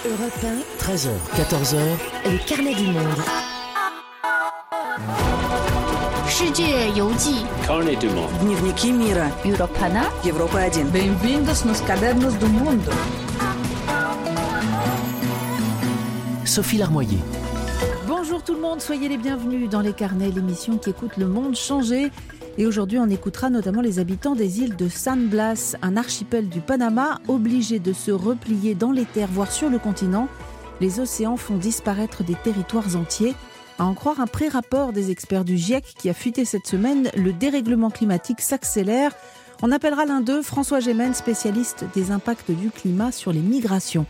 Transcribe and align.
Europe 0.00 0.32
13h, 0.78 1.08
14h, 1.36 1.76
les 2.30 2.38
carnets 2.38 2.74
du 2.74 2.86
monde. 2.86 3.22
Carnet 7.66 7.96
du 7.96 8.08
monde. 8.08 8.30
Дневники 8.40 8.92
мира. 8.92 9.30
Europana. 9.44 10.04
Европа 10.24 10.58
1. 10.60 10.90
Bem-vindos 10.90 11.64
nos 11.64 11.80
cadernos 11.82 12.34
do 12.38 12.46
mundo. 12.46 12.90
Sophie 16.44 16.78
Larmoyer. 16.78 17.18
Bonjour 18.06 18.42
tout 18.42 18.54
le 18.54 18.60
monde, 18.60 18.80
soyez 18.80 19.08
les 19.08 19.18
bienvenus 19.18 19.68
dans 19.68 19.80
les 19.80 19.92
carnets, 19.92 20.30
l'émission 20.30 20.78
qui 20.78 20.90
écoute 20.90 21.16
le 21.18 21.26
monde 21.26 21.54
changer. 21.54 22.10
Et 22.57 22.65
aujourd'hui, 22.65 22.99
on 22.99 23.09
écoutera 23.09 23.49
notamment 23.49 23.81
les 23.81 23.99
habitants 23.99 24.35
des 24.35 24.59
îles 24.59 24.75
de 24.75 24.89
San 24.89 25.27
Blas, 25.27 25.75
un 25.81 25.95
archipel 25.95 26.49
du 26.49 26.59
Panama, 26.59 27.19
obligé 27.27 27.79
de 27.79 27.93
se 27.93 28.11
replier 28.11 28.75
dans 28.75 28.91
les 28.91 29.05
terres, 29.05 29.29
voire 29.31 29.51
sur 29.51 29.69
le 29.69 29.79
continent. 29.79 30.27
Les 30.81 30.99
océans 30.99 31.37
font 31.37 31.57
disparaître 31.57 32.23
des 32.23 32.35
territoires 32.35 32.95
entiers. 32.95 33.35
À 33.79 33.85
en 33.85 33.93
croire 33.93 34.19
un 34.19 34.27
pré-rapport 34.27 34.91
des 34.91 35.11
experts 35.11 35.45
du 35.45 35.57
GIEC 35.57 35.95
qui 35.97 36.09
a 36.09 36.13
fuité 36.13 36.43
cette 36.43 36.67
semaine, 36.67 37.09
le 37.15 37.31
dérèglement 37.31 37.89
climatique 37.89 38.41
s'accélère. 38.41 39.13
On 39.63 39.71
appellera 39.71 40.05
l'un 40.05 40.21
d'eux 40.21 40.41
François 40.41 40.79
Gémen, 40.79 41.13
spécialiste 41.13 41.85
des 41.93 42.11
impacts 42.11 42.51
du 42.51 42.69
climat 42.69 43.11
sur 43.11 43.31
les 43.31 43.39
migrations. 43.39 44.07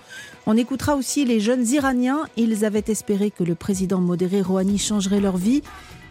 On 0.47 0.57
écoutera 0.57 0.95
aussi 0.95 1.25
les 1.25 1.39
jeunes 1.39 1.67
Iraniens. 1.67 2.25
Ils 2.37 2.65
avaient 2.65 2.85
espéré 2.87 3.31
que 3.31 3.43
le 3.43 3.53
président 3.53 3.99
modéré 3.99 4.41
Rouhani 4.41 4.77
changerait 4.77 5.19
leur 5.19 5.37
vie, 5.37 5.61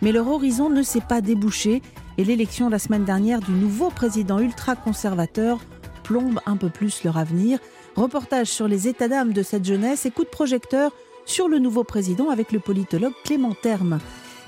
mais 0.03 0.13
leur 0.13 0.29
horizon 0.29 0.71
ne 0.71 0.83
s'est 0.83 1.01
pas 1.01 1.21
débouché 1.21 1.83
et 2.19 2.25
l'élection 2.25 2.69
la 2.69 2.79
semaine 2.79 3.05
dernière 3.05 3.41
du 3.41 3.53
nouveau 3.53 3.91
président 3.91 4.39
ultra-conservateur 4.39 5.59
plombe 6.03 6.41
un 6.47 6.57
peu 6.57 6.69
plus 6.69 7.05
leur 7.05 7.19
avenir. 7.19 7.59
Reportage 7.97 8.49
sur 8.49 8.69
les 8.69 8.89
états 8.89 9.09
d'âme 9.09 9.33
de 9.33 9.43
cette 9.43 9.65
jeunesse 9.65 10.07
et 10.07 10.11
coup 10.11 10.25
de 10.25 10.29
projecteur 10.29 10.93
sur 11.25 11.49
le 11.49 11.59
nouveau 11.59 11.85
président 11.85 12.31
avec 12.31 12.53
le 12.53 12.61
politologue 12.61 13.13
Clément 13.25 13.55
Terme. 13.55 13.99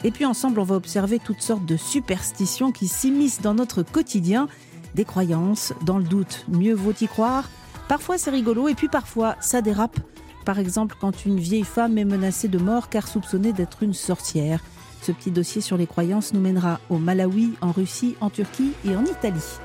Et 0.04 0.10
puis 0.10 0.24
ensemble, 0.24 0.58
on 0.58 0.64
va 0.64 0.74
observer 0.74 1.18
toutes 1.18 1.42
sortes 1.42 1.64
de 1.64 1.76
superstitions 1.76 2.72
qui 2.72 2.88
s'immiscent 2.88 3.40
dans 3.40 3.54
notre 3.54 3.82
quotidien, 3.82 4.48
des 4.94 5.04
croyances, 5.04 5.72
dans 5.86 5.98
le 5.98 6.04
doute, 6.04 6.44
mieux 6.48 6.74
vaut 6.74 6.94
y 7.00 7.06
croire. 7.06 7.48
Parfois 7.88 8.18
c'est 8.18 8.30
rigolo 8.30 8.68
et 8.68 8.74
puis 8.74 8.88
parfois 8.88 9.36
ça 9.40 9.62
dérape. 9.62 9.98
Par 10.44 10.58
exemple, 10.58 10.96
quand 11.00 11.24
une 11.24 11.38
vieille 11.38 11.64
femme 11.64 11.98
est 11.98 12.04
menacée 12.04 12.48
de 12.48 12.58
mort 12.58 12.88
car 12.88 13.06
soupçonnée 13.06 13.52
d'être 13.52 13.82
une 13.82 13.94
sorcière. 13.94 14.60
Ce 15.02 15.10
petit 15.10 15.32
dossier 15.32 15.60
sur 15.60 15.76
les 15.76 15.88
croyances 15.88 16.32
nous 16.32 16.40
mènera 16.40 16.78
au 16.88 16.98
Malawi, 16.98 17.54
en 17.60 17.72
Russie, 17.72 18.14
en 18.20 18.30
Turquie 18.30 18.72
et 18.84 18.94
en 18.94 19.04
Italie. 19.04 19.58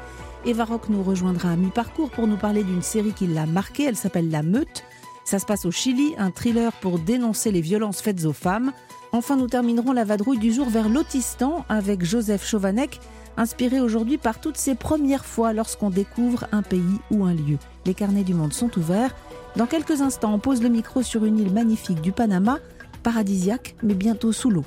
Eva 0.46 0.66
Rock 0.66 0.90
nous 0.90 1.04
rejoindra 1.04 1.52
à 1.52 1.56
mi-parcours 1.56 2.10
pour 2.10 2.26
nous 2.26 2.38
parler 2.38 2.64
d'une 2.64 2.82
série 2.82 3.14
qui 3.14 3.28
l'a 3.28 3.46
marquée. 3.46 3.84
Elle 3.84 3.96
s'appelle 3.96 4.32
La 4.32 4.42
Meute. 4.42 4.84
Ça 5.26 5.38
se 5.38 5.46
passe 5.46 5.66
au 5.66 5.72
Chili, 5.72 6.16
un 6.18 6.32
thriller 6.32 6.72
pour 6.74 6.98
dénoncer 6.98 7.52
les 7.52 7.62
violences 7.62 8.02
faites 8.02 8.26
aux 8.26 8.34
femmes. 8.34 8.72
Enfin, 9.12 9.36
nous 9.36 9.48
terminerons 9.48 9.92
la 9.92 10.06
vadrouille 10.06 10.40
du 10.40 10.52
jour 10.52 10.70
vers 10.70 10.90
l'Autistan 10.90 11.66
avec 11.70 12.04
Joseph 12.04 12.44
Chauvanec, 12.44 13.00
inspiré 13.38 13.80
aujourd'hui 13.80 14.18
par 14.18 14.42
toutes 14.42 14.58
ces 14.58 14.74
premières 14.74 15.26
fois 15.26 15.54
lorsqu'on 15.54 15.92
découvre 15.92 16.48
un 16.52 16.64
pays 16.64 17.00
ou 17.12 17.26
un 17.26 17.34
lieu. 17.34 17.58
Les 17.86 17.94
carnets 17.94 18.24
du 18.24 18.34
monde 18.34 18.54
sont 18.54 18.76
ouverts. 18.80 19.14
Dans 19.56 19.68
quelques 19.68 20.02
instants, 20.02 20.34
on 20.34 20.40
pose 20.40 20.64
le 20.64 20.70
micro 20.70 21.04
sur 21.04 21.26
une 21.26 21.38
île 21.38 21.54
magnifique 21.54 22.02
du 22.02 22.12
Panama, 22.12 22.58
paradisiaque, 23.04 23.76
mais 23.84 23.94
bientôt 23.94 24.32
sous 24.32 24.50
l'eau. 24.50 24.66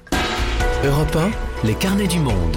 Europe 0.83 1.15
1, 1.15 1.67
les 1.67 1.75
carnets 1.75 2.07
du 2.07 2.19
monde. 2.21 2.57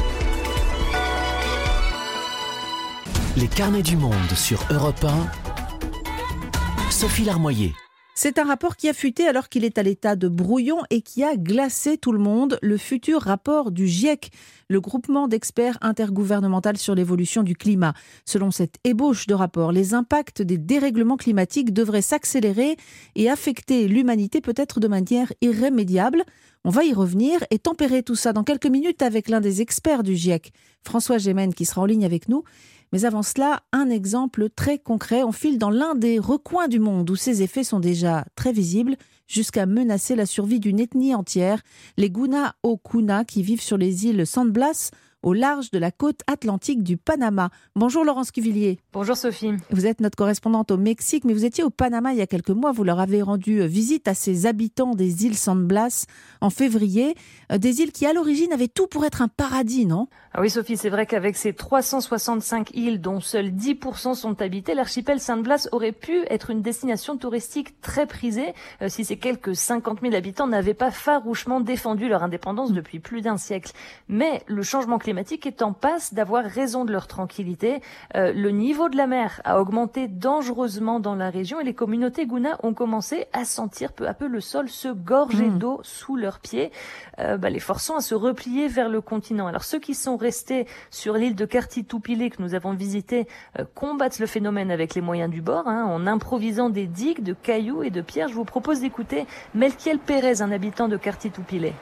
Les 3.35 3.49
carnets 3.49 3.81
du 3.81 3.97
monde 3.97 4.13
sur 4.33 4.65
Europe 4.71 5.03
1. 5.03 6.89
Sophie 6.89 7.25
Larmoyer. 7.25 7.73
C'est 8.15 8.39
un 8.39 8.45
rapport 8.45 8.77
qui 8.77 8.87
a 8.87 8.93
fuité 8.93 9.27
alors 9.27 9.49
qu'il 9.49 9.65
est 9.65 9.77
à 9.77 9.83
l'état 9.83 10.15
de 10.15 10.29
brouillon 10.29 10.77
et 10.89 11.01
qui 11.01 11.23
a 11.23 11.35
glacé 11.35 11.97
tout 11.97 12.13
le 12.13 12.19
monde, 12.19 12.59
le 12.61 12.77
futur 12.77 13.23
rapport 13.23 13.71
du 13.71 13.87
GIEC, 13.87 14.31
le 14.69 14.79
groupement 14.79 15.27
d'experts 15.27 15.77
intergouvernemental 15.81 16.77
sur 16.77 16.95
l'évolution 16.95 17.43
du 17.43 17.55
climat. 17.55 17.93
Selon 18.23 18.51
cette 18.51 18.75
ébauche 18.85 19.27
de 19.27 19.33
rapport, 19.33 19.73
les 19.73 19.95
impacts 19.95 20.41
des 20.41 20.57
dérèglements 20.57 21.17
climatiques 21.17 21.73
devraient 21.73 22.01
s'accélérer 22.01 22.77
et 23.15 23.29
affecter 23.29 23.89
l'humanité 23.89 24.39
peut-être 24.39 24.79
de 24.79 24.87
manière 24.87 25.33
irrémédiable. 25.41 26.23
On 26.65 26.69
va 26.69 26.85
y 26.85 26.93
revenir 26.93 27.43
et 27.51 27.59
tempérer 27.59 28.03
tout 28.03 28.15
ça 28.15 28.31
dans 28.31 28.45
quelques 28.45 28.67
minutes 28.67 29.01
avec 29.01 29.27
l'un 29.27 29.41
des 29.41 29.61
experts 29.61 30.01
du 30.01 30.15
GIEC, 30.15 30.53
François 30.81 31.17
Gémen, 31.17 31.53
qui 31.53 31.65
sera 31.65 31.81
en 31.81 31.85
ligne 31.85 32.05
avec 32.05 32.29
nous. 32.29 32.45
Mais 32.93 33.03
avant 33.03 33.21
cela, 33.21 33.63
un 33.73 33.89
exemple 33.89 34.49
très 34.49 34.79
concret. 34.79 35.23
On 35.23 35.33
file 35.33 35.57
dans 35.57 35.69
l'un 35.69 35.93
des 35.93 36.19
recoins 36.19 36.69
du 36.69 36.79
monde 36.79 37.09
où 37.09 37.17
ces 37.17 37.41
effets 37.41 37.65
sont 37.65 37.81
déjà 37.81 38.23
très 38.35 38.53
visibles, 38.53 38.95
jusqu'à 39.27 39.65
menacer 39.65 40.15
la 40.15 40.25
survie 40.25 40.61
d'une 40.61 40.79
ethnie 40.79 41.13
entière, 41.13 41.63
les 41.97 42.09
Guna 42.09 42.55
Okuna 42.63 43.25
qui 43.25 43.43
vivent 43.43 43.61
sur 43.61 43.77
les 43.77 44.05
îles 44.05 44.25
San 44.25 44.49
Blas, 44.49 44.91
au 45.23 45.33
large 45.33 45.71
de 45.71 45.79
la 45.79 45.89
côte 45.91 46.19
atlantique 46.27 46.83
du 46.83 46.97
Panama. 46.97 47.49
Bonjour 47.75 48.03
Laurence 48.03 48.31
Cuvillier. 48.31 48.77
Bonjour 48.91 49.15
Sophie. 49.15 49.53
Vous 49.71 49.85
êtes 49.87 50.01
notre 50.01 50.17
correspondante 50.17 50.69
au 50.69 50.77
Mexique, 50.77 51.23
mais 51.23 51.33
vous 51.33 51.45
étiez 51.45 51.63
au 51.63 51.69
Panama 51.69 52.11
il 52.11 52.19
y 52.19 52.21
a 52.21 52.27
quelques 52.27 52.49
mois. 52.49 52.73
Vous 52.73 52.83
leur 52.83 52.99
avez 52.99 53.21
rendu 53.21 53.65
visite 53.65 54.07
à 54.09 54.13
ces 54.13 54.45
habitants 54.45 54.93
des 54.93 55.25
îles 55.25 55.37
San 55.37 55.65
Blas 55.65 56.05
en 56.41 56.49
février. 56.49 57.15
Euh, 57.51 57.57
Des 57.57 57.79
îles 57.81 57.93
qui, 57.93 58.05
à 58.05 58.11
l'origine, 58.13 58.51
avaient 58.51 58.67
tout 58.67 58.87
pour 58.87 59.05
être 59.05 59.21
un 59.21 59.29
paradis, 59.29 59.85
non? 59.85 60.07
Ah 60.33 60.41
oui 60.41 60.49
Sophie, 60.49 60.75
c'est 60.77 60.89
vrai 60.89 61.05
qu'avec 61.05 61.37
ses 61.37 61.53
365 61.53 62.71
îles 62.73 62.99
dont 62.99 63.21
seuls 63.21 63.51
10% 63.51 64.15
sont 64.15 64.41
habitées, 64.41 64.73
l'archipel 64.73 65.19
Saint-Blas 65.19 65.69
aurait 65.71 65.91
pu 65.93 66.25
être 66.29 66.49
une 66.49 66.61
destination 66.61 67.17
touristique 67.17 67.79
très 67.81 68.07
prisée 68.07 68.53
euh, 68.81 68.89
si 68.89 69.05
ces 69.05 69.15
quelques 69.17 69.55
50 69.55 70.01
000 70.01 70.15
habitants 70.15 70.47
n'avaient 70.47 70.73
pas 70.73 70.91
farouchement 70.91 71.61
défendu 71.61 72.09
leur 72.09 72.23
indépendance 72.23 72.73
depuis 72.73 72.99
plus 72.99 73.21
d'un 73.21 73.37
siècle. 73.37 73.71
Mais 74.09 74.41
le 74.47 74.63
changement 74.63 74.97
climatique 74.97 75.12
est 75.19 75.61
en 75.61 75.73
passe 75.73 76.13
d'avoir 76.13 76.43
raison 76.45 76.85
de 76.85 76.91
leur 76.91 77.07
tranquillité. 77.07 77.81
Euh, 78.15 78.33
le 78.33 78.51
niveau 78.51 78.89
de 78.89 78.97
la 78.97 79.07
mer 79.07 79.41
a 79.43 79.59
augmenté 79.61 80.07
dangereusement 80.07 80.99
dans 80.99 81.15
la 81.15 81.29
région 81.29 81.59
et 81.59 81.63
les 81.63 81.73
communautés 81.73 82.25
Guna 82.25 82.57
ont 82.63 82.73
commencé 82.73 83.27
à 83.33 83.45
sentir 83.45 83.93
peu 83.93 84.07
à 84.07 84.13
peu 84.13 84.27
le 84.27 84.41
sol 84.41 84.69
se 84.69 84.87
gorger 84.87 85.49
Mm. 85.49 85.57
d'eau 85.57 85.79
sous 85.83 86.15
leurs 86.15 86.39
pieds, 86.39 86.71
euh, 87.19 87.37
bah, 87.37 87.49
les 87.49 87.59
forçant 87.59 87.97
à 87.97 88.01
se 88.01 88.15
replier 88.15 88.67
vers 88.67 88.89
le 88.89 89.01
continent. 89.01 89.47
Alors 89.47 89.63
ceux 89.63 89.79
qui 89.79 89.93
sont 89.93 90.17
restés 90.17 90.67
sur 90.89 91.15
l'île 91.15 91.35
de 91.35 91.45
Kartitupile 91.45 92.29
que 92.29 92.41
nous 92.41 92.55
avons 92.55 92.73
visité 92.73 93.27
euh, 93.59 93.65
combattent 93.75 94.19
le 94.19 94.27
phénomène 94.27 94.71
avec 94.71 94.95
les 94.95 95.01
moyens 95.01 95.29
du 95.29 95.41
bord, 95.41 95.67
hein, 95.67 95.85
en 95.85 96.07
improvisant 96.07 96.69
des 96.69 96.87
digues 96.87 97.23
de 97.23 97.33
cailloux 97.33 97.83
et 97.83 97.89
de 97.89 98.01
pierres. 98.01 98.29
Je 98.29 98.35
vous 98.35 98.45
propose 98.45 98.81
d'écouter 98.81 99.25
Melchiel 99.53 99.99
Pérez, 99.99 100.41
un 100.41 100.51
habitant 100.51 100.87
de 100.87 100.97
Kartitupile. 100.97 101.73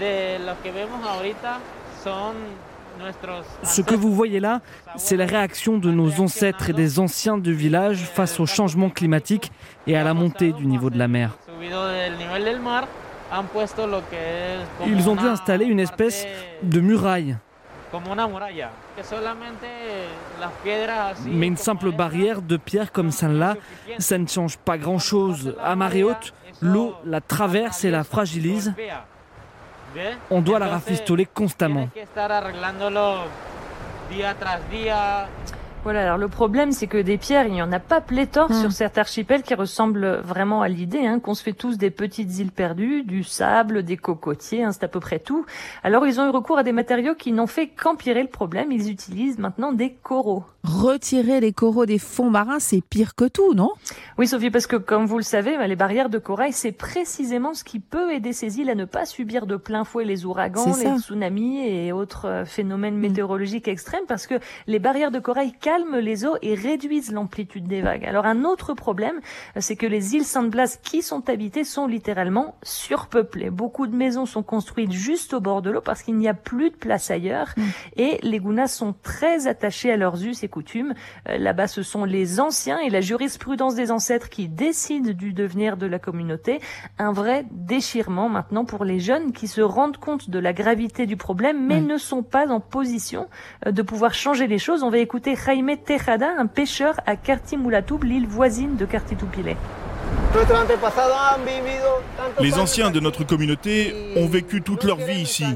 De 0.00 0.44
lo 0.44 0.52
que 0.62 0.70
vemos 0.70 1.00
ahorita 1.06 1.58
son 2.02 2.34
nuestros 2.34 2.75
Ce 3.62 3.82
que 3.82 3.94
vous 3.94 4.12
voyez 4.12 4.40
là, 4.40 4.60
c'est 4.96 5.16
la 5.16 5.26
réaction 5.26 5.78
de 5.78 5.90
nos 5.90 6.20
ancêtres 6.20 6.70
et 6.70 6.72
des 6.72 6.98
anciens 6.98 7.38
du 7.38 7.52
village 7.52 7.98
face 8.04 8.40
au 8.40 8.46
changement 8.46 8.90
climatique 8.90 9.52
et 9.86 9.96
à 9.96 10.04
la 10.04 10.14
montée 10.14 10.52
du 10.52 10.66
niveau 10.66 10.90
de 10.90 10.98
la 10.98 11.08
mer. 11.08 11.36
Ils 14.86 15.08
ont 15.08 15.16
dû 15.16 15.26
installer 15.26 15.64
une 15.66 15.80
espèce 15.80 16.26
de 16.62 16.80
muraille, 16.80 17.36
mais 21.26 21.46
une 21.46 21.56
simple 21.56 21.92
barrière 21.92 22.42
de 22.42 22.56
pierre 22.56 22.92
comme 22.92 23.10
celle-là, 23.10 23.56
ça 23.98 24.18
ne 24.18 24.26
change 24.26 24.56
pas 24.58 24.78
grand-chose. 24.78 25.54
À 25.62 25.76
marée 25.76 26.02
haute, 26.02 26.34
l'eau 26.60 26.94
la 27.04 27.20
traverse 27.20 27.84
et 27.84 27.90
la 27.90 28.04
fragilise. 28.04 28.74
On 30.30 30.40
doit 30.40 30.58
la 30.58 30.68
rafistoler 30.68 31.26
constamment. 31.26 31.88
Voilà, 35.84 36.02
alors 36.02 36.18
le 36.18 36.26
problème, 36.26 36.72
c'est 36.72 36.88
que 36.88 36.98
des 36.98 37.16
pierres, 37.16 37.46
il 37.46 37.52
n'y 37.52 37.62
en 37.62 37.70
a 37.70 37.78
pas 37.78 38.00
pléthore 38.00 38.50
Hmm. 38.50 38.60
sur 38.60 38.72
cet 38.72 38.98
archipel 38.98 39.44
qui 39.44 39.54
ressemble 39.54 40.16
vraiment 40.24 40.60
à 40.62 40.66
l'idée 40.68 41.06
hein, 41.06 41.20
qu'on 41.20 41.34
se 41.34 41.44
fait 41.44 41.52
tous 41.52 41.78
des 41.78 41.90
petites 41.90 42.38
îles 42.40 42.50
perdues, 42.50 43.04
du 43.04 43.22
sable, 43.22 43.84
des 43.84 43.96
cocotiers, 43.96 44.64
hein, 44.64 44.72
c'est 44.72 44.82
à 44.82 44.88
peu 44.88 44.98
près 44.98 45.20
tout. 45.20 45.46
Alors 45.84 46.04
ils 46.04 46.18
ont 46.20 46.26
eu 46.26 46.30
recours 46.30 46.58
à 46.58 46.64
des 46.64 46.72
matériaux 46.72 47.14
qui 47.14 47.30
n'ont 47.30 47.46
fait 47.46 47.68
qu'empirer 47.68 48.22
le 48.22 48.28
problème. 48.28 48.72
Ils 48.72 48.90
utilisent 48.90 49.38
maintenant 49.38 49.72
des 49.72 49.92
coraux. 49.92 50.44
Retirer 50.66 51.38
les 51.38 51.52
coraux 51.52 51.86
des 51.86 51.98
fonds 51.98 52.28
marins, 52.28 52.58
c'est 52.58 52.80
pire 52.80 53.14
que 53.14 53.26
tout, 53.26 53.54
non? 53.54 53.70
Oui, 54.18 54.26
Sophie, 54.26 54.50
parce 54.50 54.66
que 54.66 54.74
comme 54.74 55.06
vous 55.06 55.16
le 55.16 55.22
savez, 55.22 55.56
bah, 55.56 55.68
les 55.68 55.76
barrières 55.76 56.10
de 56.10 56.18
corail, 56.18 56.52
c'est 56.52 56.72
précisément 56.72 57.54
ce 57.54 57.62
qui 57.62 57.78
peut 57.78 58.12
aider 58.12 58.32
ces 58.32 58.58
îles 58.58 58.68
à 58.68 58.74
ne 58.74 58.84
pas 58.84 59.06
subir 59.06 59.46
de 59.46 59.56
plein 59.56 59.84
fouet 59.84 60.04
les 60.04 60.26
ouragans, 60.26 60.74
les 60.76 60.98
tsunamis 60.98 61.64
et 61.68 61.92
autres 61.92 62.26
euh, 62.26 62.44
phénomènes 62.44 62.96
météorologiques 62.96 63.68
extrêmes, 63.68 64.06
parce 64.08 64.26
que 64.26 64.34
les 64.66 64.80
barrières 64.80 65.12
de 65.12 65.20
corail 65.20 65.52
calment 65.52 65.98
les 65.98 66.24
eaux 66.24 66.36
et 66.42 66.54
réduisent 66.54 67.12
l'amplitude 67.12 67.68
des 67.68 67.80
vagues. 67.80 68.04
Alors 68.04 68.26
un 68.26 68.44
autre 68.44 68.74
problème, 68.74 69.20
c'est 69.58 69.76
que 69.76 69.86
les 69.86 70.16
îles 70.16 70.24
Sainte-Blas 70.24 70.78
qui 70.82 71.02
sont 71.02 71.28
habitées 71.28 71.64
sont 71.64 71.86
littéralement 71.86 72.56
surpeuplées. 72.64 73.50
Beaucoup 73.50 73.86
de 73.86 73.94
maisons 73.94 74.26
sont 74.26 74.42
construites 74.42 74.92
juste 74.92 75.32
au 75.32 75.40
bord 75.40 75.62
de 75.62 75.70
l'eau 75.70 75.80
parce 75.80 76.02
qu'il 76.02 76.16
n'y 76.16 76.28
a 76.28 76.34
plus 76.34 76.70
de 76.70 76.76
place 76.76 77.10
ailleurs 77.10 77.54
mm. 77.56 77.62
et 77.98 78.18
les 78.22 78.40
Gounas 78.40 78.68
sont 78.68 78.94
très 79.02 79.46
attachés 79.46 79.92
à 79.92 79.96
leurs 79.96 80.24
us 80.24 80.42
et 80.42 80.48
Euh, 81.28 81.38
là-bas, 81.38 81.66
ce 81.66 81.82
sont 81.82 82.04
les 82.04 82.40
anciens 82.40 82.78
et 82.78 82.90
la 82.90 83.00
jurisprudence 83.00 83.74
des 83.74 83.90
ancêtres 83.90 84.28
qui 84.28 84.48
décident 84.48 85.12
du 85.12 85.32
devenir 85.32 85.76
de 85.76 85.86
la 85.86 85.98
communauté. 85.98 86.60
Un 86.98 87.12
vrai 87.12 87.44
déchirement 87.50 88.28
maintenant 88.28 88.64
pour 88.64 88.84
les 88.84 89.00
jeunes 89.00 89.32
qui 89.32 89.48
se 89.48 89.60
rendent 89.60 89.98
compte 89.98 90.30
de 90.30 90.38
la 90.38 90.52
gravité 90.52 91.06
du 91.06 91.16
problème 91.16 91.66
mais 91.66 91.80
ne 91.80 91.98
sont 91.98 92.22
pas 92.22 92.48
en 92.48 92.60
position 92.60 93.28
euh, 93.66 93.72
de 93.72 93.82
pouvoir 93.82 94.14
changer 94.14 94.46
les 94.46 94.58
choses. 94.58 94.82
On 94.82 94.90
va 94.90 94.98
écouter 94.98 95.36
Jaime 95.36 95.76
Tejada, 95.76 96.30
un 96.38 96.46
pêcheur 96.46 96.94
à 97.06 97.16
Cartimulatoub, 97.16 98.02
l'île 98.04 98.26
voisine 98.26 98.76
de 98.76 98.84
Cartitupile. 98.84 99.56
Les 102.40 102.58
anciens 102.58 102.90
de 102.90 103.00
notre 103.00 103.24
communauté 103.24 104.14
ont 104.16 104.26
vécu 104.26 104.62
toute 104.62 104.84
leur 104.84 104.96
vie 104.96 105.20
ici. 105.20 105.46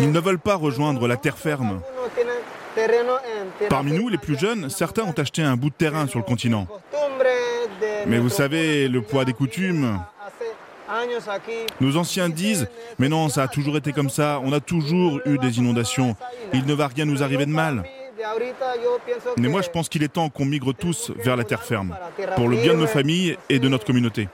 Ils 0.00 0.12
ne 0.12 0.20
veulent 0.20 0.38
pas 0.38 0.56
rejoindre 0.56 1.08
la 1.08 1.16
terre 1.16 1.38
ferme. 1.38 1.80
Parmi 3.68 3.92
nous, 3.92 4.08
les 4.08 4.18
plus 4.18 4.38
jeunes, 4.38 4.70
certains 4.70 5.02
ont 5.02 5.12
acheté 5.12 5.42
un 5.42 5.56
bout 5.56 5.70
de 5.70 5.74
terrain 5.74 6.06
sur 6.06 6.18
le 6.18 6.24
continent. 6.24 6.66
Mais 8.06 8.18
vous 8.18 8.28
savez, 8.28 8.88
le 8.88 9.02
poids 9.02 9.24
des 9.24 9.32
coutumes, 9.32 9.98
nos 11.80 11.96
anciens 11.96 12.28
disent, 12.28 12.68
mais 12.98 13.08
non, 13.08 13.28
ça 13.28 13.42
a 13.42 13.48
toujours 13.48 13.76
été 13.76 13.92
comme 13.92 14.10
ça, 14.10 14.40
on 14.44 14.52
a 14.52 14.60
toujours 14.60 15.20
eu 15.26 15.38
des 15.38 15.58
inondations, 15.58 16.16
il 16.52 16.64
ne 16.64 16.74
va 16.74 16.88
rien 16.88 17.04
nous 17.04 17.22
arriver 17.22 17.46
de 17.46 17.50
mal. 17.50 17.84
Mais 19.36 19.48
moi, 19.48 19.62
je 19.62 19.68
pense 19.68 19.88
qu'il 19.88 20.02
est 20.02 20.12
temps 20.12 20.28
qu'on 20.28 20.44
migre 20.44 20.72
tous 20.74 21.12
vers 21.16 21.36
la 21.36 21.44
terre 21.44 21.62
ferme, 21.62 21.96
pour 22.36 22.48
le 22.48 22.56
bien 22.56 22.74
de 22.74 22.78
nos 22.78 22.86
familles 22.86 23.36
et 23.48 23.58
de 23.58 23.68
notre 23.68 23.84
communauté. 23.84 24.28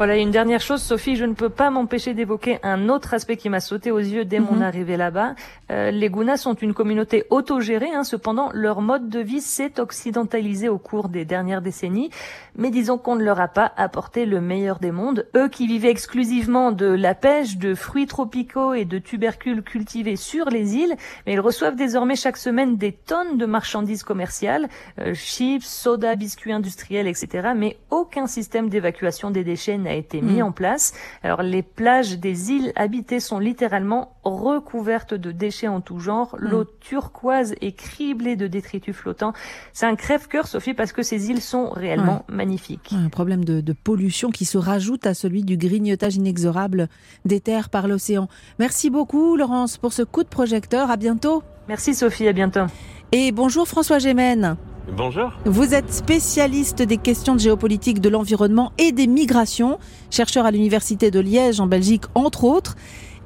Voilà, 0.00 0.16
une 0.16 0.30
dernière 0.30 0.62
chose, 0.62 0.80
Sophie, 0.80 1.14
je 1.14 1.26
ne 1.26 1.34
peux 1.34 1.50
pas 1.50 1.68
m'empêcher 1.68 2.14
d'évoquer 2.14 2.58
un 2.62 2.88
autre 2.88 3.12
aspect 3.12 3.36
qui 3.36 3.50
m'a 3.50 3.60
sauté 3.60 3.90
aux 3.90 3.98
yeux 3.98 4.24
dès 4.24 4.40
mon 4.40 4.54
mhm. 4.54 4.62
arrivée 4.62 4.96
là-bas. 4.96 5.34
Euh, 5.70 5.90
les 5.90 6.08
Gounas 6.08 6.38
sont 6.38 6.54
une 6.54 6.72
communauté 6.72 7.24
autogérée, 7.28 7.90
hein, 7.94 8.02
cependant 8.02 8.48
leur 8.54 8.80
mode 8.80 9.10
de 9.10 9.20
vie 9.20 9.42
s'est 9.42 9.78
occidentalisé 9.78 10.70
au 10.70 10.78
cours 10.78 11.10
des 11.10 11.26
dernières 11.26 11.60
décennies. 11.60 12.08
Mais 12.56 12.70
disons 12.70 12.96
qu'on 12.96 13.14
ne 13.14 13.22
leur 13.22 13.42
a 13.42 13.48
pas 13.48 13.74
apporté 13.76 14.24
le 14.24 14.40
meilleur 14.40 14.78
des 14.78 14.90
mondes. 14.90 15.26
Eux 15.36 15.50
qui 15.50 15.66
vivaient 15.66 15.90
exclusivement 15.90 16.72
de 16.72 16.86
la 16.86 17.14
pêche, 17.14 17.58
de 17.58 17.74
fruits 17.74 18.06
tropicaux 18.06 18.72
et 18.72 18.86
de 18.86 18.96
tubercules 18.96 19.62
cultivés 19.62 20.16
sur 20.16 20.48
les 20.48 20.76
îles, 20.76 20.96
mais 21.26 21.34
ils 21.34 21.40
reçoivent 21.40 21.76
désormais 21.76 22.16
chaque 22.16 22.38
semaine 22.38 22.78
des 22.78 22.92
tonnes 22.92 23.36
de 23.36 23.44
marchandises 23.44 24.02
commerciales, 24.02 24.66
euh, 24.98 25.12
chips, 25.12 25.66
soda, 25.66 26.16
biscuits 26.16 26.54
industriels, 26.54 27.06
etc. 27.06 27.50
Mais 27.54 27.76
aucun 27.90 28.26
système 28.26 28.70
d'évacuation 28.70 29.30
des 29.30 29.44
déchets 29.44 29.76
n'a 29.76 29.89
a 29.90 29.94
été 29.94 30.20
mis 30.20 30.40
mm. 30.40 30.44
en 30.44 30.52
place. 30.52 30.94
Alors 31.22 31.42
les 31.42 31.62
plages 31.62 32.18
des 32.18 32.52
îles 32.52 32.72
habitées 32.76 33.20
sont 33.20 33.38
littéralement 33.38 34.16
recouvertes 34.24 35.14
de 35.14 35.32
déchets 35.32 35.68
en 35.68 35.80
tout 35.80 35.98
genre. 35.98 36.36
Mm. 36.40 36.48
L'eau 36.48 36.64
turquoise 36.64 37.54
est 37.60 37.72
criblée 37.72 38.36
de 38.36 38.46
détritus 38.46 38.94
flottants. 38.94 39.32
C'est 39.72 39.86
un 39.86 39.96
crève-cœur, 39.96 40.46
Sophie, 40.46 40.74
parce 40.74 40.92
que 40.92 41.02
ces 41.02 41.30
îles 41.30 41.40
sont 41.40 41.70
réellement 41.70 42.24
magnifiques. 42.28 42.92
Un 42.92 43.08
problème 43.08 43.44
de, 43.44 43.60
de 43.60 43.72
pollution 43.72 44.30
qui 44.30 44.44
se 44.44 44.58
rajoute 44.58 45.06
à 45.06 45.14
celui 45.14 45.42
du 45.42 45.56
grignotage 45.56 46.16
inexorable 46.16 46.88
des 47.24 47.40
terres 47.40 47.68
par 47.68 47.88
l'océan. 47.88 48.28
Merci 48.58 48.90
beaucoup, 48.90 49.36
Laurence, 49.36 49.76
pour 49.76 49.92
ce 49.92 50.02
coup 50.02 50.22
de 50.22 50.28
projecteur. 50.28 50.90
À 50.90 50.96
bientôt. 50.96 51.42
Merci, 51.68 51.94
Sophie. 51.94 52.28
À 52.28 52.32
bientôt. 52.32 52.66
Et 53.12 53.32
bonjour, 53.32 53.66
François 53.66 53.98
Gémen. 53.98 54.56
Bonjour. 54.96 55.32
Vous 55.44 55.74
êtes 55.74 55.92
spécialiste 55.92 56.82
des 56.82 56.96
questions 56.96 57.34
de 57.34 57.40
géopolitique, 57.40 58.00
de 58.00 58.08
l'environnement 58.08 58.72
et 58.78 58.92
des 58.92 59.06
migrations, 59.06 59.78
chercheur 60.10 60.46
à 60.46 60.50
l'Université 60.50 61.10
de 61.10 61.20
Liège 61.20 61.60
en 61.60 61.66
Belgique, 61.66 62.04
entre 62.14 62.44
autres. 62.44 62.76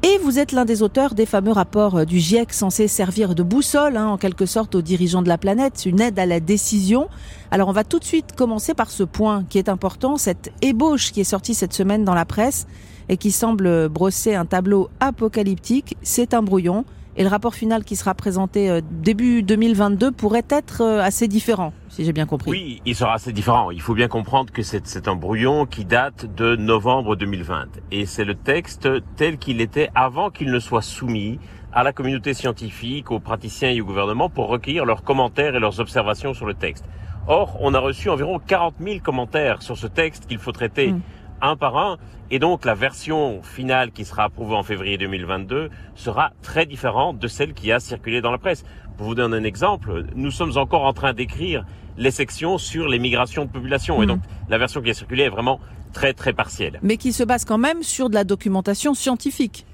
Et 0.03 0.19
vous 0.19 0.39
êtes 0.39 0.53
l'un 0.53 0.67
des 0.67 0.83
auteurs 0.83 1.15
des 1.15 1.25
fameux 1.25 1.53
rapports 1.53 2.05
du 2.05 2.21
GIEC 2.21 2.53
censés 2.53 2.89
servir 2.89 3.35
de 3.35 3.43
boussole, 3.43 3.97
hein, 3.97 4.09
en 4.09 4.19
quelque 4.19 4.45
sorte, 4.45 4.75
aux 4.75 4.83
dirigeants 4.83 5.23
de 5.23 5.29
la 5.29 5.39
planète, 5.39 5.87
une 5.87 6.03
aide 6.03 6.19
à 6.19 6.27
la 6.27 6.41
décision. 6.41 7.09
Alors 7.51 7.69
on 7.69 7.73
va 7.73 7.85
tout 7.85 7.99
de 7.99 8.05
suite 8.05 8.33
commencer 8.37 8.75
par 8.75 8.91
ce 8.91 9.03
point 9.03 9.45
qui 9.49 9.57
est 9.57 9.71
important, 9.71 10.19
cette 10.19 10.53
ébauche 10.61 11.13
qui 11.13 11.21
est 11.21 11.25
sortie 11.25 11.55
cette 11.55 11.73
semaine 11.73 12.05
dans 12.05 12.15
la 12.15 12.27
presse 12.27 12.67
et 13.09 13.17
qui 13.17 13.31
semble 13.31 13.89
brosser 13.89 14.35
un 14.35 14.45
tableau 14.45 14.91
apocalyptique. 15.01 15.97
C'est 16.03 16.35
un 16.35 16.43
brouillon. 16.43 16.85
Et 17.17 17.23
le 17.23 17.29
rapport 17.29 17.55
final 17.55 17.85
qui 17.85 17.95
sera 17.95 18.13
présenté 18.15 18.69
euh, 18.69 18.81
début 18.91 19.45
2022 19.45 20.11
pourrait 20.11 20.47
être 20.51 20.83
euh, 20.83 21.01
assez 21.01 21.29
différent, 21.29 21.73
si 21.89 22.05
j'ai 22.05 22.13
bien 22.13 22.27
compris. 22.27 22.51
Oui, 22.51 22.83
il 22.85 22.97
sera 22.97 23.15
assez 23.15 23.33
différent. 23.33 23.71
Il 23.71 23.81
faut 23.81 23.95
bien 23.95 24.09
comprendre 24.09 24.53
que 24.53 24.63
c'est 24.63 25.07
un 25.07 25.15
brouillon 25.15 25.65
qui 25.65 25.85
date 25.85 26.27
de 26.35 26.57
novembre 26.57 27.15
2020. 27.15 27.67
Et 27.93 28.07
c'est 28.07 28.25
le 28.25 28.35
texte 28.35 28.89
tel 29.15 29.39
qu'il 29.39 29.61
était 29.61 29.91
avant 29.95 30.31
qu'il 30.31 30.51
ne 30.51 30.59
soit 30.59 30.83
soumis 30.83 31.39
à 31.73 31.85
la 31.85 31.93
communauté 31.93 32.35
scientifique, 32.35 33.13
aux 33.13 33.21
praticiens 33.21 33.71
et 33.71 33.81
au 33.81 33.85
gouvernement 33.85 34.29
pour 34.29 34.49
recueillir 34.49 34.85
leurs 34.85 35.05
commentaires 35.05 35.55
et 35.55 35.61
leurs 35.61 35.79
observations 35.79 36.35
sur 36.35 36.47
le 36.47 36.55
texte. 36.55 36.85
Or, 37.27 37.57
on 37.61 37.75
a 37.75 37.79
reçu 37.79 38.11
environ 38.11 38.39
40 38.39 38.75
000 38.81 38.99
commentaires 39.01 39.63
sur 39.63 39.79
ce 39.79 39.87
texte 39.87 40.27
qu'il 40.27 40.39
faut 40.39 40.53
traiter 40.53 40.93
hmm. 40.93 41.01
Un 41.45 41.57
par 41.57 41.77
un. 41.77 41.99
Et 42.31 42.39
donc 42.39 42.65
la 42.65 42.75
version 42.75 43.43
finale 43.43 43.93
qui 43.93 44.05
sera 44.05 44.25
approuvée 44.25 44.55
en 44.55 44.63
février 44.63 44.99
2022 44.99 45.71
sera 45.95 46.33
très 46.43 46.67
différente 46.67 47.19
de 47.19 47.29
celle 47.29 47.53
qui 47.53 47.71
a 47.71 47.81
circulé 47.81 48.21
dans 48.21 48.31
la 48.31 48.39
presse. 48.39 48.65
Pour 48.97 49.09
vous 49.09 49.15
donner 49.15 49.37
un 49.37 49.45
exemple, 49.45 50.05
nous 50.15 50.31
sommes 50.31 50.57
encore 50.57 50.85
en 50.85 50.93
train 50.93 51.13
d'écrire 51.13 51.65
les 51.97 52.11
sections 52.11 52.59
sur 52.59 52.89
les 52.89 52.99
migrations 52.99 53.45
de 53.45 53.51
population. 53.51 54.03
Et 54.03 54.07
hmm. 54.07 54.09
donc 54.09 54.21
la 54.49 54.59
version 54.59 54.81
qui 54.83 54.91
a 54.91 54.95
circulé 54.95 55.25
est 55.25 55.29
vraiment 55.29 55.61
très 55.93 56.13
très 56.13 56.33
partielle. 56.33 56.81
Mais 56.83 56.97
qui 56.97 57.13
se 57.13 57.23
base 57.23 57.45
quand 57.45 57.59
même 57.59 57.83
sur 57.83 58.09
de 58.09 58.15
la 58.15 58.25
documentation 58.25 58.95
scientifique. 58.95 59.67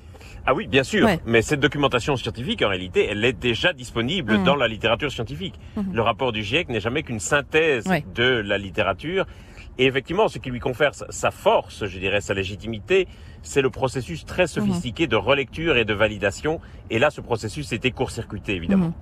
Ah 0.46 0.54
oui, 0.54 0.66
bien 0.66 0.84
sûr. 0.84 1.06
Mais 1.26 1.42
cette 1.42 1.60
documentation 1.60 2.16
scientifique, 2.16 2.62
en 2.62 2.68
réalité, 2.68 3.06
elle 3.10 3.22
est 3.26 3.34
déjà 3.34 3.74
disponible 3.74 4.38
hmm. 4.38 4.44
dans 4.44 4.56
la 4.56 4.68
littérature 4.68 5.12
scientifique. 5.12 5.54
Hmm. 5.76 5.82
Le 5.92 6.02
rapport 6.02 6.32
du 6.32 6.42
GIEC 6.42 6.68
n'est 6.70 6.80
jamais 6.80 7.02
qu'une 7.02 7.20
synthèse 7.20 7.84
de 8.14 8.24
la 8.24 8.58
littérature 8.58 9.26
et 9.80 9.86
effectivement, 9.86 10.28
ce 10.28 10.38
qui 10.38 10.50
lui 10.50 10.60
confère 10.60 10.92
sa 10.94 11.30
force, 11.30 11.86
je 11.86 11.98
dirais, 11.98 12.20
sa 12.20 12.34
légitimité, 12.34 13.08
c'est 13.42 13.62
le 13.62 13.70
processus 13.70 14.24
très 14.24 14.46
sophistiqué 14.46 15.06
de 15.06 15.16
relecture 15.16 15.76
et 15.76 15.84
de 15.84 15.94
validation. 15.94 16.60
Et 16.90 16.98
là, 16.98 17.10
ce 17.10 17.20
processus 17.20 17.72
était 17.72 17.90
court-circuité, 17.90 18.54
évidemment. 18.54 18.86
Mhm. 18.86 18.92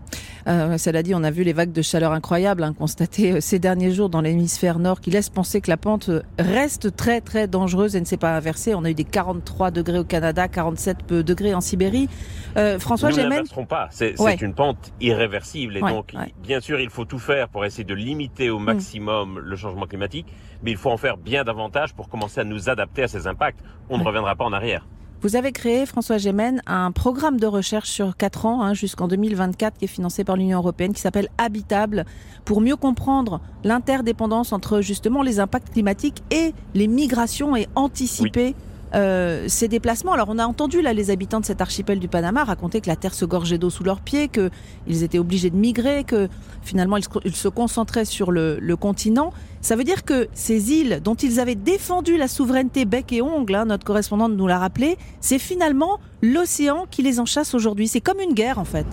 Euh, 0.46 0.78
cela 0.78 1.02
dit, 1.02 1.14
on 1.14 1.24
a 1.24 1.30
vu 1.30 1.42
les 1.42 1.52
vagues 1.52 1.72
de 1.72 1.82
chaleur 1.82 2.12
incroyables 2.12 2.62
hein, 2.62 2.72
constatées 2.72 3.32
euh, 3.32 3.40
ces 3.40 3.58
derniers 3.58 3.90
jours 3.90 4.08
dans 4.08 4.20
l'hémisphère 4.20 4.78
nord 4.78 5.00
qui 5.00 5.10
laissent 5.10 5.30
penser 5.30 5.60
que 5.60 5.70
la 5.70 5.76
pente 5.76 6.08
euh, 6.08 6.22
reste 6.38 6.96
très 6.96 7.20
très 7.20 7.48
dangereuse 7.48 7.96
et 7.96 8.00
ne 8.00 8.04
s'est 8.04 8.16
pas 8.16 8.36
inversée. 8.36 8.74
On 8.74 8.84
a 8.84 8.90
eu 8.90 8.94
des 8.94 9.04
43 9.04 9.70
degrés 9.70 9.98
au 9.98 10.04
Canada, 10.04 10.48
47 10.48 11.12
degrés 11.12 11.54
en 11.54 11.60
Sibérie. 11.60 12.08
Euh, 12.56 12.78
François 12.78 13.10
Nous 13.10 13.16
ne 13.16 13.64
pas. 13.66 13.88
C'est 13.90 14.14
une 14.40 14.54
pente 14.54 14.92
irréversible. 15.00 15.76
Et 15.76 15.80
donc, 15.80 16.14
bien 16.42 16.60
sûr, 16.60 16.80
il 16.80 16.90
faut 16.90 17.04
tout 17.04 17.18
faire 17.18 17.48
pour 17.48 17.64
essayer 17.64 17.84
de 17.84 17.94
limiter 17.94 18.50
au 18.50 18.58
mm. 18.58 18.64
maximum 18.64 19.38
le 19.38 19.56
changement 19.56 19.86
climatique, 19.86 20.26
mais 20.62 20.70
il 20.70 20.76
faut 20.76 20.90
en 20.90 20.96
faire 20.96 21.16
bien 21.16 21.44
davantage 21.44 21.94
pour 21.94 22.08
commencer 22.08 22.40
à 22.40 22.44
nous 22.44 22.68
adapter 22.68 23.02
à 23.04 23.08
ces 23.08 23.26
impacts. 23.26 23.60
On 23.90 23.98
ne 23.98 24.04
reviendra 24.04 24.27
pas 24.34 24.44
en 24.44 24.52
arrière. 24.52 24.86
Vous 25.20 25.34
avez 25.34 25.50
créé, 25.50 25.84
François 25.84 26.16
Gémen, 26.16 26.62
un 26.66 26.92
programme 26.92 27.40
de 27.40 27.46
recherche 27.46 27.88
sur 27.88 28.16
4 28.16 28.46
ans, 28.46 28.62
hein, 28.62 28.72
jusqu'en 28.72 29.08
2024, 29.08 29.76
qui 29.76 29.86
est 29.86 29.88
financé 29.88 30.22
par 30.22 30.36
l'Union 30.36 30.58
européenne, 30.58 30.92
qui 30.92 31.00
s'appelle 31.00 31.28
Habitable, 31.38 32.04
pour 32.44 32.60
mieux 32.60 32.76
comprendre 32.76 33.40
l'interdépendance 33.64 34.52
entre 34.52 34.80
justement 34.80 35.22
les 35.22 35.40
impacts 35.40 35.72
climatiques 35.72 36.22
et 36.30 36.54
les 36.74 36.86
migrations 36.86 37.56
et 37.56 37.66
anticiper 37.74 38.54
euh, 38.94 39.44
ces 39.48 39.68
déplacements. 39.68 40.12
Alors 40.12 40.28
on 40.30 40.38
a 40.38 40.46
entendu 40.46 40.80
là 40.82 40.92
les 40.92 41.10
habitants 41.10 41.40
de 41.40 41.44
cet 41.44 41.60
archipel 41.60 41.98
du 41.98 42.08
Panama 42.08 42.44
raconter 42.44 42.80
que 42.80 42.88
la 42.88 42.96
terre 42.96 43.14
se 43.14 43.24
gorgeait 43.24 43.58
d'eau 43.58 43.70
sous 43.70 43.84
leurs 43.84 44.00
pieds, 44.00 44.28
qu'ils 44.28 45.02
étaient 45.02 45.18
obligés 45.18 45.50
de 45.50 45.56
migrer, 45.56 46.04
que 46.04 46.28
finalement 46.62 46.96
ils, 46.96 47.34
se 47.34 47.48
concentraient 47.48 48.04
sur 48.04 48.30
le, 48.30 48.76
continent. 48.76 49.32
Ça 49.60 49.76
veut 49.76 49.84
dire 49.84 50.04
que 50.04 50.28
ces 50.34 50.72
îles 50.72 51.00
dont 51.02 51.14
ils 51.14 51.40
avaient 51.40 51.54
défendu 51.54 52.16
la 52.16 52.28
souveraineté 52.28 52.84
bec 52.84 53.12
et 53.12 53.22
ongle, 53.22 53.54
hein, 53.54 53.64
notre 53.66 53.84
correspondante 53.84 54.32
nous 54.32 54.46
l'a 54.46 54.58
rappelé, 54.58 54.96
c'est 55.20 55.38
finalement 55.38 55.98
l'océan 56.22 56.86
qui 56.90 57.02
les 57.02 57.20
enchasse 57.20 57.54
aujourd'hui. 57.54 57.88
C'est 57.88 58.00
comme 58.00 58.20
une 58.20 58.34
guerre 58.34 58.58
en 58.58 58.64
fait. 58.64 58.86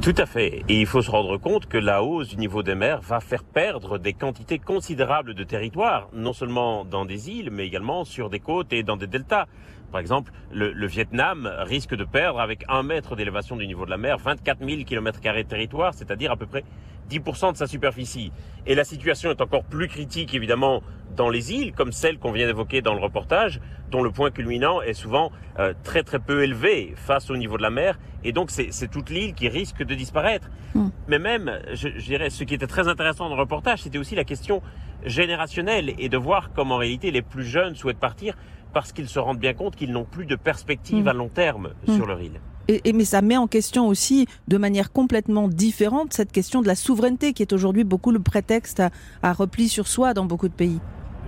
Tout 0.00 0.14
à 0.16 0.26
fait. 0.26 0.62
Et 0.68 0.80
il 0.80 0.86
faut 0.86 1.02
se 1.02 1.10
rendre 1.10 1.36
compte 1.38 1.66
que 1.66 1.76
la 1.76 2.04
hausse 2.04 2.28
du 2.28 2.36
niveau 2.36 2.62
des 2.62 2.76
mers 2.76 3.00
va 3.00 3.18
faire 3.18 3.42
perdre 3.42 3.98
des 3.98 4.12
quantités 4.12 4.60
considérables 4.60 5.34
de 5.34 5.42
territoire, 5.42 6.08
non 6.12 6.32
seulement 6.32 6.84
dans 6.84 7.04
des 7.04 7.30
îles, 7.30 7.50
mais 7.50 7.66
également 7.66 8.04
sur 8.04 8.30
des 8.30 8.38
côtes 8.38 8.72
et 8.72 8.84
dans 8.84 8.96
des 8.96 9.08
deltas. 9.08 9.46
Par 9.90 10.00
exemple, 10.00 10.32
le, 10.52 10.86
Vietnam 10.86 11.50
risque 11.60 11.94
de 11.94 12.04
perdre 12.04 12.40
avec 12.40 12.64
un 12.68 12.82
mètre 12.82 13.16
d'élévation 13.16 13.56
du 13.56 13.66
niveau 13.66 13.84
de 13.84 13.90
la 13.90 13.96
mer 13.96 14.18
24 14.18 14.58
000 14.66 14.84
km 14.84 15.20
de 15.20 15.42
territoire, 15.42 15.94
c'est-à-dire 15.94 16.30
à 16.30 16.36
peu 16.36 16.46
près 16.46 16.64
10% 17.10 17.52
de 17.52 17.56
sa 17.56 17.66
superficie. 17.66 18.32
Et 18.66 18.74
la 18.74 18.84
situation 18.84 19.30
est 19.30 19.40
encore 19.40 19.64
plus 19.64 19.88
critique, 19.88 20.34
évidemment, 20.34 20.82
dans 21.16 21.30
les 21.30 21.52
îles, 21.52 21.72
comme 21.72 21.90
celle 21.90 22.18
qu'on 22.18 22.32
vient 22.32 22.46
d'évoquer 22.46 22.82
dans 22.82 22.94
le 22.94 23.00
reportage, 23.00 23.60
dont 23.90 24.02
le 24.02 24.10
point 24.10 24.30
culminant 24.30 24.82
est 24.82 24.92
souvent 24.92 25.32
euh, 25.58 25.72
très 25.82 26.02
très 26.02 26.18
peu 26.18 26.42
élevé 26.42 26.92
face 26.96 27.30
au 27.30 27.36
niveau 27.36 27.56
de 27.56 27.62
la 27.62 27.70
mer, 27.70 27.98
et 28.24 28.32
donc 28.32 28.50
c'est 28.50 28.88
toute 28.88 29.08
l'île 29.08 29.34
qui 29.34 29.48
risque 29.48 29.82
de 29.82 29.94
disparaître. 29.94 30.50
Hmm. 30.74 30.88
Mais 31.08 31.18
même, 31.18 31.58
je, 31.72 31.88
je, 31.96 32.04
dirais, 32.04 32.28
ce 32.28 32.44
qui 32.44 32.54
était 32.54 32.66
très 32.66 32.88
intéressant 32.88 33.28
dans 33.28 33.36
le 33.36 33.40
reportage, 33.40 33.82
c'était 33.82 33.98
aussi 33.98 34.14
la 34.14 34.24
question 34.24 34.62
générationnelle, 35.04 35.94
et 35.98 36.08
de 36.08 36.16
voir 36.16 36.52
comme 36.52 36.72
en 36.72 36.76
réalité 36.76 37.10
les 37.10 37.22
plus 37.22 37.44
jeunes 37.44 37.74
souhaitent 37.74 37.98
partir 37.98 38.34
parce 38.72 38.92
qu'ils 38.92 39.08
se 39.08 39.18
rendent 39.18 39.38
bien 39.38 39.54
compte 39.54 39.76
qu'ils 39.76 39.92
n'ont 39.92 40.04
plus 40.04 40.26
de 40.26 40.36
perspective 40.36 41.04
hmm. 41.04 41.08
à 41.08 41.12
long 41.12 41.28
terme 41.28 41.70
hmm. 41.86 41.96
sur 41.96 42.06
leur 42.06 42.20
île. 42.20 42.40
Et, 42.68 42.92
mais 42.92 43.06
ça 43.06 43.22
met 43.22 43.38
en 43.38 43.46
question 43.46 43.88
aussi, 43.88 44.26
de 44.46 44.58
manière 44.58 44.92
complètement 44.92 45.48
différente, 45.48 46.12
cette 46.12 46.32
question 46.32 46.60
de 46.60 46.66
la 46.66 46.74
souveraineté 46.74 47.32
qui 47.32 47.42
est 47.42 47.54
aujourd'hui 47.54 47.82
beaucoup 47.82 48.10
le 48.10 48.18
prétexte 48.18 48.82
à 49.22 49.32
repli 49.32 49.68
sur 49.68 49.86
soi 49.88 50.12
dans 50.12 50.26
beaucoup 50.26 50.48
de 50.48 50.54
pays. 50.54 50.78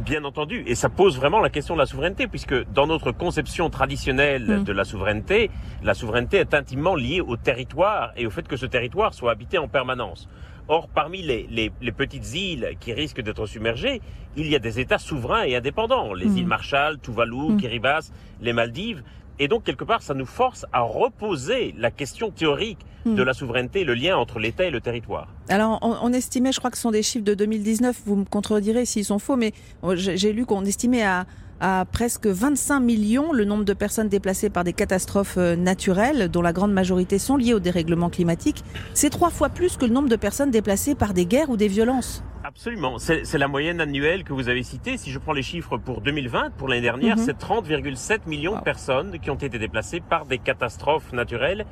Bien 0.04 0.25
entendu, 0.25 0.62
et 0.66 0.75
ça 0.75 0.88
pose 0.88 1.16
vraiment 1.16 1.40
la 1.40 1.50
question 1.50 1.75
de 1.75 1.80
la 1.80 1.87
souveraineté, 1.87 2.26
puisque 2.26 2.70
dans 2.73 2.87
notre 2.87 3.12
conception 3.12 3.68
traditionnelle 3.68 4.61
mm. 4.61 4.64
de 4.64 4.73
la 4.73 4.85
souveraineté, 4.85 5.50
la 5.82 5.94
souveraineté 5.94 6.38
est 6.38 6.54
intimement 6.54 6.94
liée 6.94 7.20
au 7.20 7.37
territoire 7.37 8.12
et 8.16 8.26
au 8.26 8.30
fait 8.30 8.47
que 8.47 8.56
ce 8.56 8.66
territoire 8.66 9.12
soit 9.14 9.32
habité 9.32 9.59
en 9.59 9.68
permanence. 9.68 10.28
Or, 10.72 10.86
parmi 10.86 11.20
les, 11.20 11.48
les, 11.50 11.72
les 11.80 11.90
petites 11.90 12.32
îles 12.32 12.76
qui 12.78 12.92
risquent 12.92 13.22
d'être 13.22 13.44
submergées, 13.46 14.00
il 14.36 14.46
y 14.46 14.54
a 14.54 14.60
des 14.60 14.78
États 14.78 14.98
souverains 14.98 15.42
et 15.42 15.56
indépendants, 15.56 16.14
les 16.14 16.26
mm. 16.26 16.36
îles 16.36 16.46
Marshall, 16.46 17.00
Tuvalu, 17.00 17.54
mm. 17.54 17.56
Kiribati, 17.56 18.12
les 18.40 18.52
Maldives, 18.52 19.02
et 19.42 19.48
donc, 19.48 19.64
quelque 19.64 19.84
part, 19.84 20.02
ça 20.02 20.12
nous 20.12 20.26
force 20.26 20.66
à 20.70 20.82
reposer 20.82 21.74
la 21.78 21.90
question 21.90 22.30
théorique 22.30 22.78
hmm. 23.06 23.14
de 23.14 23.22
la 23.22 23.32
souveraineté, 23.32 23.84
le 23.84 23.94
lien 23.94 24.18
entre 24.18 24.38
l'État 24.38 24.64
et 24.64 24.70
le 24.70 24.82
territoire. 24.82 25.28
Alors, 25.48 25.78
on, 25.80 26.12
estimait, 26.12 26.52
je 26.52 26.58
crois 26.58 26.70
que 26.70 26.76
ce 26.76 26.82
sont 26.82 26.90
des 26.90 27.02
chiffres 27.02 27.24
de 27.24 27.32
2019, 27.32 28.02
vous 28.04 28.16
me 28.16 28.24
contredirez 28.26 28.84
s'ils 28.84 29.06
sont 29.06 29.18
faux, 29.18 29.36
mais 29.36 29.54
oh, 29.80 29.94
j'ai 29.96 30.34
lu 30.34 30.44
qu'on 30.44 30.66
estimait 30.66 31.04
à, 31.04 31.24
à 31.60 31.84
presque 31.90 32.26
25 32.26 32.80
millions 32.80 33.32
le 33.32 33.44
nombre 33.44 33.64
de 33.64 33.72
personnes 33.72 34.08
déplacées 34.08 34.50
par 34.50 34.64
des 34.64 34.72
catastrophes 34.72 35.36
euh, 35.36 35.56
naturelles, 35.56 36.28
dont 36.28 36.42
la 36.42 36.52
grande 36.52 36.72
majorité 36.72 37.18
sont 37.18 37.36
liées 37.36 37.54
au 37.54 37.60
dérèglement 37.60 38.08
climatique. 38.08 38.64
C'est 38.94 39.10
trois 39.10 39.30
fois 39.30 39.50
plus 39.50 39.76
que 39.76 39.84
le 39.84 39.92
nombre 39.92 40.08
de 40.08 40.16
personnes 40.16 40.50
déplacées 40.50 40.94
par 40.94 41.14
des 41.14 41.26
guerres 41.26 41.50
ou 41.50 41.56
des 41.56 41.68
violences. 41.68 42.24
Absolument. 42.42 42.98
C'est 42.98 43.38
la 43.38 43.48
moyenne 43.48 43.80
annuelle 43.82 44.24
que 44.24 44.32
vous 44.32 44.48
avez 44.48 44.62
citée. 44.62 44.96
Si 44.96 45.10
je 45.10 45.18
prends 45.18 45.34
les 45.34 45.42
chiffres 45.42 45.76
pour 45.76 46.00
2020, 46.00 46.50
pour 46.56 46.68
l'année 46.68 46.80
dernière, 46.80 47.18
mhm. 47.18 47.22
c'est 47.22 47.38
30,7 47.38 48.20
millions 48.26 48.56
de 48.56 48.62
personnes 48.62 49.18
qui 49.20 49.30
ont 49.30 49.36
été 49.36 49.58
déplacées 49.58 50.00
par 50.00 50.24
des 50.24 50.38
catastrophes 50.38 51.12
naturelles. 51.12 51.66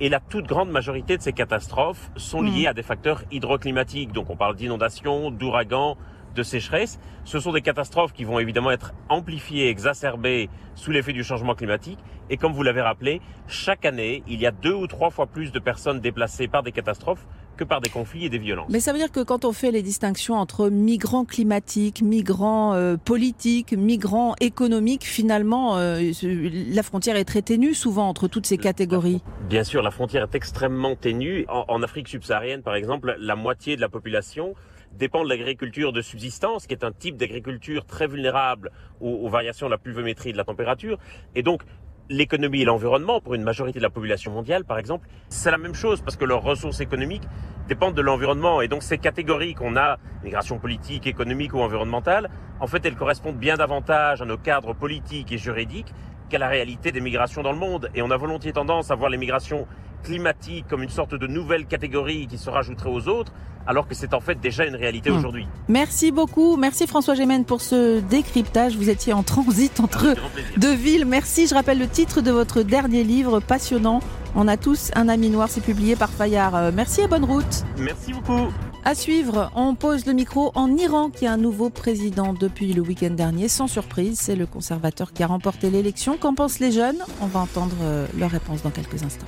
Et 0.00 0.08
la 0.08 0.20
toute 0.20 0.46
grande 0.46 0.70
majorité 0.70 1.16
de 1.16 1.22
ces 1.22 1.32
catastrophes 1.32 2.10
sont 2.16 2.42
liées 2.42 2.62
mhm. 2.62 2.68
à 2.68 2.74
des 2.74 2.82
facteurs 2.82 3.22
hydroclimatiques. 3.30 4.12
Donc 4.12 4.28
on 4.28 4.36
parle 4.36 4.56
d'inondations, 4.56 5.30
d'ouragans, 5.30 5.96
de 6.34 6.42
sécheresse. 6.42 6.98
Ce 7.24 7.40
sont 7.40 7.52
des 7.52 7.62
catastrophes 7.62 8.12
qui 8.12 8.24
vont 8.24 8.38
évidemment 8.38 8.70
être 8.70 8.92
amplifiées, 9.08 9.68
exacerbées 9.68 10.48
sous 10.74 10.90
l'effet 10.90 11.12
du 11.12 11.24
changement 11.24 11.54
climatique. 11.54 11.98
Et 12.30 12.36
comme 12.36 12.52
vous 12.52 12.62
l'avez 12.62 12.82
rappelé, 12.82 13.20
chaque 13.46 13.84
année, 13.84 14.22
il 14.28 14.40
y 14.40 14.46
a 14.46 14.50
deux 14.50 14.74
ou 14.74 14.86
trois 14.86 15.10
fois 15.10 15.26
plus 15.26 15.52
de 15.52 15.58
personnes 15.58 16.00
déplacées 16.00 16.48
par 16.48 16.62
des 16.62 16.72
catastrophes 16.72 17.26
que 17.56 17.64
par 17.64 17.80
des 17.80 17.90
conflits 17.90 18.24
et 18.24 18.30
des 18.30 18.38
violences. 18.38 18.70
Mais 18.70 18.80
ça 18.80 18.92
veut 18.92 18.98
dire 18.98 19.10
que 19.10 19.20
quand 19.20 19.44
on 19.44 19.52
fait 19.52 19.70
les 19.70 19.82
distinctions 19.82 20.36
entre 20.36 20.70
migrants 20.70 21.24
climatiques, 21.24 22.02
migrants 22.02 22.72
euh, 22.74 22.96
politiques, 22.96 23.72
migrants 23.72 24.34
économiques, 24.40 25.04
finalement, 25.04 25.76
euh, 25.76 26.12
la 26.22 26.82
frontière 26.82 27.16
est 27.16 27.24
très 27.24 27.42
ténue 27.42 27.74
souvent 27.74 28.08
entre 28.08 28.28
toutes 28.28 28.46
ces 28.46 28.58
catégories. 28.58 29.22
Bien 29.48 29.64
sûr, 29.64 29.82
la 29.82 29.90
frontière 29.90 30.22
est 30.22 30.34
extrêmement 30.34 30.94
ténue. 30.94 31.44
En, 31.48 31.82
Afrique 31.82 32.08
subsaharienne, 32.08 32.62
par 32.62 32.74
exemple, 32.74 33.16
la 33.18 33.34
moitié 33.34 33.76
de 33.76 33.80
la 33.80 33.88
population 33.88 34.54
dépend 34.92 35.24
de 35.24 35.28
l'agriculture 35.28 35.92
de 35.92 36.02
subsistance, 36.02 36.66
qui 36.66 36.74
est 36.74 36.84
un 36.84 36.92
type 36.92 37.16
d'agriculture 37.16 37.84
très 37.84 38.06
vulnérable 38.06 38.70
aux, 39.00 39.28
variations 39.28 39.66
de 39.66 39.72
la 39.72 39.78
pluviométrie 39.78 40.30
et 40.30 40.32
de 40.32 40.38
la 40.38 40.44
température. 40.44 40.98
Et 41.34 41.42
donc, 41.42 41.62
l'économie 42.10 42.62
et 42.62 42.64
l'environnement, 42.64 43.20
pour 43.20 43.34
une 43.34 43.42
majorité 43.42 43.78
de 43.78 43.84
la 43.84 43.90
population 43.90 44.32
mondiale, 44.32 44.64
par 44.64 44.78
exemple, 44.78 45.08
c'est 45.28 45.50
la 45.50 45.58
même 45.58 45.74
chose 45.74 46.00
parce 46.00 46.16
que 46.16 46.24
leurs 46.24 46.42
ressources 46.42 46.80
économiques 46.80 47.24
dépendent 47.68 47.94
de 47.94 48.02
l'environnement. 48.02 48.62
Et 48.62 48.68
donc 48.68 48.82
ces 48.82 48.98
catégories 48.98 49.54
qu'on 49.54 49.76
a, 49.76 49.98
migration 50.24 50.58
politique, 50.58 51.06
économique 51.06 51.52
ou 51.54 51.60
environnementale, 51.60 52.30
en 52.60 52.66
fait, 52.66 52.84
elles 52.86 52.96
correspondent 52.96 53.38
bien 53.38 53.56
davantage 53.56 54.22
à 54.22 54.24
nos 54.24 54.38
cadres 54.38 54.74
politiques 54.74 55.32
et 55.32 55.38
juridiques 55.38 55.92
qu'à 56.30 56.38
la 56.38 56.48
réalité 56.48 56.92
des 56.92 57.00
migrations 57.00 57.42
dans 57.42 57.52
le 57.52 57.58
monde. 57.58 57.90
Et 57.94 58.02
on 58.02 58.10
a 58.10 58.16
volontiers 58.16 58.52
tendance 58.52 58.90
à 58.90 58.94
voir 58.94 59.10
les 59.10 59.18
migrations 59.18 59.66
climatique 60.02 60.66
comme 60.68 60.82
une 60.82 60.88
sorte 60.88 61.14
de 61.14 61.26
nouvelle 61.26 61.66
catégorie 61.66 62.26
qui 62.26 62.38
se 62.38 62.50
rajouterait 62.50 62.90
aux 62.90 63.08
autres, 63.08 63.32
alors 63.68 63.86
que 63.86 63.94
c'est 63.94 64.14
en 64.14 64.20
fait 64.20 64.40
déjà 64.40 64.64
une 64.64 64.74
réalité 64.74 65.10
hmm. 65.10 65.18
aujourd'hui. 65.18 65.46
Merci 65.68 66.10
beaucoup, 66.10 66.56
merci 66.56 66.86
François 66.86 67.14
Gémen 67.14 67.44
pour 67.44 67.60
ce 67.60 68.00
décryptage. 68.00 68.76
Vous 68.76 68.88
étiez 68.88 69.12
en 69.12 69.22
transit 69.22 69.78
entre 69.78 70.14
deux 70.56 70.74
villes. 70.74 71.04
Merci, 71.04 71.46
je 71.46 71.54
rappelle 71.54 71.78
le 71.78 71.86
titre 71.86 72.22
de 72.22 72.30
votre 72.30 72.62
dernier 72.62 73.04
livre 73.04 73.40
passionnant. 73.40 74.00
On 74.34 74.48
a 74.48 74.56
tous 74.56 74.90
un 74.94 75.08
ami 75.08 75.28
noir, 75.28 75.48
c'est 75.50 75.60
publié 75.60 75.96
par 75.96 76.08
Fayard. 76.08 76.56
Euh, 76.56 76.70
merci 76.74 77.02
et 77.02 77.08
bonne 77.08 77.24
route. 77.24 77.64
Merci 77.78 78.14
beaucoup. 78.14 78.48
À 78.84 78.94
suivre, 78.94 79.50
on 79.54 79.74
pose 79.74 80.06
le 80.06 80.14
micro 80.14 80.50
en 80.54 80.74
Iran 80.76 81.10
qui 81.10 81.26
a 81.26 81.32
un 81.32 81.36
nouveau 81.36 81.68
président 81.68 82.32
depuis 82.32 82.72
le 82.72 82.80
week-end 82.80 83.10
dernier. 83.10 83.48
Sans 83.48 83.66
surprise, 83.66 84.18
c'est 84.18 84.36
le 84.36 84.46
conservateur 84.46 85.12
qui 85.12 85.22
a 85.22 85.26
remporté 85.26 85.68
l'élection. 85.68 86.16
Qu'en 86.16 86.34
pensent 86.34 86.58
les 86.58 86.72
jeunes? 86.72 87.02
On 87.20 87.26
va 87.26 87.40
entendre 87.40 87.76
euh, 87.82 88.06
leur 88.18 88.30
réponse 88.30 88.62
dans 88.62 88.70
quelques 88.70 89.02
instants. 89.02 89.26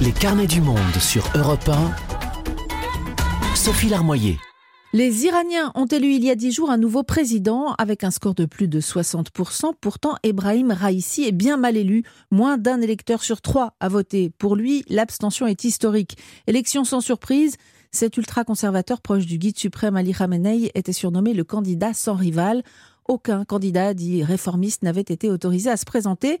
Les 0.00 0.12
carnets 0.12 0.46
du 0.46 0.60
monde 0.60 0.78
sur 1.00 1.24
Europe 1.34 1.68
1. 1.68 2.31
Sophie 3.64 3.90
Larmoyer. 3.90 4.40
Les 4.92 5.24
Iraniens 5.24 5.70
ont 5.76 5.86
élu 5.86 6.14
il 6.14 6.24
y 6.24 6.30
a 6.30 6.34
dix 6.34 6.50
jours 6.50 6.72
un 6.72 6.78
nouveau 6.78 7.04
président 7.04 7.74
avec 7.78 8.02
un 8.02 8.10
score 8.10 8.34
de 8.34 8.44
plus 8.44 8.66
de 8.66 8.80
60%. 8.80 9.74
Pourtant, 9.80 10.16
Ebrahim 10.24 10.72
Raisi 10.72 11.22
est 11.22 11.30
bien 11.30 11.56
mal 11.56 11.76
élu. 11.76 12.02
Moins 12.32 12.58
d'un 12.58 12.80
électeur 12.80 13.22
sur 13.22 13.40
trois 13.40 13.76
a 13.78 13.88
voté. 13.88 14.32
Pour 14.36 14.56
lui, 14.56 14.84
l'abstention 14.88 15.46
est 15.46 15.62
historique. 15.62 16.18
Élection 16.48 16.82
sans 16.82 17.00
surprise. 17.00 17.54
Cet 17.92 18.16
ultra-conservateur 18.16 19.00
proche 19.00 19.26
du 19.26 19.38
guide 19.38 19.56
suprême 19.56 19.94
Ali 19.94 20.12
Khamenei 20.12 20.72
était 20.74 20.92
surnommé 20.92 21.32
le 21.32 21.44
candidat 21.44 21.94
sans 21.94 22.14
rival. 22.14 22.64
Aucun 23.06 23.44
candidat 23.44 23.94
dit 23.94 24.24
réformiste 24.24 24.82
n'avait 24.82 25.02
été 25.02 25.30
autorisé 25.30 25.70
à 25.70 25.76
se 25.76 25.84
présenter. 25.84 26.40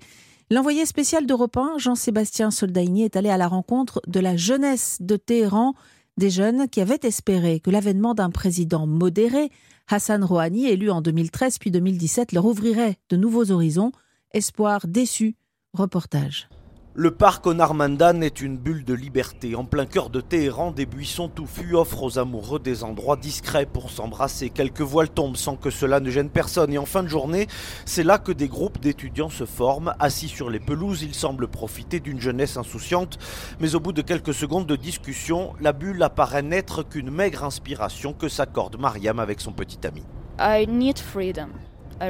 L'envoyé 0.50 0.84
spécial 0.86 1.24
d'Europe 1.24 1.56
1, 1.56 1.78
Jean-Sébastien 1.78 2.50
Soldaini, 2.50 3.04
est 3.04 3.14
allé 3.14 3.30
à 3.30 3.36
la 3.36 3.46
rencontre 3.46 4.02
de 4.08 4.18
la 4.18 4.36
jeunesse 4.36 4.98
de 5.00 5.16
Téhéran, 5.16 5.74
des 6.16 6.30
jeunes 6.30 6.68
qui 6.68 6.80
avaient 6.80 7.00
espéré 7.02 7.60
que 7.60 7.70
l'avènement 7.70 8.14
d'un 8.14 8.30
président 8.30 8.86
modéré, 8.86 9.50
Hassan 9.88 10.24
Rouhani, 10.24 10.66
élu 10.66 10.90
en 10.90 11.02
2013 11.02 11.58
puis 11.58 11.70
2017, 11.70 12.32
leur 12.32 12.44
ouvrirait 12.44 12.96
de 13.08 13.16
nouveaux 13.16 13.50
horizons. 13.50 13.92
Espoir 14.32 14.86
déçu. 14.86 15.36
Reportage. 15.74 16.48
Le 16.94 17.10
parc 17.10 17.46
Onarmandan 17.46 18.22
est 18.22 18.42
une 18.42 18.58
bulle 18.58 18.84
de 18.84 18.92
liberté. 18.92 19.56
En 19.56 19.64
plein 19.64 19.86
cœur 19.86 20.10
de 20.10 20.20
Téhéran, 20.20 20.72
des 20.72 20.84
buissons 20.84 21.30
touffus 21.30 21.74
offrent 21.74 22.02
aux 22.02 22.18
amoureux 22.18 22.58
des 22.58 22.84
endroits 22.84 23.16
discrets 23.16 23.64
pour 23.64 23.88
s'embrasser. 23.88 24.50
Quelques 24.50 24.82
voiles 24.82 25.08
tombent 25.08 25.38
sans 25.38 25.56
que 25.56 25.70
cela 25.70 26.00
ne 26.00 26.10
gêne 26.10 26.28
personne. 26.28 26.70
Et 26.70 26.76
en 26.76 26.84
fin 26.84 27.02
de 27.02 27.08
journée, 27.08 27.46
c'est 27.86 28.02
là 28.02 28.18
que 28.18 28.30
des 28.30 28.46
groupes 28.46 28.78
d'étudiants 28.78 29.30
se 29.30 29.46
forment. 29.46 29.94
Assis 30.00 30.28
sur 30.28 30.50
les 30.50 30.60
pelouses, 30.60 31.02
ils 31.02 31.14
semblent 31.14 31.48
profiter 31.48 31.98
d'une 31.98 32.20
jeunesse 32.20 32.58
insouciante. 32.58 33.18
Mais 33.58 33.74
au 33.74 33.80
bout 33.80 33.92
de 33.92 34.02
quelques 34.02 34.34
secondes 34.34 34.66
de 34.66 34.76
discussion, 34.76 35.54
la 35.62 35.72
bulle 35.72 36.02
apparaît 36.02 36.42
n'être 36.42 36.82
qu'une 36.82 37.10
maigre 37.10 37.44
inspiration 37.44 38.12
que 38.12 38.28
s'accorde 38.28 38.78
Mariam 38.78 39.18
avec 39.18 39.40
son 39.40 39.52
petit 39.52 39.86
ami. 39.86 40.02
I 40.38 40.66
need 40.68 40.98
freedom. 40.98 41.52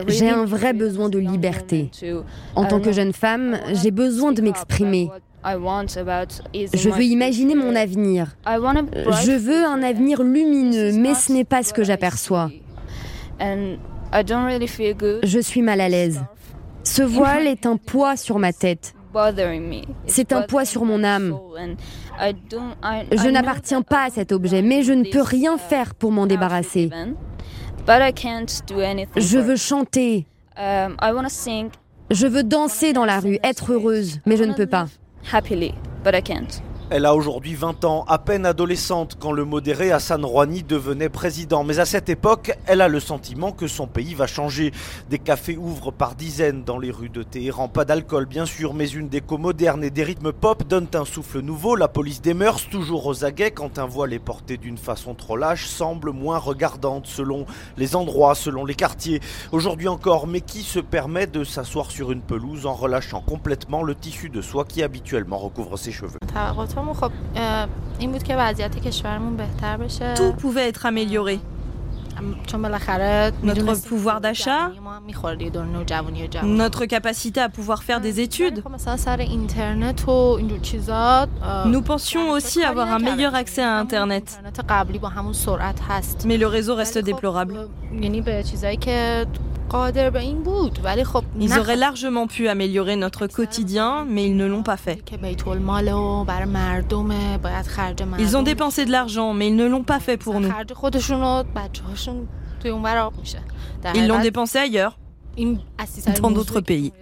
J'ai 0.07 0.31
un 0.31 0.45
vrai 0.45 0.73
besoin 0.73 1.09
de 1.09 1.19
liberté. 1.19 1.91
En 2.55 2.65
tant 2.65 2.81
que 2.81 2.93
jeune 2.93 3.13
femme, 3.13 3.59
j'ai 3.73 3.91
besoin 3.91 4.33
de 4.33 4.43
m'exprimer. 4.43 5.11
Je 5.45 6.89
veux 6.89 7.03
imaginer 7.03 7.55
mon 7.55 7.75
avenir. 7.75 8.37
Je 8.47 9.37
veux 9.37 9.65
un 9.65 9.83
avenir 9.83 10.23
lumineux, 10.23 10.93
mais 10.93 11.15
ce 11.15 11.33
n'est 11.33 11.45
pas 11.45 11.63
ce 11.63 11.73
que 11.73 11.85
j'aperçois. 11.85 12.51
Je 15.23 15.39
suis 15.41 15.63
mal 15.63 15.81
à 15.81 15.89
l'aise. 15.89 16.23
Ce 16.85 17.03
voile 17.03 17.47
est 17.47 17.67
un 17.67 17.77
poids 17.77 18.17
sur 18.17 18.39
ma 18.39 18.53
tête. 18.53 18.95
C'est 20.07 20.33
un 20.33 20.43
poids 20.43 20.65
sur 20.65 20.85
mon 20.85 21.05
âme. 21.05 21.39
Je 22.21 23.29
n'appartiens 23.29 23.83
pas 23.83 24.05
à 24.05 24.11
cet 24.11 24.33
objet, 24.33 24.63
mais 24.63 24.83
je 24.83 24.93
ne 24.93 25.05
peux 25.05 25.23
rien 25.23 25.59
faire 25.59 25.95
pour 25.95 26.13
m'en 26.13 26.27
débarrasser. 26.27 26.91
Je 27.87 29.39
veux 29.39 29.57
chanter. 29.57 30.27
Um, 30.57 30.97
je 32.11 32.27
veux 32.27 32.43
danser 32.45 32.93
dans 32.93 33.05
la 33.05 33.21
rue, 33.21 33.39
être 33.43 33.73
heureuse, 33.73 34.21
mais 34.27 34.37
je 34.37 34.45
ne 34.45 34.53
peux 34.53 34.67
pas. 34.67 34.87
Elle 36.95 37.07
a 37.07 37.15
aujourd'hui 37.15 37.55
20 37.55 37.87
ans, 37.87 38.05
à 38.07 38.19
peine 38.19 38.45
adolescente, 38.45 39.17
quand 39.19 39.33
le 39.33 39.47
modéré 39.47 39.93
Hassan 39.93 40.27
Rouhani 40.27 40.63
devenait 40.63 41.09
président. 41.09 41.65
Mais 41.65 41.79
à 41.79 41.87
cette 41.87 42.11
époque, 42.11 42.53
elle 42.67 42.83
a 42.83 42.89
le 42.89 43.01
sentiment 43.01 43.51
que 43.51 43.67
son 43.67 43.87
pays 43.87 44.13
va 44.13 44.27
changer. 44.27 44.73
Des 45.09 45.19
cafés 45.19 45.57
ouvrent 45.57 45.91
par 45.91 46.15
dizaines 46.15 46.65
dans 46.65 46.79
les 46.79 46.91
rues 46.91 47.09
de 47.09 47.23
Téhéran. 47.23 47.69
Pas 47.69 47.87
d'alcool, 47.87 48.27
bien 48.27 48.45
sûr, 48.45 48.75
mais 48.75 48.91
une 48.91 49.09
déco 49.09 49.39
moderne 49.39 49.83
et 49.83 49.89
des 49.89 50.03
rythmes 50.03 50.33
pop 50.33 50.65
donnent 50.69 50.91
un 50.93 51.07
souffle 51.07 51.41
nouveau. 51.41 51.77
La 51.77 51.89
police 51.89 52.21
des 52.21 52.35
mœurs, 52.35 52.69
toujours 52.69 53.07
aux 53.07 53.25
aguets 53.25 53.53
quand 53.53 53.79
un 53.79 53.87
voile 53.87 54.13
est 54.13 54.19
porté 54.19 54.59
d'une 54.59 54.77
façon 54.77 55.15
trop 55.15 55.39
lâche, 55.39 55.69
semble 55.69 56.11
moins 56.11 56.37
regardante 56.37 57.07
selon 57.07 57.47
les 57.79 57.97
endroits, 57.97 58.35
selon 58.35 58.67
les 58.67 58.75
quartiers. 58.75 59.21
Aujourd'hui 59.51 59.89
encore, 59.89 60.27
mais 60.27 60.43
qui 60.43 60.63
se 60.63 60.79
permet 60.79 61.27
de 61.27 61.43
s'asseoir 61.43 61.91
sur 61.91 62.13
une 62.13 62.21
pelouse 62.21 62.67
en 62.67 62.75
relâchant 62.75 63.23
complètement 63.23 63.83
le 63.83 63.95
tissu 63.95 64.29
de 64.29 64.43
soie 64.43 64.67
qui 64.67 64.83
habituellement 64.83 65.39
recouvre 65.39 65.79
ses 65.79 65.91
cheveux? 65.91 66.19
Tout 70.17 70.33
pouvait 70.33 70.69
être 70.69 70.87
amélioré. 70.87 71.41
Notre 73.43 73.75
pouvoir 73.89 74.21
d'achat, 74.21 74.71
notre 76.45 76.85
capacité 76.87 77.41
à 77.41 77.49
pouvoir 77.49 77.83
faire 77.83 78.01
des 78.01 78.21
études. 78.21 78.63
Nous 81.67 81.83
pensions 81.83 82.31
aussi 82.31 82.63
avoir 82.63 82.93
un 82.93 82.99
meilleur 82.99 83.35
accès 83.35 83.63
à 83.63 83.79
Internet. 83.79 84.41
Mais 86.27 86.37
le 86.37 86.47
réseau 86.47 86.75
reste 86.75 86.99
déplorable. 86.99 87.69
Ils 91.41 91.59
auraient 91.59 91.77
largement 91.77 92.27
pu 92.27 92.49
améliorer 92.49 92.97
notre 92.97 93.27
quotidien, 93.27 94.05
mais 94.09 94.27
ils 94.27 94.37
ne 94.37 94.47
l'ont 94.47 94.63
pas 94.63 94.77
fait. 94.77 95.03
Ils 98.19 98.37
ont 98.37 98.43
dépensé 98.43 98.85
de 98.85 98.91
l'argent, 98.91 99.33
mais 99.33 99.49
ils 99.49 99.57
ne 99.57 99.67
l'ont 99.67 99.83
pas 99.85 100.01
fait 100.01 100.17
pour 100.17 100.41
nous. 100.41 100.49
Ils 103.95 104.07
l'ont 104.07 104.21
dépensé 104.21 104.59
ailleurs, 104.59 104.99
dans 106.21 106.31
d'autres 106.31 106.61
pays. 106.61 106.93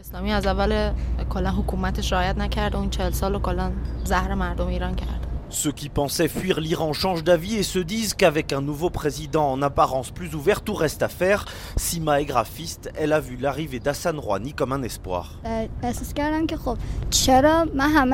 Ceux 5.50 5.72
qui 5.72 5.88
pensaient 5.88 6.28
fuir 6.28 6.60
l'Iran 6.60 6.92
changent 6.92 7.24
d'avis 7.24 7.56
et 7.56 7.64
se 7.64 7.80
disent 7.80 8.14
qu'avec 8.14 8.52
un 8.52 8.62
nouveau 8.62 8.88
président 8.88 9.50
en 9.50 9.60
apparence 9.62 10.12
plus 10.12 10.34
ouvert, 10.36 10.62
tout 10.62 10.74
reste 10.74 11.02
à 11.02 11.08
faire. 11.08 11.44
Sima 11.76 12.20
est 12.20 12.24
graphiste, 12.24 12.90
elle 12.96 13.12
a 13.12 13.18
vu 13.20 13.36
l'arrivée 13.36 13.80
d'Hassan 13.80 14.18
Rouhani 14.18 14.52
comme 14.52 14.72
un 14.72 14.82
espoir. 14.82 15.40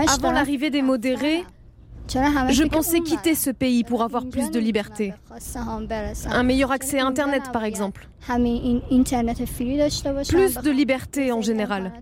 Avant 0.08 0.32
l'arrivée 0.32 0.70
des 0.70 0.82
modérés, 0.82 1.44
je 2.08 2.64
pensais 2.64 3.00
quitter 3.00 3.34
ce 3.34 3.50
pays 3.50 3.84
pour 3.84 4.02
avoir 4.02 4.26
plus 4.26 4.50
de 4.50 4.58
liberté. 4.58 5.14
Un 6.30 6.42
meilleur 6.42 6.72
accès 6.72 7.00
à 7.00 7.06
Internet, 7.06 7.44
par 7.52 7.64
exemple. 7.64 8.08
Plus 8.28 8.38
de 10.54 10.70
liberté 10.70 11.32
en 11.32 11.40
général. 11.40 11.92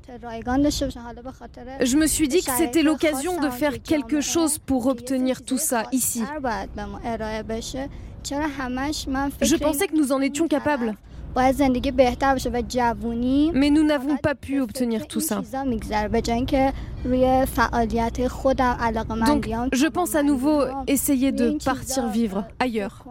Je 1.81 1.97
me 1.97 2.07
suis 2.07 2.29
dit 2.29 2.43
que 2.43 2.51
c'était 2.51 2.83
l'occasion 2.83 3.41
de 3.41 3.51
faire 3.51 3.83
quelque 3.83 4.21
chose 4.21 4.59
pour 4.59 4.87
obtenir 4.87 5.43
tout 5.43 5.59
ça 5.59 5.85
ici. 5.93 6.23
Je 9.43 9.57
pensais 9.57 9.87
que 9.89 9.97
nous 9.97 10.13
en 10.13 10.21
étions 10.21 10.49
capables. 10.49 10.97
Mais 13.55 13.71
nous 13.71 13.83
n'avons 13.83 14.17
pas 14.17 14.35
pu 14.35 14.61
obtenir 14.61 15.07
tout 15.09 15.21
ça. 15.21 15.43
Donc, 19.27 19.51
je 19.73 19.87
pense 19.87 20.15
à 20.15 20.23
nouveau 20.23 20.63
essayer 20.87 21.33
de 21.33 21.59
partir 21.65 22.09
vivre 22.09 22.45
ailleurs. 22.61 23.05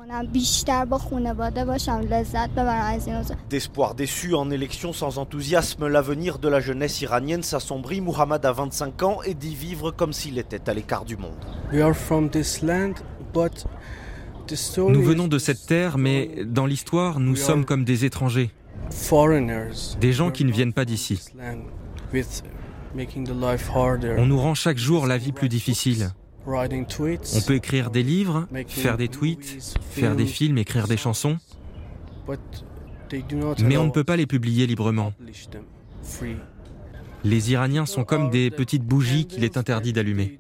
D'espoir 3.49 3.93
déçu 3.93 4.33
en 4.33 4.49
élection 4.49 4.93
sans 4.93 5.17
enthousiasme, 5.17 5.87
l'avenir 5.87 6.39
de 6.39 6.47
la 6.47 6.59
jeunesse 6.59 7.01
iranienne 7.01 7.43
s'assombrit. 7.43 8.01
Muhammad 8.01 8.45
a 8.45 8.51
25 8.51 9.03
ans 9.03 9.17
et 9.23 9.33
dit 9.33 9.55
vivre 9.55 9.91
comme 9.91 10.13
s'il 10.13 10.37
était 10.37 10.69
à 10.69 10.73
l'écart 10.73 11.05
du 11.05 11.17
monde. 11.17 11.31
Nous 14.77 15.01
venons 15.03 15.27
de 15.27 15.38
cette 15.38 15.65
terre, 15.65 15.97
mais 15.97 16.45
dans 16.45 16.65
l'histoire, 16.65 17.19
nous 17.19 17.35
sommes 17.35 17.65
comme 17.65 17.83
des 17.85 18.05
étrangers, 18.05 18.51
des 20.00 20.13
gens 20.13 20.31
qui 20.31 20.45
ne 20.45 20.51
viennent 20.51 20.73
pas 20.73 20.85
d'ici. 20.85 21.19
On 24.17 24.25
nous 24.25 24.39
rend 24.39 24.53
chaque 24.53 24.77
jour 24.77 25.07
la 25.07 25.17
vie 25.17 25.31
plus 25.31 25.50
difficile. 25.50 26.09
On 26.45 27.41
peut 27.47 27.55
écrire 27.55 27.89
des 27.89 28.03
livres, 28.03 28.47
faire 28.67 28.97
des 28.97 29.07
tweets, 29.07 29.77
faire 29.91 30.15
des 30.15 30.25
films, 30.25 30.57
écrire 30.57 30.88
des 30.88 30.97
chansons, 30.97 31.38
mais 33.63 33.77
on 33.77 33.85
ne 33.85 33.91
peut 33.91 34.03
pas 34.03 34.17
les 34.17 34.25
publier 34.25 34.67
librement. 34.67 35.13
Les 37.23 37.51
Iraniens 37.51 37.85
sont 37.85 38.03
comme 38.03 38.29
des 38.29 38.51
petites 38.51 38.83
bougies 38.83 39.25
qu'il 39.25 39.45
est 39.45 39.55
interdit 39.55 39.93
d'allumer. 39.93 40.39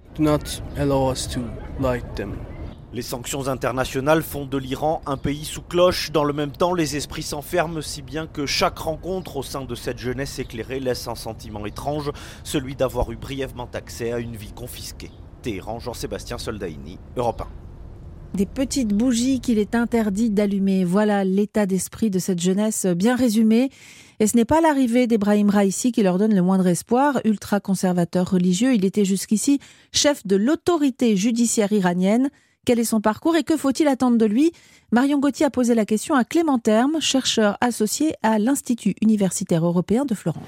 Les 2.93 3.01
sanctions 3.01 3.47
internationales 3.47 4.21
font 4.21 4.45
de 4.45 4.55
l'Iran 4.55 5.01
un 5.07 5.17
pays 5.17 5.45
sous 5.45 5.63
cloche. 5.63 6.11
Dans 6.11 6.23
le 6.23 6.31
même 6.31 6.51
temps, 6.51 6.75
les 6.75 6.95
esprits 6.95 7.23
s'enferment 7.23 7.81
si 7.81 8.03
bien 8.03 8.27
que 8.27 8.45
chaque 8.45 8.77
rencontre 8.77 9.37
au 9.37 9.41
sein 9.41 9.65
de 9.65 9.73
cette 9.73 9.97
jeunesse 9.97 10.37
éclairée 10.37 10.79
laisse 10.79 11.07
un 11.07 11.15
sentiment 11.15 11.65
étrange, 11.65 12.11
celui 12.43 12.75
d'avoir 12.75 13.11
eu 13.11 13.15
brièvement 13.15 13.67
accès 13.73 14.11
à 14.11 14.19
une 14.19 14.35
vie 14.35 14.51
confisquée. 14.51 15.09
Téhéran, 15.41 15.79
Jean-Sébastien 15.79 16.37
Soldaini, 16.37 16.99
Europe 17.17 17.41
1. 17.41 18.37
Des 18.37 18.45
petites 18.45 18.93
bougies 18.93 19.39
qu'il 19.39 19.57
est 19.57 19.73
interdit 19.73 20.29
d'allumer. 20.29 20.85
Voilà 20.85 21.23
l'état 21.23 21.65
d'esprit 21.65 22.11
de 22.11 22.19
cette 22.19 22.41
jeunesse 22.41 22.85
bien 22.85 23.15
résumé. 23.15 23.71
Et 24.19 24.27
ce 24.27 24.37
n'est 24.37 24.45
pas 24.45 24.61
l'arrivée 24.61 25.07
d'Ebrahim 25.07 25.49
Raisi 25.49 25.91
qui 25.91 26.03
leur 26.03 26.19
donne 26.19 26.35
le 26.35 26.43
moindre 26.43 26.67
espoir. 26.67 27.19
Ultra-conservateur 27.25 28.29
religieux, 28.29 28.75
il 28.75 28.85
était 28.85 29.05
jusqu'ici 29.05 29.57
chef 29.91 30.27
de 30.27 30.35
l'autorité 30.35 31.17
judiciaire 31.17 31.71
iranienne. 31.71 32.29
Quel 32.65 32.79
est 32.79 32.85
son 32.85 33.01
parcours 33.01 33.35
et 33.35 33.43
que 33.43 33.57
faut-il 33.57 33.89
attendre 33.89 34.17
de 34.17 34.25
lui? 34.25 34.53
Marion 34.93 35.19
Gauthier 35.19 35.45
a 35.45 35.49
posé 35.49 35.75
la 35.75 35.85
question 35.85 36.15
à 36.15 36.23
Clément 36.23 36.59
Terme, 36.59 37.01
chercheur 37.01 37.57
associé 37.59 38.13
à 38.23 38.39
l'Institut 38.39 38.95
universitaire 39.01 39.65
européen 39.65 40.05
de 40.05 40.15
Florence. 40.15 40.43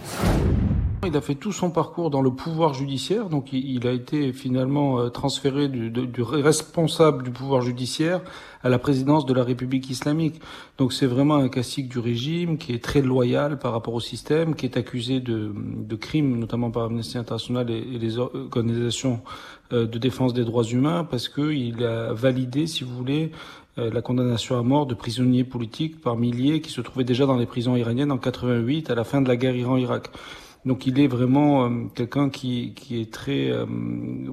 Il 1.06 1.15
a 1.15 1.21
fait 1.21 1.36
tout 1.36 1.51
son 1.51 1.69
parcours 1.69 2.10
dans 2.10 2.21
le 2.21 2.32
pouvoir 2.32 2.73
judiciaire, 2.73 3.30
donc 3.30 3.54
il 3.54 3.86
a 3.86 3.91
été 3.91 4.34
finalement 4.34 4.99
euh, 4.99 5.10
transféré 5.10 5.67
du, 5.67 5.91
responsable 6.21 7.23
du 7.23 7.32
pouvoir 7.32 7.62
judiciaire 7.62 8.21
à 8.63 8.69
la 8.69 8.80
présidence 8.80 9.25
de 9.25 9.34
la 9.34 9.43
République 9.43 9.89
islamique. 9.89 10.41
Donc 10.80 10.93
c'est 10.93 11.06
vraiment 11.06 11.36
un 11.36 11.49
classique 11.49 11.89
du 11.89 11.99
régime 11.99 12.58
qui 12.58 12.73
est 12.73 12.84
très 12.84 13.01
loyal 13.01 13.60
par 13.60 13.73
rapport 13.73 13.93
au 13.93 13.99
système, 13.99 14.56
qui 14.56 14.65
est 14.65 14.78
accusé 14.78 15.19
de, 15.19 15.54
crimes, 15.95 16.39
notamment 16.39 16.71
par 16.71 16.86
Amnesty 16.86 17.17
International 17.17 17.69
et, 17.69 17.82
les 17.82 18.17
organisations 18.17 19.21
euh, 19.25 19.30
de 19.71 19.97
défense 19.97 20.34
des 20.34 20.43
droits 20.43 20.63
humains, 20.63 21.04
parce 21.10 21.28
qu'il 21.28 21.84
a 21.84 22.13
validé, 22.13 22.67
si 22.67 22.84
vous 22.84 22.95
voulez, 22.95 23.32
euh, 23.78 23.89
la 23.91 24.01
condamnation 24.01 24.58
à 24.58 24.63
mort 24.63 24.86
de 24.86 24.93
prisonniers 24.93 25.43
politiques 25.43 25.99
par 25.99 26.15
milliers 26.15 26.62
qui 26.62 26.71
se 26.71 26.80
trouvaient 26.80 27.04
déjà 27.04 27.25
dans 27.25 27.36
les 27.36 27.45
prisons 27.45 27.75
iraniennes 27.75 28.12
en 28.12 28.17
88 28.17 28.89
à 28.89 28.95
la 28.95 29.04
fin 29.04 29.21
de 29.21 29.28
la 29.28 29.36
guerre 29.36 29.56
Iran-Irak. 29.56 30.12
Donc 30.65 30.88
il 30.88 30.99
est 30.99 31.08
vraiment 31.08 31.65
euh, 31.65 31.69
quelqu'un 31.93 32.30
qui, 32.30 32.73
qui 32.75 32.99
est 32.99 33.12
très 33.12 33.51
euh, 33.51 33.65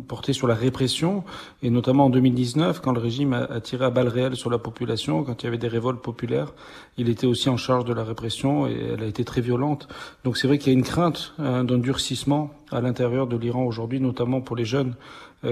porté 0.08 0.32
sur 0.32 0.46
la 0.46 0.54
répression, 0.54 1.24
et 1.62 1.70
notamment 1.70 2.06
en 2.06 2.10
2019, 2.10 2.80
quand 2.80 2.92
le 2.92 3.00
régime 3.00 3.34
a, 3.34 3.60
tiré 3.60 3.84
à 3.84 3.90
balles 3.90 4.08
réelles 4.08 4.36
sur 4.36 4.50
la 4.50 4.58
population, 4.58 5.24
quand 5.24 5.42
il 5.42 5.46
y 5.46 5.48
avait 5.48 5.58
des 5.58 5.68
révoltes 5.68 6.00
populaires, 6.00 6.52
il 6.96 7.08
était 7.08 7.26
aussi 7.26 7.48
en 7.48 7.56
charge 7.56 7.84
de 7.84 7.92
la 7.92 8.04
répression, 8.04 8.66
et 8.66 8.76
elle 8.94 9.02
a 9.02 9.06
été 9.06 9.24
très 9.24 9.40
violente. 9.40 9.88
Donc 10.24 10.38
c'est 10.38 10.46
vrai 10.46 10.58
qu'il 10.58 10.72
y 10.72 10.74
a 10.74 10.78
une 10.78 10.84
crainte 10.84 11.34
hein, 11.38 11.64
d'un 11.64 11.78
durcissement 11.78 12.50
à 12.70 12.80
l'intérieur 12.80 13.26
de 13.26 13.36
l'Iran 13.36 13.64
aujourd'hui, 13.64 14.00
notamment 14.00 14.40
pour 14.40 14.56
les 14.56 14.64
jeunes 14.64 14.94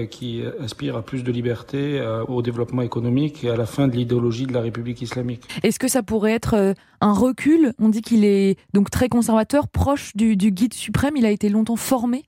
qui 0.09 0.43
aspirent 0.59 0.95
à 0.95 1.01
plus 1.01 1.23
de 1.23 1.31
liberté, 1.31 1.99
euh, 1.99 2.23
au 2.25 2.41
développement 2.41 2.81
économique 2.81 3.43
et 3.43 3.49
à 3.49 3.55
la 3.55 3.65
fin 3.65 3.87
de 3.87 3.95
l'idéologie 3.95 4.45
de 4.45 4.53
la 4.53 4.61
République 4.61 5.01
islamique. 5.01 5.43
Est-ce 5.63 5.79
que 5.79 5.87
ça 5.87 6.01
pourrait 6.03 6.33
être 6.33 6.55
euh, 6.55 6.73
un 7.01 7.13
recul? 7.13 7.73
On 7.79 7.89
dit 7.89 8.01
qu'il 8.01 8.23
est 8.23 8.57
donc 8.73 8.89
très 8.89 9.09
conservateur, 9.09 9.67
proche 9.67 10.15
du 10.15 10.35
guide 10.35 10.73
suprême. 10.73 11.17
Il 11.17 11.25
a 11.25 11.31
été 11.31 11.49
longtemps 11.49 11.75
formé 11.75 12.23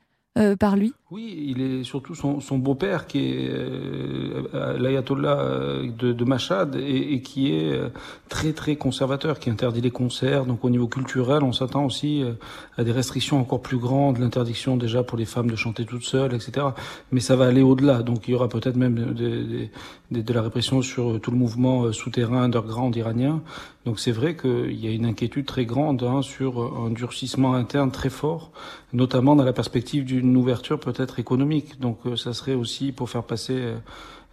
par 0.60 0.76
lui 0.76 0.93
oui, 1.13 1.45
il 1.56 1.62
est 1.62 1.84
surtout 1.84 2.15
son, 2.15 2.39
son 2.39 2.58
beau-père 2.58 3.06
qui 3.06 3.19
est 3.19 3.47
euh, 3.52 4.78
l'ayatollah 4.80 5.39
euh, 5.39 5.91
de, 5.91 6.12
de 6.12 6.26
Machad 6.26 6.76
et, 6.76 7.13
et, 7.13 7.21
qui 7.21 7.54
est 7.54 7.71
euh, 7.71 7.89
très 8.30 8.52
très 8.52 8.78
conservateur, 8.78 9.38
qui 9.38 9.52
interdit 9.52 9.82
les 9.82 9.91
concerts. 9.91 10.47
Donc 10.47 10.65
au 10.65 10.71
niveau 10.71 10.88
culturel, 10.88 11.43
on 11.43 11.54
s'attend 11.54 11.86
aussi 11.86 12.23
euh, 12.23 12.34
à 12.78 12.84
des 12.84 12.91
restrictions 12.91 13.39
encore 13.39 13.62
plus 13.62 13.78
grandes, 13.78 14.17
l'interdiction 14.17 14.76
déjà 14.76 15.04
pour 15.04 15.19
les 15.19 15.26
femmes 15.26 15.52
de 15.52 15.56
chanter 15.56 15.86
toutes 15.86 16.04
seules, 16.04 16.34
etc. 16.34 16.65
Mais 17.12 17.19
ça 17.19 17.36
va 17.36 17.45
aller 17.45 17.62
au-delà. 17.62 18.02
Donc 18.02 18.28
il 18.28 18.32
y 18.32 18.34
aura 18.34 18.49
peut-être 18.49 18.76
même 18.76 19.13
de, 19.13 19.67
de, 20.10 20.34
la 20.34 20.41
répression 20.41 20.82
sur 20.82 21.21
tout 21.21 21.30
le 21.30 21.38
mouvement 21.38 21.91
souterrain 21.91 22.41
underground 22.41 22.95
iranien. 22.95 23.43
Donc 23.86 23.99
c'est 23.99 24.12
vrai 24.12 24.36
qu'il 24.36 24.80
y 24.80 24.88
a 24.88 24.91
une 24.91 25.06
inquiétude 25.06 25.45
très 25.45 25.65
grande 25.65 26.02
hein, 26.02 26.21
sur 26.21 26.60
un 26.84 26.89
durcissement 26.89 27.54
interne 27.54 27.91
très 27.91 28.10
fort, 28.10 28.52
notamment 28.93 29.36
dans 29.36 29.43
la 29.43 29.54
perspective 29.54 30.06
d'une 30.06 30.36
ouverture 30.38 30.80
peut-être 30.80 31.02
économique. 31.19 31.79
Donc 31.79 31.99
ça 32.17 32.33
serait 32.33 32.53
aussi 32.53 32.91
pour 32.91 33.09
faire 33.09 33.23
passer 33.23 33.73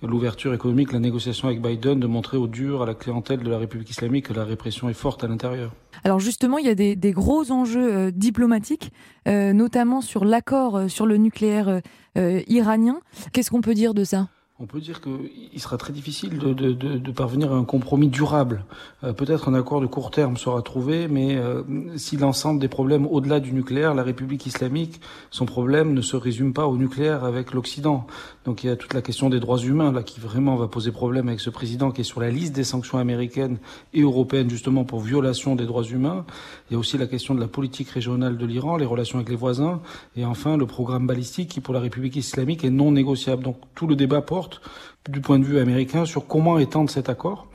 l'ouverture 0.03 0.55
économique, 0.55 0.93
la 0.93 0.99
négociation 0.99 1.49
avec 1.49 1.61
Biden, 1.61 2.01
de 2.01 2.07
montrer 2.07 2.37
au 2.37 2.47
dur 2.47 2.83
à 2.83 2.87
la 2.87 2.95
clientèle 2.95 3.41
de 3.41 3.51
la 3.51 3.59
République 3.59 3.91
islamique 3.91 4.29
que 4.29 4.33
la 4.33 4.45
répression 4.45 4.89
est 4.89 4.95
forte 4.95 5.25
à 5.25 5.29
l'intérieur. 5.29 5.73
Alors 6.05 6.21
justement, 6.21 6.59
il 6.59 6.67
y 6.67 6.71
a 6.71 6.75
des, 6.75 7.13
gros 7.13 7.53
enjeux 7.53 8.11
diplomatiques, 8.11 8.93
notamment 9.27 10.01
sur 10.01 10.25
l'accord 10.25 10.89
sur 10.89 11.07
le 11.07 11.17
nucléaire 11.19 11.83
iranien. 12.17 13.01
Qu'est-ce 13.33 13.51
qu'on 13.51 13.61
peut 13.61 13.75
dire 13.75 13.93
de 13.93 14.05
ça? 14.05 14.29
On 14.63 14.67
peut 14.67 14.81
dire 14.81 15.01
qu'il 15.01 15.59
sera 15.59 15.79
très 15.79 15.93
difficile 15.93 16.39
de, 16.39 16.53
de, 16.53 16.73
de, 16.73 16.99
de, 16.99 17.13
parvenir 17.13 17.51
à 17.51 17.57
un 17.57 17.65
compromis 17.65 18.09
durable. 18.09 18.67
Euh, 19.05 19.15
peut-être 19.15 19.49
un 19.49 19.55
accord 19.55 19.81
de 19.81 19.87
court 19.87 20.11
terme 20.11 20.37
sera 20.37 20.61
trouvé, 20.61 21.09
mais 21.09 21.37
euh, 21.37 21.63
si 21.97 22.19
l'ensemble 22.19 22.61
des 22.61 22.69
problèmes 22.69 23.07
au-delà 23.07 23.41
du 23.41 23.55
nucléaire, 23.55 23.95
la 23.95 24.03
République 24.03 24.45
islamique, 24.45 25.01
son 25.31 25.47
problème 25.47 25.95
ne 25.95 26.03
se 26.03 26.15
résume 26.15 26.53
pas 26.53 26.67
au 26.67 26.77
nucléaire 26.77 27.25
avec 27.25 27.55
l'Occident. 27.55 28.07
Donc 28.45 28.63
il 28.63 28.67
y 28.67 28.71
a 28.71 28.77
toute 28.77 28.93
la 28.93 29.01
question 29.01 29.31
des 29.31 29.41
droits 29.41 29.59
humains 29.59 29.93
là 29.93 30.03
qui 30.03 30.21
vraiment 30.21 30.57
va 30.57 30.69
poser 30.69 30.93
problème 30.93 31.29
avec 31.29 31.41
ce 31.41 31.49
président 31.49 31.91
qui 31.91 32.03
est 32.03 32.05
sur 32.05 32.21
la 32.21 32.31
liste 32.31 32.55
des 32.55 32.65
sanctions 32.65 32.99
américaines 32.99 33.57
et 33.95 34.03
européennes 34.03 34.51
justement 34.51 34.85
pour 34.85 35.01
violation 35.01 35.57
des 35.57 35.65
droits 35.65 35.85
humains. 35.85 36.27
Il 36.69 36.75
y 36.75 36.77
a 36.77 36.79
aussi 36.79 36.99
la 36.99 37.07
question 37.07 37.35
de 37.35 37.41
la 37.41 37.49
politique 37.49 37.89
régionale 37.89 38.37
de 38.37 38.45
l'Iran, 38.45 38.77
les 38.77 38.85
relations 38.85 39.19
avec 39.19 39.31
les 39.31 39.37
voisins, 39.37 39.81
et 40.17 40.27
enfin 40.27 40.59
le 40.59 40.67
programme 40.67 41.07
balistique 41.07 41.49
qui 41.49 41.61
pour 41.61 41.73
la 41.73 41.81
République 41.81 42.17
islamique 42.17 42.63
est 42.63 42.71
non 42.71 42.93
négociable. 42.93 43.43
Donc 43.43 43.57
tout 43.75 43.87
le 43.87 43.97
débat 43.97 44.21
porte 44.21 44.50
du 45.09 45.21
point 45.21 45.39
de 45.39 45.45
vue 45.45 45.59
américain 45.59 46.05
sur 46.05 46.27
comment 46.27 46.59
étendre 46.59 46.91
cet 46.91 47.09
accord, 47.09 47.47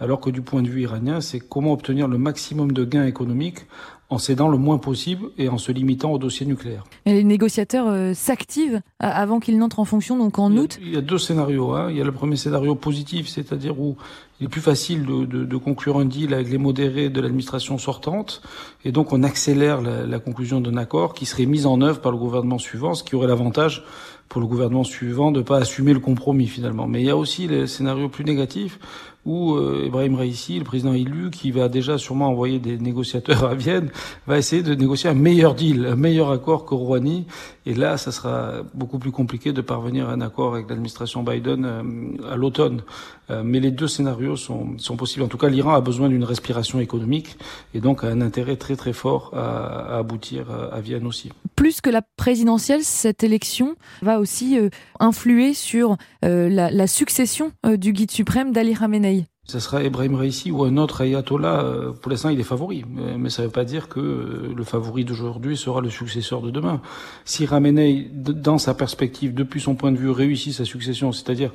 alors 0.00 0.20
que 0.20 0.30
du 0.30 0.42
point 0.42 0.62
de 0.62 0.68
vue 0.68 0.82
iranien, 0.82 1.20
c'est 1.20 1.40
comment 1.40 1.72
obtenir 1.72 2.08
le 2.08 2.18
maximum 2.18 2.72
de 2.72 2.84
gains 2.84 3.06
économiques 3.06 3.66
en 4.10 4.18
cédant 4.18 4.48
le 4.48 4.56
moins 4.56 4.78
possible 4.78 5.26
et 5.36 5.48
en 5.48 5.58
se 5.58 5.70
limitant 5.70 6.12
au 6.12 6.18
dossier 6.18 6.46
nucléaire. 6.46 6.84
Et 7.04 7.12
les 7.12 7.24
négociateurs 7.24 7.88
euh, 7.88 8.14
s'activent 8.14 8.80
avant 9.00 9.38
qu'ils 9.38 9.58
n'entrent 9.58 9.80
en 9.80 9.84
fonction, 9.84 10.16
donc 10.16 10.38
en 10.38 10.56
août 10.56 10.78
Il 10.80 10.94
y 10.94 10.96
a 10.96 11.02
deux 11.02 11.18
scénarios. 11.18 11.74
Hein. 11.74 11.90
Il 11.90 11.96
y 11.96 12.00
a 12.00 12.04
le 12.04 12.12
premier 12.12 12.36
scénario 12.36 12.74
positif, 12.74 13.28
c'est-à-dire 13.28 13.78
où 13.78 13.96
il 14.40 14.46
est 14.46 14.48
plus 14.48 14.60
facile 14.60 15.04
de, 15.04 15.56
conclure 15.56 15.98
un 15.98 16.04
deal 16.04 16.32
avec 16.32 16.48
les 16.48 16.58
modérés 16.58 17.08
de 17.08 17.20
l'administration 17.20 17.76
sortante, 17.78 18.40
et 18.84 18.92
donc 18.92 19.12
on 19.12 19.22
accélère 19.22 19.80
la, 19.80 20.18
conclusion 20.18 20.60
d'un 20.60 20.76
accord 20.76 21.14
qui 21.14 21.26
serait 21.26 21.46
mis 21.46 21.66
en 21.66 21.80
œuvre 21.80 22.00
par 22.00 22.12
le 22.12 22.18
gouvernement 22.18 22.58
suivant, 22.58 22.94
ce 22.94 23.02
qui 23.02 23.16
aurait 23.16 23.26
l'avantage 23.26 23.84
pour 24.28 24.40
le 24.40 24.46
gouvernement 24.46 24.84
suivant 24.84 25.32
de 25.32 25.38
ne 25.38 25.44
pas 25.44 25.58
assumer 25.58 25.92
le 25.92 26.00
compromis 26.00 26.46
finalement. 26.46 26.86
Mais 26.86 27.00
il 27.00 27.06
y 27.06 27.10
a 27.10 27.16
aussi 27.16 27.48
les 27.48 27.66
scénarios 27.66 28.08
plus 28.08 28.24
négatifs 28.24 28.78
où 29.24 29.56
euh, 29.56 29.84
Ibrahim 29.86 30.14
Raisi, 30.14 30.58
le 30.58 30.64
président 30.64 30.94
élu, 30.94 31.30
qui 31.30 31.50
va 31.50 31.68
déjà 31.68 31.98
sûrement 31.98 32.28
envoyer 32.28 32.58
des 32.58 32.78
négociateurs 32.78 33.44
à 33.44 33.54
Vienne, 33.54 33.90
va 34.26 34.38
essayer 34.38 34.62
de 34.62 34.74
négocier 34.74 35.10
un 35.10 35.14
meilleur 35.14 35.54
deal, 35.54 35.86
un 35.86 35.96
meilleur 35.96 36.30
accord 36.30 36.64
que 36.64 36.74
Rouhani. 36.74 37.26
Et 37.66 37.74
là, 37.74 37.98
ça 37.98 38.10
sera 38.10 38.62
beaucoup 38.74 38.98
plus 38.98 39.10
compliqué 39.10 39.52
de 39.52 39.60
parvenir 39.60 40.08
à 40.08 40.12
un 40.12 40.22
accord 40.22 40.54
avec 40.54 40.70
l'administration 40.70 41.22
Biden 41.22 41.64
euh, 41.64 42.32
à 42.32 42.36
l'automne. 42.36 42.82
Euh, 43.30 43.42
mais 43.44 43.60
les 43.60 43.70
deux 43.70 43.88
scénarios 43.88 44.27
sont, 44.36 44.76
possibles. 44.96 45.24
En 45.24 45.28
tout 45.28 45.38
cas, 45.38 45.48
l'Iran 45.48 45.74
a 45.74 45.80
besoin 45.80 46.08
d'une 46.08 46.24
respiration 46.24 46.80
économique 46.80 47.36
et 47.74 47.80
donc 47.80 48.04
a 48.04 48.08
un 48.08 48.20
intérêt 48.20 48.56
très 48.56 48.76
très 48.76 48.92
fort 48.92 49.32
à, 49.34 49.98
aboutir 49.98 50.46
à 50.50 50.80
Vienne 50.80 51.06
aussi. 51.06 51.30
Plus 51.56 51.80
que 51.80 51.90
la 51.90 52.02
présidentielle, 52.02 52.82
cette 52.82 53.22
élection 53.24 53.76
va 54.02 54.20
aussi 54.20 54.58
influer 55.00 55.54
sur 55.54 55.96
la, 56.22 56.70
la, 56.70 56.86
succession 56.86 57.52
du 57.64 57.92
guide 57.92 58.10
suprême 58.10 58.52
d'Ali 58.52 58.74
Khamenei. 58.74 59.26
Ce 59.50 59.60
sera 59.60 59.82
Ebrahim 59.82 60.14
Raisi 60.14 60.50
ou 60.50 60.64
un 60.64 60.76
autre 60.76 61.00
ayatollah. 61.00 61.62
Euh, 61.62 61.92
pour 61.92 62.10
l'instant, 62.10 62.28
il 62.28 62.38
est 62.38 62.44
favori. 62.44 62.84
Mais 63.18 63.30
ça 63.30 63.40
ne 63.40 63.46
veut 63.46 63.52
pas 63.52 63.64
dire 63.64 63.88
que 63.88 63.98
euh, 63.98 64.52
le 64.54 64.62
favori 64.62 65.06
d'aujourd'hui 65.06 65.56
sera 65.56 65.80
le 65.80 65.88
successeur 65.88 66.42
de 66.42 66.50
demain. 66.50 66.82
Si 67.24 67.46
Ramenei, 67.46 68.10
dans 68.12 68.58
sa 68.58 68.74
perspective, 68.74 69.32
depuis 69.32 69.62
son 69.62 69.74
point 69.74 69.90
de 69.90 69.96
vue, 69.96 70.10
réussit 70.10 70.52
sa 70.52 70.66
succession, 70.66 71.12
c'est-à-dire 71.12 71.50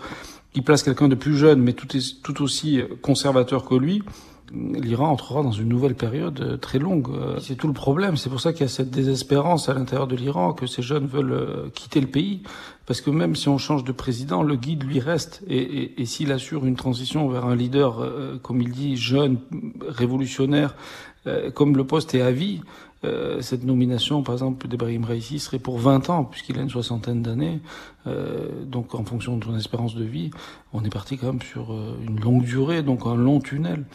qu'il 0.54 0.64
place 0.64 0.82
quelqu'un 0.82 1.08
de 1.08 1.14
plus 1.14 1.38
jeune, 1.38 1.62
mais 1.62 1.74
tout 1.74 2.42
aussi 2.42 2.82
conservateur 3.04 3.64
que 3.64 3.76
lui, 3.76 4.02
l'Iran 4.52 5.10
entrera 5.10 5.44
dans 5.44 5.52
une 5.52 5.70
nouvelle 5.70 5.96
période 5.96 6.40
euh, 6.42 6.58
très 6.58 6.80
longue. 6.80 7.08
C'est 7.40 7.56
tout 7.56 7.68
le 7.68 7.74
problème. 7.74 8.18
C'est 8.18 8.30
pour 8.30 8.42
ça 8.42 8.52
qu'il 8.52 8.62
y 8.62 8.66
a 8.66 8.68
cette 8.68 8.90
désespérance 8.90 9.70
à 9.70 9.74
l'intérieur 9.74 10.08
de 10.08 10.16
l'Iran, 10.16 10.54
que 10.54 10.68
ces 10.68 10.82
jeunes 10.82 11.08
veulent 11.08 11.72
quitter 11.74 12.02
le 12.02 12.08
pays. 12.08 12.42
Parce 12.86 13.00
que 13.00 13.10
même 13.10 13.36
si 13.36 13.48
on 13.48 13.58
change 13.58 13.84
de 13.84 13.92
président, 13.92 14.44
le 14.44 14.56
guide 14.56 14.84
lui 14.84 15.00
reste. 15.00 15.42
Et, 15.48 16.06
s'il 16.06 16.32
assure 16.32 16.66
une 16.66 16.76
transition 16.76 17.28
vers 17.30 17.46
un 17.46 17.56
leader, 17.56 18.00
euh, 18.00 18.38
comme 18.42 18.62
il 18.62 18.72
dit, 18.72 18.98
jeune, 18.98 19.40
révolutionnaire, 19.88 20.76
euh, 21.26 21.50
comme 21.50 21.78
le 21.78 21.86
poste 21.86 22.14
est 22.14 22.22
à 22.22 22.32
vie, 22.32 22.62
euh, 23.06 23.42
cette 23.42 23.64
nomination, 23.64 24.22
par 24.22 24.36
exemple, 24.36 24.68
d'Ebrahim 24.68 25.06
Raisi 25.06 25.40
serait 25.40 25.60
pour 25.60 25.80
20 25.80 26.10
ans, 26.10 26.26
puisqu'il 26.26 26.60
a 26.60 26.62
une 26.62 26.70
soixantaine 26.70 27.22
d'années. 27.22 27.62
donc, 28.66 28.96
en 28.96 29.06
fonction 29.06 29.38
de 29.38 29.46
son 29.46 29.56
espérance 29.56 29.96
de 29.96 30.04
vie, 30.04 30.32
on 30.74 30.84
est 30.84 30.90
parti 30.90 31.18
quand 31.18 31.28
même 31.28 31.42
sur 31.42 31.74
une 32.06 32.20
longue 32.20 32.44
durée, 32.44 32.84
donc 32.84 33.06
un 33.06 33.16
long 33.16 33.40
tunnel. 33.40 33.86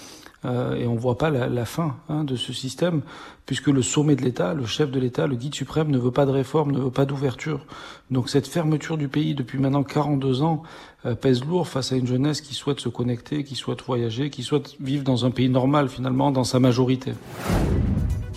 Euh, 0.45 0.77
et 0.77 0.87
on 0.87 0.95
ne 0.95 0.99
voit 0.99 1.19
pas 1.19 1.31
la, 1.31 1.65
fin 1.65 1.97
hein, 2.09 2.23
de 2.23 2.37
ce 2.37 2.53
système, 2.53 3.03
puisque 3.45 3.67
le 3.67 3.83
sommet 3.83 4.15
de 4.15 4.23
l'État, 4.23 4.55
le 4.55 4.67
chef 4.67 4.91
de 4.91 5.01
l'État, 5.01 5.27
le 5.27 5.35
guide 5.35 5.55
suprême 5.55 5.91
ne 5.91 5.99
veut 5.99 6.13
pas 6.13 6.27
de 6.27 6.31
réforme, 6.31 6.71
ne 6.71 6.79
veut 6.79 6.91
pas 6.91 7.07
d'ouverture. 7.07 7.67
Donc 8.11 8.29
cette 8.29 8.47
fermeture 8.47 8.97
du 8.97 9.09
pays 9.09 9.35
depuis 9.35 9.59
maintenant 9.59 9.83
42 9.83 10.43
ans 10.43 10.63
euh, 11.07 11.17
pèse 11.17 11.45
lourd 11.45 11.67
face 11.67 11.93
à 11.93 11.97
une 11.97 12.07
jeunesse 12.07 12.41
qui 12.41 12.55
souhaite 12.55 12.79
se 12.79 12.89
connecter, 12.89 13.43
qui 13.43 13.57
souhaite 13.57 13.83
voyager, 13.83 14.31
qui 14.31 14.45
souhaite 14.45 14.77
vivre 14.81 15.03
dans 15.03 15.25
un 15.25 15.31
pays 15.31 15.49
normal 15.49 15.89
finalement, 15.89 16.31
dans 16.31 16.45
sa 16.45 16.61
majorité. 16.61 17.15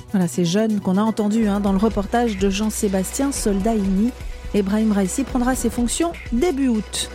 Voilà 0.10 0.28
ces 0.28 0.44
jeunes 0.44 0.82
qu'on 0.82 0.98
a 0.98 1.04
entendus 1.04 1.48
hein, 1.48 1.60
dans 1.60 1.72
le 1.72 1.78
reportage 1.78 2.38
de 2.38 2.50
Jean-Sébastien 2.50 3.32
Soldaini. 3.32 4.12
Ebrahim 4.54 4.92
Raisi 4.92 5.24
prendra 5.24 5.56
ses 5.56 5.70
fonctions 5.70 6.12
début 6.34 6.68
août. 6.68 7.10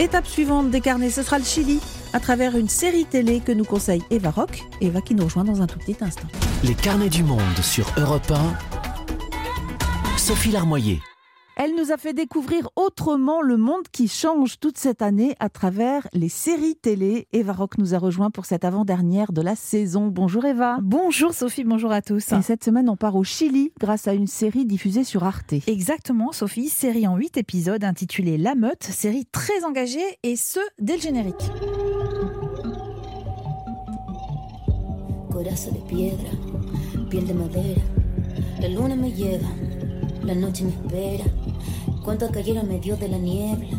Étape 0.00 0.26
suivante 0.26 0.70
des 0.70 0.80
carnets, 0.80 1.10
ce 1.10 1.22
sera 1.22 1.38
le 1.38 1.44
Chili 1.44 1.80
à 2.12 2.20
travers 2.20 2.56
une 2.56 2.68
série 2.68 3.04
télé 3.04 3.40
que 3.40 3.52
nous 3.52 3.64
conseille 3.64 4.02
Eva 4.10 4.30
Rock. 4.30 4.62
Eva 4.80 5.00
qui 5.00 5.14
nous 5.14 5.24
rejoint 5.24 5.44
dans 5.44 5.62
un 5.62 5.66
tout 5.66 5.78
petit 5.78 5.96
instant. 6.00 6.28
Les 6.64 6.74
carnets 6.74 7.08
du 7.08 7.22
monde 7.22 7.40
sur 7.62 7.86
Europe 7.98 8.30
1. 8.30 10.18
Sophie 10.18 10.50
Larmoyer. 10.50 11.00
Elle 11.56 11.74
nous 11.74 11.92
a 11.92 11.98
fait 11.98 12.14
découvrir 12.14 12.70
autrement 12.76 13.42
le 13.42 13.58
monde 13.58 13.86
qui 13.92 14.08
change 14.08 14.58
toute 14.58 14.78
cette 14.78 15.02
année 15.02 15.36
à 15.38 15.50
travers 15.50 16.08
les 16.14 16.30
séries 16.30 16.76
télé. 16.76 17.28
Eva 17.32 17.52
Rock 17.52 17.76
nous 17.76 17.94
a 17.94 17.98
rejoint 17.98 18.30
pour 18.30 18.46
cette 18.46 18.64
avant-dernière 18.64 19.32
de 19.32 19.42
la 19.42 19.54
saison. 19.54 20.08
Bonjour 20.08 20.46
Eva. 20.46 20.78
Bonjour 20.80 21.34
Sophie, 21.34 21.64
bonjour 21.64 21.92
à 21.92 22.00
tous. 22.00 22.32
Et 22.32 22.42
cette 22.42 22.64
semaine, 22.64 22.88
on 22.88 22.96
part 22.96 23.16
au 23.16 23.24
Chili 23.24 23.70
grâce 23.78 24.08
à 24.08 24.14
une 24.14 24.26
série 24.26 24.64
diffusée 24.64 25.04
sur 25.04 25.24
Arte. 25.24 25.52
Exactement 25.66 26.32
Sophie, 26.32 26.68
série 26.68 27.06
en 27.06 27.16
8 27.16 27.36
épisodes 27.36 27.84
intitulée 27.84 28.38
La 28.38 28.54
Meute, 28.54 28.84
série 28.84 29.26
très 29.26 29.64
engagée 29.64 30.18
et 30.22 30.36
ce, 30.36 30.60
dès 30.78 30.96
le 30.96 31.02
générique. 31.02 31.50
Coraza 35.42 35.72
de 35.72 35.80
piedra, 35.80 36.30
piel 37.10 37.26
de 37.26 37.34
madera, 37.34 37.82
la 38.60 38.68
luna 38.68 38.94
me 38.94 39.10
lleva, 39.10 39.48
la 40.22 40.36
noche 40.36 40.62
me 40.62 40.70
espera. 40.70 41.24
Cuánto 42.04 42.30
cayeron 42.30 42.68
medio 42.68 42.96
de 42.96 43.08
la 43.08 43.18
niebla. 43.18 43.76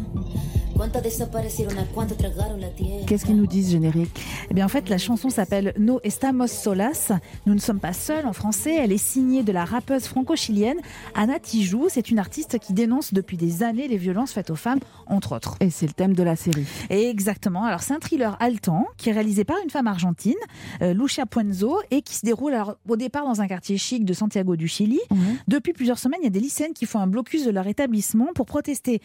Qu'est-ce 3.05 3.25
qu'ils 3.25 3.37
nous 3.37 3.45
disent, 3.45 3.71
générique? 3.71 4.19
Eh 4.49 4.53
bien, 4.53 4.65
en 4.65 4.69
fait, 4.69 4.89
la 4.89 4.97
chanson 4.97 5.29
s'appelle 5.29 5.73
No 5.77 5.99
Estamos 6.03 6.47
Solas. 6.47 7.11
Nous 7.45 7.53
ne 7.53 7.59
sommes 7.59 7.79
pas 7.79 7.93
seuls 7.93 8.25
en 8.25 8.33
français. 8.33 8.75
Elle 8.75 8.91
est 8.91 8.97
signée 8.97 9.43
de 9.43 9.51
la 9.51 9.65
rappeuse 9.65 10.05
franco-chilienne 10.05 10.77
Anna 11.13 11.39
Tijoux. 11.39 11.87
C'est 11.89 12.09
une 12.09 12.17
artiste 12.17 12.57
qui 12.59 12.73
dénonce 12.73 13.13
depuis 13.13 13.37
des 13.37 13.61
années 13.61 13.87
les 13.87 13.97
violences 13.97 14.33
faites 14.33 14.49
aux 14.49 14.55
femmes, 14.55 14.79
entre 15.05 15.35
autres. 15.35 15.57
Et 15.59 15.69
c'est 15.69 15.85
le 15.85 15.93
thème 15.93 16.13
de 16.15 16.23
la 16.23 16.35
série. 16.35 16.65
exactement. 16.89 17.65
Alors, 17.65 17.81
c'est 17.81 17.93
un 17.93 17.99
thriller 17.99 18.35
haletant 18.39 18.87
qui 18.97 19.09
est 19.09 19.13
réalisé 19.13 19.43
par 19.43 19.57
une 19.63 19.69
femme 19.69 19.87
argentine, 19.87 20.33
euh, 20.81 20.93
Lucia 20.93 21.25
Puenzo, 21.25 21.79
et 21.91 22.01
qui 22.01 22.15
se 22.15 22.25
déroule 22.25 22.55
au 22.87 22.95
départ 22.95 23.25
dans 23.25 23.41
un 23.41 23.47
quartier 23.47 23.77
chic 23.77 24.05
de 24.05 24.13
Santiago 24.13 24.55
du 24.55 24.67
Chili. 24.67 24.99
Depuis 25.47 25.73
plusieurs 25.73 25.99
semaines, 25.99 26.19
il 26.21 26.25
y 26.25 26.27
a 26.27 26.31
des 26.31 26.39
lycéennes 26.39 26.73
qui 26.73 26.85
font 26.85 26.99
un 26.99 27.07
blocus 27.07 27.45
de 27.45 27.51
leur 27.51 27.67
établissement 27.67 28.29
pour 28.33 28.45
protester 28.45 29.01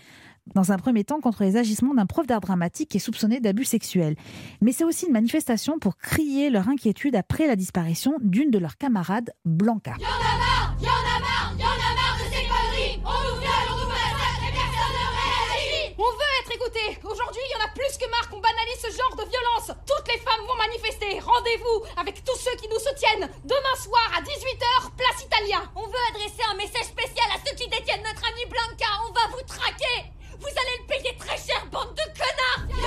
dans 0.55 0.73
un 0.73 0.79
premier 0.79 1.05
temps 1.05 1.21
contre 1.21 1.43
les 1.45 1.57
agissements 1.57 1.95
d'un 1.95 2.07
prof 2.07 2.27
d'art 2.27 2.41
dramatique 2.41 2.91
qui 2.91 2.97
est 2.99 3.01
soupçonné 3.01 3.41
d'abus 3.41 3.65
sexuels. 3.65 4.17
Mais 4.61 4.73
c'est 4.73 4.85
aussi 4.85 5.07
une 5.07 5.13
manifestation 5.13 5.79
pour 5.79 5.97
crier 5.97 6.51
leur 6.51 6.69
inquiétude 6.69 7.17
après 7.17 7.47
la 7.47 7.57
disparition 7.57 8.15
d'une 8.21 8.51
de 8.51 8.59
leurs 8.59 8.77
camarades, 8.77 9.31
Blanca. 9.45 9.95
Marre 10.01 10.77
Y'en 10.81 10.91
a 10.91 11.19
marre 11.19 11.55
Y'en 11.59 11.67
a 11.67 11.91
marre 11.99 12.19
de 12.23 12.27
ces 12.31 12.47
conneries. 12.47 13.03
On 13.03 13.19
nous 13.27 13.39
viole, 13.43 13.69
on 13.75 13.79
nous 13.83 13.91
et 13.91 14.53
personne 14.55 14.95
ne 14.95 15.07
réagit. 15.19 15.95
On 15.99 16.11
veut 16.11 16.35
être 16.43 16.53
écouté. 16.55 16.85
Aujourd'hui, 17.03 17.43
il 17.43 17.53
y 17.53 17.59
en 17.59 17.67
a 17.67 17.71
plus 17.75 17.95
que 17.99 18.07
marre 18.11 18.31
qu'on 18.31 18.39
banalise 18.39 18.79
ce 18.79 18.93
genre 18.95 19.17
de 19.19 19.27
violence. 19.27 19.75
Toutes 19.87 20.07
les 20.07 20.21
femmes 20.23 20.47
vont 20.47 20.59
manifester. 20.59 21.19
Rendez-vous 21.19 21.79
avec 21.99 22.23
tous 22.23 22.39
ceux 22.39 22.55
qui 22.63 22.71
nous 22.71 22.79
soutiennent. 22.79 23.27
Demain 23.43 23.77
soir 23.83 24.07
à 24.15 24.23
18h, 24.23 24.95
place 24.95 25.19
Italia. 25.27 25.67
On 25.75 25.87
veut 25.87 26.05
adresser 26.15 26.47
un 26.47 26.57
message 26.57 26.95
spécial 26.95 27.27
à 27.35 27.39
ceux 27.43 27.55
qui 27.59 27.67
détiennent 27.67 28.07
notre 28.07 28.23
amie 28.23 28.47
Blanca. 28.47 28.91
On 29.09 29.13
va 29.13 29.25
vous 29.35 29.45
traquer 29.47 30.15
vous 30.41 30.47
allez 30.47 30.79
le 30.81 30.87
payer 30.87 31.17
très 31.19 31.37
cher, 31.37 31.67
bande 31.71 31.95
de 31.95 32.03
connards 32.19 32.79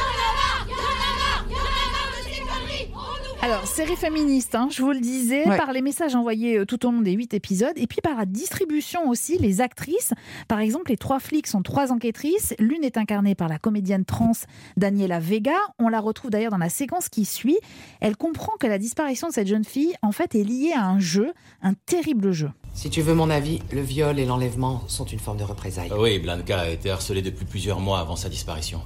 Alors, 3.43 3.65
série 3.65 3.95
série 3.95 3.99
féministe, 3.99 4.53
hein, 4.53 4.67
je 4.69 4.83
vous 4.83 4.91
le 4.91 4.99
disais, 4.99 5.43
par 5.43 5.73
les 5.73 5.81
messages 5.81 6.13
envoyés 6.13 6.59
euh, 6.59 6.65
tout 6.65 6.85
au 6.85 6.91
long 6.91 7.01
des 7.01 7.13
huit 7.13 7.33
épisodes, 7.33 7.73
et 7.75 7.87
puis 7.87 7.99
par 7.99 8.15
la 8.15 8.27
distribution 8.27 9.09
aussi, 9.09 9.39
les 9.39 9.61
actrices. 9.61 10.13
Par 10.47 10.59
exemple, 10.59 10.91
les 10.91 10.97
trois 10.97 11.19
flics 11.19 11.47
sont 11.47 11.63
trois 11.63 11.91
enquêtrices. 11.91 12.53
L'une 12.59 12.83
est 12.83 12.97
incarnée 12.97 13.33
par 13.33 13.47
la 13.47 13.57
comédienne 13.57 14.05
trans 14.05 14.33
Daniela 14.77 15.19
Vega. 15.19 15.57
On 15.79 15.89
la 15.89 15.99
retrouve 15.99 16.29
d'ailleurs 16.29 16.51
dans 16.51 16.57
la 16.57 16.69
séquence 16.69 17.09
qui 17.09 17.25
suit. 17.25 17.57
Elle 17.99 18.15
comprend 18.15 18.53
que 18.59 18.67
la 18.67 18.77
disparition 18.77 19.27
de 19.27 19.33
cette 19.33 19.47
jeune 19.47 19.65
fille, 19.65 19.95
en 20.03 20.11
fait, 20.11 20.35
est 20.35 20.43
liée 20.43 20.73
à 20.75 20.85
un 20.85 20.99
jeu, 20.99 21.33
un 21.63 21.73
terrible 21.73 22.31
jeu. 22.31 22.51
Si 22.73 22.89
tu 22.89 23.01
veux 23.01 23.13
mon 23.13 23.29
avis, 23.29 23.59
le 23.71 23.81
viol 23.81 24.17
et 24.19 24.25
l'enlèvement 24.25 24.83
sont 24.87 25.05
une 25.05 25.19
forme 25.19 25.37
de 25.37 25.43
représailles. 25.43 25.91
Oui, 25.97 26.19
Blanca 26.19 26.61
a 26.61 26.69
été 26.69 26.89
harcelée 26.89 27.21
depuis 27.21 27.45
plusieurs 27.45 27.79
mois 27.79 27.99
avant 27.99 28.15
sa 28.15 28.29
disparition. 28.29 28.81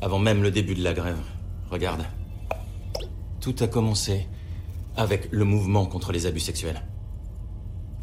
Avant 0.00 0.18
même 0.18 0.42
le 0.42 0.50
début 0.50 0.74
de 0.74 0.84
la 0.84 0.92
grève. 0.92 1.20
Regarde. 1.70 2.04
Tout 3.40 3.54
a 3.60 3.66
commencé 3.66 4.26
avec 4.96 5.28
le 5.30 5.44
mouvement 5.44 5.86
contre 5.86 6.12
les 6.12 6.26
abus 6.26 6.40
sexuels. 6.40 6.82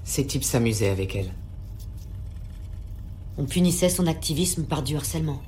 Ces 0.03 0.25
types 0.25 0.43
s'amusaient 0.43 0.89
avec 0.89 1.15
elle. 1.15 1.31
On 3.37 3.45
punissait 3.45 3.89
son 3.89 4.07
activisme 4.07 4.65
par 4.65 4.83
du 4.83 4.95
harcèlement. 4.95 5.41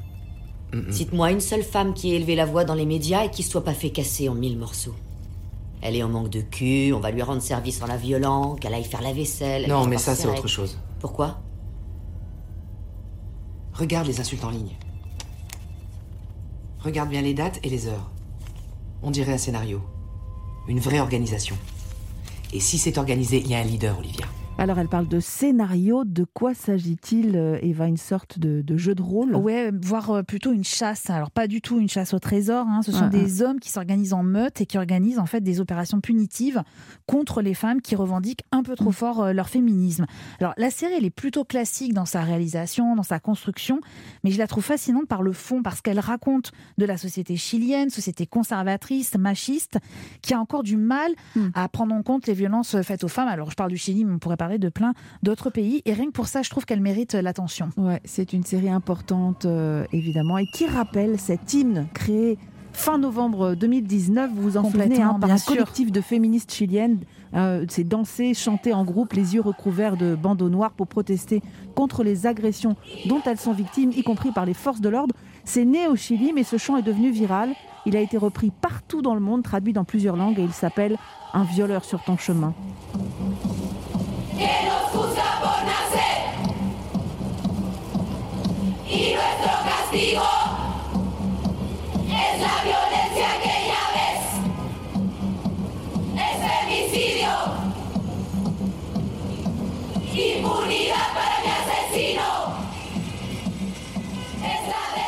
Cite-moi 0.89 1.31
une 1.31 1.41
seule 1.41 1.62
femme 1.62 1.93
qui 1.93 2.12
ait 2.12 2.15
élevé 2.15 2.36
la 2.36 2.45
voix 2.45 2.63
dans 2.65 2.73
les 2.73 2.86
médias 2.86 3.25
et 3.25 3.29
qui 3.29 3.43
soit 3.43 3.63
pas 3.63 3.75
fait 3.75 3.91
casser 3.91 4.27
en 4.29 4.33
mille 4.33 4.57
morceaux. 4.57 4.95
Elle 5.86 5.98
est 5.98 6.04
en 6.04 6.08
manque 6.08 6.30
de 6.30 6.39
cul, 6.39 6.93
on 6.93 7.02
va 7.02 7.12
lui 7.12 7.22
rendre 7.22 7.41
service 7.41 7.82
en 7.82 7.88
la 7.88 7.98
violant, 7.98 8.56
qu'elle 8.56 8.74
aille 8.74 8.86
faire 8.86 9.02
la 9.02 9.12
vaisselle. 9.12 9.67
Non, 9.67 9.86
mais 9.86 9.98
ça, 9.98 10.15
c'est 10.15 10.30
autre 10.30 10.48
chose. 10.48 10.80
Pourquoi? 11.02 11.41
Regarde 13.74 14.08
les 14.08 14.22
insultes 14.22 14.46
en 14.46 14.50
ligne. 14.50 14.78
Regarde 16.80 17.10
bien 17.10 17.22
les 17.22 17.34
dates 17.34 17.60
et 17.63 17.69
les 17.69 17.88
heures. 17.88 18.10
On 19.02 19.12
dirait 19.12 19.34
un 19.34 19.38
scénario. 19.38 19.82
Une 20.69 20.80
vraie 20.80 21.02
organisation. 21.02 21.58
Et 22.54 22.62
si 22.62 22.78
c'est 22.78 22.98
organisé, 22.98 23.41
il 23.41 23.48
y 23.48 23.54
a 23.54 23.60
un 23.60 23.63
leader, 23.63 24.00
Olivia. 24.00 24.26
Alors, 24.63 24.80
elle 24.80 24.88
parle 24.88 25.10
de 25.10 25.19
scénario. 25.19 26.06
De 26.06 26.23
quoi 26.23 26.54
s'agit-il, 26.54 27.36
euh, 27.36 27.58
Eva? 27.62 27.86
Une 27.86 27.97
sorte 27.97 28.39
de, 28.39 28.78
jeu 28.78 28.95
de 28.95 29.02
rôle? 29.02 29.36
Ouais, 29.36 29.71
voire 29.82 30.12
euh, 30.12 30.23
plutôt 30.23 30.54
une 30.54 30.63
chasse. 30.63 31.10
Alors, 31.10 31.32
pas 31.32 31.47
du 31.47 31.60
tout 31.60 31.82
une 31.82 31.89
chasse 31.89 32.13
au 32.13 32.19
trésor. 32.19 32.65
Hein. 32.65 32.82
Ce 32.82 32.93
sont 32.93 33.08
des 33.08 33.41
hommes 33.41 33.60
qui 33.60 33.69
s'organisent 33.69 34.13
en 34.13 34.23
meute 34.23 34.62
et 34.62 34.65
qui 34.65 34.78
organisent 34.78 35.19
en 35.19 35.26
fait 35.26 35.41
des 35.41 35.60
opérations 35.60 35.99
punitives 35.99 36.63
contre 37.08 37.41
les 37.41 37.54
femmes 37.54 37.82
qui 37.82 37.97
revendiquent 37.97 38.45
un 38.54 38.63
peu 38.63 38.78
trop 38.78 38.91
mm. 38.91 38.93
fort 38.93 39.21
euh, 39.21 39.34
leur 39.34 39.49
féminisme. 39.49 40.06
Alors, 40.39 40.54
la 40.56 40.69
série, 40.69 40.93
elle 40.93 41.04
est 41.04 41.10
plutôt 41.10 41.43
classique 41.43 41.93
dans 41.93 42.06
sa 42.06 42.21
réalisation, 42.21 42.95
dans 42.95 43.04
sa 43.04 43.19
construction, 43.19 43.82
mais 44.23 44.32
je 44.32 44.38
la 44.38 44.47
trouve 44.47 44.63
fascinante 44.63 45.08
par 45.08 45.23
le 45.23 45.34
fond, 45.34 45.62
parce 45.62 45.82
qu'elle 45.82 45.99
raconte 45.99 46.54
de 46.78 46.86
la 46.86 46.95
société 46.95 47.36
chilienne, 47.36 47.89
société 47.89 48.28
conservatrice, 48.28 49.17
machiste, 49.17 49.78
qui 50.21 50.34
a 50.34 50.39
encore 50.39 50.63
du 50.63 50.78
mal 50.78 51.12
mm. 51.36 51.47
à 51.54 51.67
prendre 51.67 51.93
en 51.93 52.02
compte 52.02 52.28
les 52.28 52.34
violences 52.34 52.82
faites 52.82 53.04
aux 53.04 53.10
femmes. 53.10 53.28
Alors, 53.28 53.52
je 53.52 53.56
parle 53.56 53.69
du 53.69 53.78
Chili, 53.78 54.06
mais 54.06 54.13
on 54.13 54.19
pourrait 54.19 54.38
parler 54.38 54.52
de 54.57 54.69
plein 54.69 54.93
d'autres 55.21 55.49
pays. 55.49 55.81
Et 55.85 55.93
rien 55.93 56.05
que 56.05 56.11
pour 56.11 56.27
ça, 56.27 56.41
je 56.41 56.49
trouve 56.49 56.65
qu'elle 56.65 56.81
mérite 56.81 57.13
l'attention. 57.13 57.69
Ouais, 57.77 58.01
c'est 58.05 58.33
une 58.33 58.43
série 58.43 58.69
importante, 58.69 59.45
euh, 59.45 59.85
évidemment, 59.91 60.37
et 60.37 60.45
qui 60.45 60.67
rappelle 60.67 61.19
cet 61.19 61.53
hymne 61.53 61.87
créé 61.93 62.37
fin 62.73 62.97
novembre 62.97 63.55
2019. 63.55 64.31
Vous 64.33 64.41
vous 64.41 64.57
en 64.57 64.69
souvenez, 64.69 65.01
hein, 65.01 65.17
par 65.19 65.31
un 65.31 65.37
collectif 65.37 65.91
de 65.91 66.01
féministes 66.01 66.51
chiliennes. 66.51 66.99
Euh, 67.35 67.65
c'est 67.69 67.83
danser, 67.83 68.33
chanter 68.33 68.73
en 68.73 68.83
groupe, 68.83 69.13
les 69.13 69.35
yeux 69.35 69.41
recouverts 69.41 69.97
de 69.97 70.15
bandeaux 70.15 70.49
noirs 70.49 70.71
pour 70.71 70.87
protester 70.87 71.41
contre 71.75 72.03
les 72.03 72.27
agressions 72.27 72.75
dont 73.07 73.21
elles 73.25 73.39
sont 73.39 73.53
victimes, 73.53 73.91
y 73.95 74.03
compris 74.03 74.31
par 74.31 74.45
les 74.45 74.53
forces 74.53 74.81
de 74.81 74.89
l'ordre. 74.89 75.15
C'est 75.45 75.65
né 75.65 75.87
au 75.87 75.95
Chili, 75.95 76.31
mais 76.33 76.43
ce 76.43 76.57
chant 76.57 76.77
est 76.77 76.83
devenu 76.83 77.11
viral. 77.11 77.49
Il 77.85 77.95
a 77.95 77.99
été 77.99 78.17
repris 78.17 78.51
partout 78.51 79.01
dans 79.01 79.15
le 79.15 79.21
monde, 79.21 79.43
traduit 79.43 79.73
dans 79.73 79.83
plusieurs 79.83 80.15
langues, 80.15 80.39
et 80.39 80.43
il 80.43 80.53
s'appelle 80.53 80.97
Un 81.33 81.43
violeur 81.43 81.83
sur 81.83 82.03
ton 82.03 82.17
chemin. 82.17 82.53
Que 84.43 84.65
nos 84.67 84.84
juzga 84.91 85.39
por 85.39 85.60
nacer. 85.71 86.19
Y 88.89 89.13
nuestro 89.13 89.53
castigo 89.69 90.27
es 92.10 92.39
la 92.39 92.53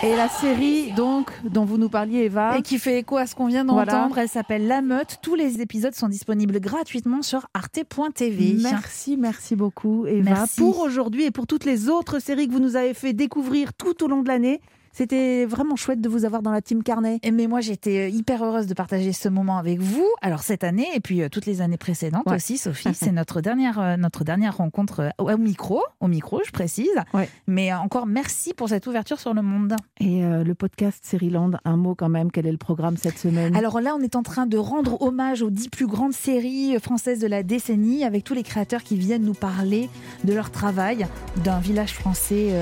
Et 0.05 0.15
la 0.15 0.29
série, 0.29 0.91
donc, 0.91 1.31
dont 1.43 1.65
vous 1.65 1.79
nous 1.79 1.89
parliez, 1.89 2.25
Eva. 2.25 2.59
Et 2.59 2.61
qui 2.61 2.77
fait 2.77 2.99
écho 2.99 3.17
à 3.17 3.25
ce 3.25 3.33
qu'on 3.33 3.47
vient 3.47 3.65
d'entendre, 3.65 4.19
elle 4.19 4.29
s'appelle 4.29 4.67
La 4.67 4.83
Meute. 4.83 5.17
Tous 5.23 5.33
les 5.33 5.61
épisodes 5.61 5.95
sont 5.95 6.09
disponibles 6.09 6.59
gratuitement 6.59 7.23
sur 7.23 7.47
arte.tv. 7.55 8.57
Merci, 8.61 9.17
merci 9.17 9.55
beaucoup, 9.55 10.05
Eva. 10.05 10.45
Pour 10.57 10.81
aujourd'hui 10.81 11.23
et 11.23 11.31
pour 11.31 11.47
toutes 11.47 11.65
les 11.65 11.89
autres 11.89 12.19
séries 12.19 12.47
que 12.47 12.53
vous 12.53 12.59
nous 12.59 12.75
avez 12.75 12.93
fait 12.93 13.13
découvrir 13.13 13.73
tout 13.73 14.03
au 14.03 14.07
long 14.07 14.21
de 14.21 14.27
l'année. 14.27 14.61
C'était 14.97 15.43
vraiment 15.43 15.75
chouette 15.75 15.99
de 15.99 16.07
vous 16.07 16.23
avoir 16.23 16.41
dans 16.41 16.53
la 16.53 16.61
team 16.61 16.81
Carnet. 16.81 17.19
Mais 17.29 17.47
moi, 17.47 17.59
j'étais 17.59 18.05
euh, 18.05 18.07
hyper 18.07 18.41
heureuse 18.41 18.65
de 18.65 18.73
partager 18.73 19.11
ce 19.11 19.27
moment 19.27 19.57
avec 19.57 19.81
vous. 19.81 20.07
Alors 20.21 20.41
cette 20.41 20.63
année 20.63 20.87
et 20.95 21.01
puis 21.01 21.21
euh, 21.21 21.27
toutes 21.27 21.45
les 21.45 21.59
années 21.59 21.75
précédentes 21.75 22.23
aussi, 22.27 22.57
Sophie. 22.57 22.93
c'est 22.93 23.11
notre 23.11 23.41
dernière 23.41 23.77
euh, 23.77 23.97
notre 23.97 24.23
dernière 24.23 24.55
rencontre 24.55 25.11
au 25.17 25.37
micro, 25.37 25.83
au 25.99 26.07
micro, 26.07 26.39
je 26.45 26.51
précise. 26.51 26.87
Mais 27.45 27.73
encore 27.73 28.05
merci 28.05 28.53
pour 28.53 28.69
cette 28.69 28.87
ouverture 28.87 29.19
sur 29.19 29.33
le 29.33 29.41
monde. 29.41 29.75
Et 29.99 30.21
le 30.21 30.53
podcast 30.53 30.99
Sérieland, 31.03 31.51
un 31.65 31.75
mot 31.75 31.95
quand 31.95 32.09
même. 32.09 32.31
Quel 32.31 32.45
est 32.45 32.51
le 32.51 32.57
programme 32.57 32.95
cette 32.95 33.17
semaine? 33.17 33.55
Alors 33.55 33.81
là, 33.81 33.95
on 33.99 34.01
est 34.01 34.15
en 34.15 34.23
train 34.23 34.45
de 34.45 34.57
rendre 34.57 35.01
hommage 35.01 35.41
aux 35.41 35.49
dix 35.49 35.67
plus 35.67 35.87
grandes 35.87 36.13
séries 36.13 36.79
françaises 36.79 37.19
de 37.19 37.27
la 37.27 37.43
décennie, 37.43 38.05
avec 38.05 38.23
tous 38.23 38.33
les 38.33 38.43
créateurs 38.43 38.83
qui 38.83 38.95
viennent 38.95 39.23
nous 39.23 39.33
parler 39.33 39.89
de 40.23 40.33
leur 40.33 40.51
travail 40.51 41.05
d'un 41.43 41.59
village 41.59 41.93
français 41.93 42.53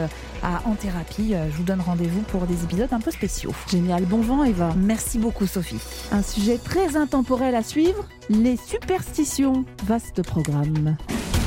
à 0.41 0.67
en 0.67 0.75
thérapie. 0.75 1.33
Je 1.33 1.57
vous 1.57 1.63
donne 1.63 1.81
rendez-vous 1.81 2.22
pour 2.23 2.45
des 2.45 2.63
épisodes 2.63 2.91
un 2.91 2.99
peu 2.99 3.11
spéciaux. 3.11 3.53
Génial, 3.69 4.05
bon 4.05 4.21
vent 4.21 4.43
Eva. 4.43 4.73
Merci 4.77 5.19
beaucoup 5.19 5.47
Sophie. 5.47 5.79
Un 6.11 6.21
sujet 6.21 6.57
très 6.57 6.95
intemporel 6.95 7.55
à 7.55 7.63
suivre, 7.63 8.05
les 8.29 8.57
superstitions. 8.57 9.65
Vaste 9.85 10.23
programme. 10.23 10.95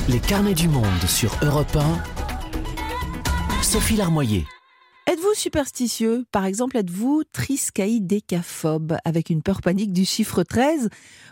Les 0.08 0.20
carnets 0.20 0.54
du 0.54 0.68
monde 0.68 0.84
sur 1.06 1.36
Europe 1.42 1.76
1. 1.76 3.62
Sophie 3.62 3.96
Larmoyer. 3.96 4.46
Êtes-vous 5.08 5.34
superstitieux? 5.34 6.26
Par 6.32 6.44
exemple, 6.46 6.76
êtes-vous 6.76 7.22
triskaïdécaphobe? 7.30 8.96
Avec 9.04 9.30
une 9.30 9.40
peur 9.40 9.60
panique 9.60 9.92
du 9.92 10.04
chiffre 10.04 10.42
13 10.42 10.88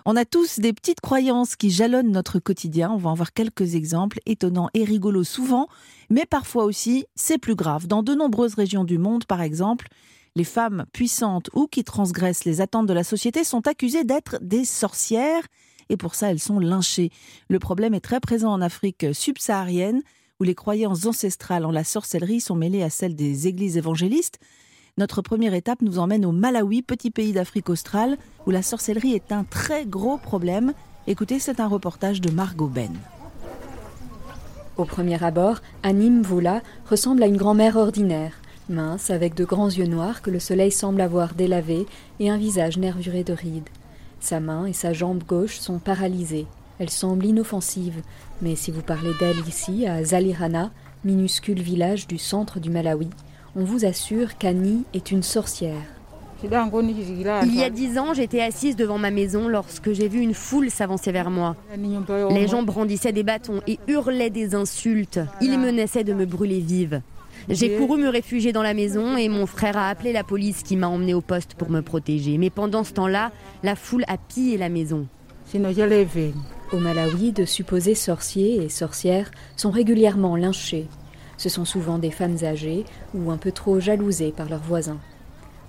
On 0.07 0.15
a 0.15 0.25
tous 0.25 0.61
des 0.61 0.73
petites 0.73 1.01
croyances 1.01 1.57
qui 1.57 1.71
jalonnent 1.71 2.13
notre 2.13 2.39
quotidien. 2.39 2.93
On 2.93 2.99
va 2.99 3.11
en 3.11 3.15
voir 3.15 3.33
quelques 3.33 3.75
exemples 3.75 4.21
étonnants 4.27 4.71
et 4.75 4.85
rigolos 4.85 5.25
souvent, 5.25 5.67
mais 6.09 6.25
parfois 6.25 6.63
aussi, 6.63 7.07
c'est 7.17 7.39
plus 7.39 7.57
grave. 7.57 7.89
Dans 7.89 8.05
de 8.05 8.15
nombreuses 8.15 8.55
régions 8.55 8.85
du 8.85 8.97
monde, 8.97 9.25
par 9.25 9.43
exemple, 9.43 9.89
les 10.37 10.45
femmes 10.45 10.85
puissantes 10.93 11.51
ou 11.53 11.67
qui 11.67 11.83
transgressent 11.83 12.45
les 12.45 12.61
attentes 12.61 12.87
de 12.87 12.93
la 12.93 13.03
société 13.03 13.43
sont 13.43 13.67
accusées 13.67 14.05
d'être 14.05 14.39
des 14.41 14.65
sorcières 14.65 15.43
et 15.89 15.97
pour 15.97 16.15
ça 16.15 16.31
elles 16.31 16.39
sont 16.39 16.61
lynchées. 16.61 17.11
Le 17.49 17.59
problème 17.59 17.95
est 17.95 18.01
très 18.01 18.21
présent 18.21 18.53
en 18.53 18.61
Afrique 18.61 19.07
subsaharienne 19.13 20.03
où 20.45 20.47
les 20.47 20.55
croyances 20.55 21.07
ancestrales 21.07 21.65
en 21.65 21.71
la 21.71 21.85
sorcellerie 21.85 22.43
sont 22.43 22.55
mêlées 22.55 22.83
à 22.83 22.91
celles 22.91 23.17
des 23.17 23.47
églises 23.47 23.79
évangélistes, 23.79 24.39
notre 24.99 25.23
première 25.23 25.55
étape 25.55 25.81
nous 25.81 25.99
emmène 25.99 26.27
au 26.27 26.33
Malawi, 26.33 26.83
petit 26.83 27.11
pays 27.11 27.33
d'Afrique 27.33 27.71
australe, 27.71 28.19
où 28.47 28.51
la 28.51 28.63
sorcellerie 28.63 29.15
est 29.15 29.33
un 29.33 29.45
très 29.45 29.87
gros 29.87 30.19
problème. 30.19 30.75
Écoutez, 31.07 31.39
c'est 31.39 31.61
un 31.61 31.67
reportage 31.67 32.21
de 32.21 32.31
Margot 32.31 32.69
Ben. 32.69 32.93
Au 34.77 34.85
premier 34.85 35.25
abord, 35.25 35.63
Annie 35.83 36.11
Mvula 36.11 36.61
ressemble 36.91 37.23
à 37.23 37.27
une 37.27 37.39
grand-mère 37.39 37.77
ordinaire, 37.77 38.35
mince, 38.69 39.09
avec 39.09 39.35
de 39.35 39.47
grands 39.47 39.71
yeux 39.71 39.87
noirs 39.87 40.21
que 40.21 40.31
le 40.31 40.41
soleil 40.41 40.71
semble 40.71 41.01
avoir 41.01 41.33
délavés 41.33 41.87
et 42.21 42.29
un 42.29 42.37
visage 42.37 42.77
nervuré 42.77 43.25
de 43.25 43.33
rides. 43.33 43.71
Sa 44.21 44.41
main 44.41 44.67
et 44.67 44.75
sa 44.75 44.93
jambe 44.93 45.25
gauche 45.25 45.59
sont 45.59 45.79
paralysées. 45.79 46.47
Elle 46.79 46.91
semble 46.91 47.27
inoffensive, 47.27 48.03
mais 48.43 48.57
si 48.57 48.71
vous 48.71 48.83
parlez 48.83 49.13
d'elle 49.21 49.39
ici, 49.47 49.87
à 49.87 50.03
Zalirana, 50.03 50.73
minuscule 51.05 51.61
village 51.61 52.07
du 52.07 52.19
centre 52.19 52.59
du 52.59 52.71
Malawi, 52.71 53.11
on 53.55 53.65
vous 53.65 53.85
assure 53.85 54.37
qu'Annie 54.39 54.85
est 54.93 55.13
une 55.13 55.23
sorcière. 55.23 55.83
Il 56.43 57.55
y 57.55 57.63
a 57.63 57.71
dix 57.71 57.97
ans, 57.99 58.13
j'étais 58.13 58.43
assise 58.43 58.77
devant 58.77 58.99
ma 58.99 59.11
maison 59.11 59.49
lorsque 59.49 59.93
j'ai 59.93 60.09
vu 60.09 60.21
une 60.21 60.35
foule 60.35 60.69
s'avancer 60.69 61.13
vers 61.13 61.31
moi. 61.31 61.57
Les 62.31 62.49
gens 62.49 62.63
brandissaient 62.63 63.13
des 63.13 63.23
bâtons 63.23 63.63
et 63.67 63.79
hurlaient 63.87 64.31
des 64.31 64.55
insultes. 64.55 65.21
Ils 65.41 65.59
menaçaient 65.59 66.05
de 66.05 66.13
me 66.13 66.27
brûler 66.27 66.61
vive. 66.61 67.01
J'ai 67.49 67.77
couru 67.77 68.01
me 68.01 68.09
réfugier 68.09 68.53
dans 68.53 68.63
la 68.63 68.75
maison 68.75 69.17
et 69.17 69.29
mon 69.29 69.47
frère 69.47 69.77
a 69.77 69.89
appelé 69.89 70.13
la 70.13 70.25
police 70.25 70.63
qui 70.63 70.77
m'a 70.77 70.89
emmené 70.89 71.15
au 71.15 71.21
poste 71.21 71.55
pour 71.55 71.71
me 71.71 71.81
protéger. 71.81 72.37
Mais 72.37 72.51
pendant 72.51 72.85
ce 72.85 72.93
temps-là, 72.93 73.33
la 73.63 73.77
foule 73.77 74.05
a 74.09 74.17
pillé 74.19 74.57
la 74.59 74.69
maison. 74.69 75.07
Au 76.73 76.79
Malawi, 76.79 77.33
de 77.33 77.45
supposés 77.45 77.95
sorciers 77.95 78.63
et 78.63 78.69
sorcières 78.69 79.31
sont 79.57 79.71
régulièrement 79.71 80.37
lynchés. 80.37 80.87
Ce 81.37 81.49
sont 81.49 81.65
souvent 81.65 81.99
des 81.99 82.11
femmes 82.11 82.39
âgées 82.43 82.85
ou 83.15 83.31
un 83.31 83.37
peu 83.37 83.53
trop 83.53 83.81
jalousées 83.81 84.33
par 84.33 84.49
leurs 84.49 84.63
voisins. 84.63 85.01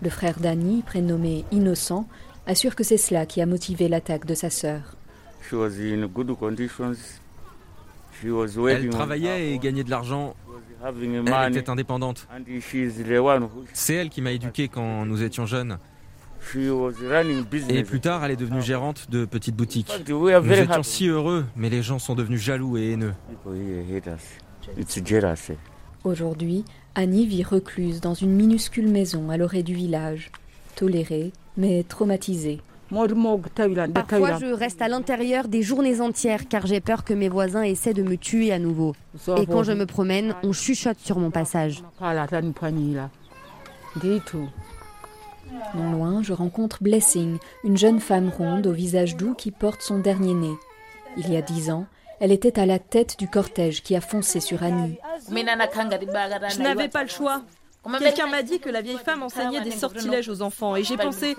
Le 0.02 0.10
frère 0.10 0.40
d'Annie, 0.40 0.84
prénommé 0.84 1.46
Innocent, 1.52 2.08
assure 2.48 2.76
que 2.76 2.84
c'est 2.84 2.98
cela 2.98 3.26
qui 3.26 3.42
a 3.42 3.46
motivé 3.46 3.88
l'attaque 3.88 4.26
de 4.26 4.36
sa 4.36 4.50
sœur. 4.50 4.96
Elle 8.22 8.90
travaillait 8.90 9.52
et 9.52 9.60
gagnait 9.60 9.84
de 9.84 9.90
l'argent. 9.90 10.36
Elle 10.84 11.58
était 11.58 11.70
indépendante. 11.70 12.28
C'est 13.74 13.96
elle 13.96 14.10
qui 14.10 14.22
m'a 14.22 14.32
éduqué 14.32 14.68
quand 14.68 15.06
nous 15.06 15.24
étions 15.24 15.46
jeunes. 15.46 15.78
Et 17.70 17.84
plus 17.84 18.00
tard, 18.00 18.24
elle 18.24 18.32
est 18.32 18.36
devenue 18.36 18.62
gérante 18.62 19.10
de 19.10 19.26
petites 19.26 19.56
boutiques. 19.56 19.92
Nous 20.08 20.30
étions 20.30 20.84
si 20.84 21.08
heureux, 21.08 21.46
mais 21.56 21.70
les 21.70 21.82
gens 21.82 22.00
sont 22.00 22.16
devenus 22.16 22.42
jaloux 22.42 22.78
et 22.78 22.92
haineux. 22.92 23.14
Aujourd'hui, 26.04 26.66
Annie 26.94 27.26
vit 27.26 27.44
recluse 27.44 28.00
dans 28.00 28.14
une 28.14 28.32
minuscule 28.32 28.88
maison 28.88 29.30
à 29.30 29.38
l'orée 29.38 29.64
du 29.64 29.74
village, 29.74 30.32
tolérée 30.76 31.32
mais 31.58 31.84
traumatisée. 31.84 32.62
Parfois, 32.92 34.38
je 34.40 34.54
reste 34.54 34.82
à 34.82 34.88
l'intérieur 34.88 35.48
des 35.48 35.64
journées 35.64 36.02
entières 36.02 36.48
car 36.48 36.68
j'ai 36.68 36.82
peur 36.82 37.04
que 37.04 37.14
mes 37.14 37.30
voisins 37.30 37.64
essaient 37.64 37.94
de 37.94 38.04
me 38.04 38.16
tuer 38.16 38.52
à 38.52 38.60
nouveau. 38.60 38.94
Et 39.38 39.46
quand 39.48 39.64
je 39.64 39.72
me 39.72 39.86
promène, 39.86 40.36
on 40.44 40.54
chuchote 40.54 41.00
sur 41.00 41.18
mon 41.18 41.32
passage. 41.32 41.84
Non 45.74 45.92
loin, 45.92 46.24
je 46.24 46.34
rencontre 46.34 46.82
Blessing, 46.82 47.38
une 47.64 47.78
jeune 47.78 48.00
femme 48.00 48.30
ronde 48.30 48.68
au 48.68 48.72
visage 48.72 49.16
doux 49.16 49.34
qui 49.34 49.52
porte 49.52 49.82
son 49.82 50.00
dernier 50.00 50.34
né. 50.34 50.54
Il 51.18 51.32
y 51.32 51.38
a 51.38 51.42
dix 51.42 51.70
ans, 51.70 51.86
elle 52.20 52.32
était 52.32 52.60
à 52.60 52.66
la 52.66 52.80
tête 52.80 53.18
du 53.20 53.28
cortège 53.28 53.84
qui 53.84 53.96
a 53.96 54.02
foncé 54.02 54.40
sur 54.40 54.64
Annie. 54.64 54.98
Je 55.30 56.62
n'avais 56.62 56.88
pas 56.88 57.04
le 57.04 57.10
choix. 57.10 57.42
Quelqu'un 58.00 58.28
m'a 58.28 58.42
dit 58.42 58.60
que 58.60 58.70
la 58.70 58.82
vieille 58.82 58.98
femme 58.98 59.22
enseignait 59.22 59.62
des 59.62 59.70
sortilèges 59.70 60.28
aux 60.28 60.42
enfants 60.42 60.76
et 60.76 60.84
j'ai 60.84 60.98
pensé, 60.98 61.36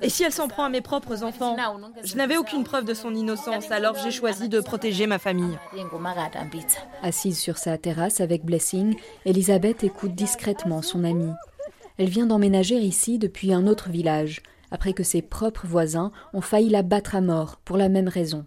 et 0.00 0.08
si 0.08 0.22
elle 0.22 0.32
s'en 0.32 0.46
prend 0.46 0.64
à 0.64 0.68
mes 0.68 0.80
propres 0.80 1.24
enfants? 1.24 1.56
Je 2.04 2.16
n'avais 2.16 2.36
aucune 2.36 2.62
preuve 2.62 2.84
de 2.84 2.94
son 2.94 3.14
innocence, 3.14 3.70
alors 3.72 3.96
j'ai 3.96 4.12
choisi 4.12 4.48
de 4.48 4.60
protéger 4.60 5.08
ma 5.08 5.18
famille. 5.18 5.58
Assise 7.02 7.38
sur 7.38 7.58
sa 7.58 7.78
terrasse 7.78 8.20
avec 8.20 8.44
Blessing, 8.44 8.96
Elisabeth 9.24 9.82
écoute 9.82 10.14
discrètement 10.14 10.82
son 10.82 11.02
amie. 11.02 11.32
Elle 11.98 12.08
vient 12.08 12.26
d'emménager 12.26 12.76
ici 12.76 13.18
depuis 13.18 13.52
un 13.52 13.66
autre 13.66 13.90
village, 13.90 14.40
après 14.70 14.92
que 14.92 15.02
ses 15.02 15.20
propres 15.20 15.66
voisins 15.66 16.12
ont 16.32 16.40
failli 16.40 16.68
la 16.68 16.82
battre 16.82 17.16
à 17.16 17.20
mort 17.20 17.56
pour 17.64 17.76
la 17.76 17.88
même 17.88 18.06
raison. 18.06 18.46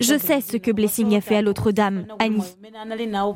Je 0.00 0.18
sais 0.18 0.40
ce 0.40 0.56
que 0.58 0.70
Blessing 0.70 1.16
a 1.16 1.20
fait 1.22 1.36
à 1.36 1.42
l'autre 1.42 1.72
dame, 1.72 2.06
Annie. 2.18 2.56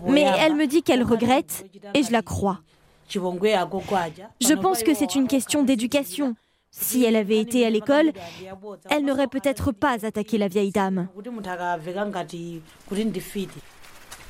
Mais 0.08 0.26
elle 0.38 0.54
me 0.54 0.66
dit 0.66 0.82
qu'elle 0.82 1.02
regrette 1.02 1.64
et 1.94 2.02
je 2.02 2.12
la 2.12 2.20
crois. 2.22 2.61
Je 3.08 4.54
pense 4.54 4.82
que 4.82 4.94
c'est 4.94 5.14
une 5.14 5.28
question 5.28 5.62
d'éducation. 5.62 6.37
Si 6.70 7.02
elle 7.02 7.16
avait 7.16 7.38
été 7.40 7.64
à 7.64 7.70
l'école, 7.70 8.12
elle 8.90 9.06
n'aurait 9.06 9.26
peut-être 9.26 9.72
pas 9.72 10.04
attaqué 10.04 10.37
la 10.37 10.48
vieille 10.48 10.70
dame. 10.70 11.08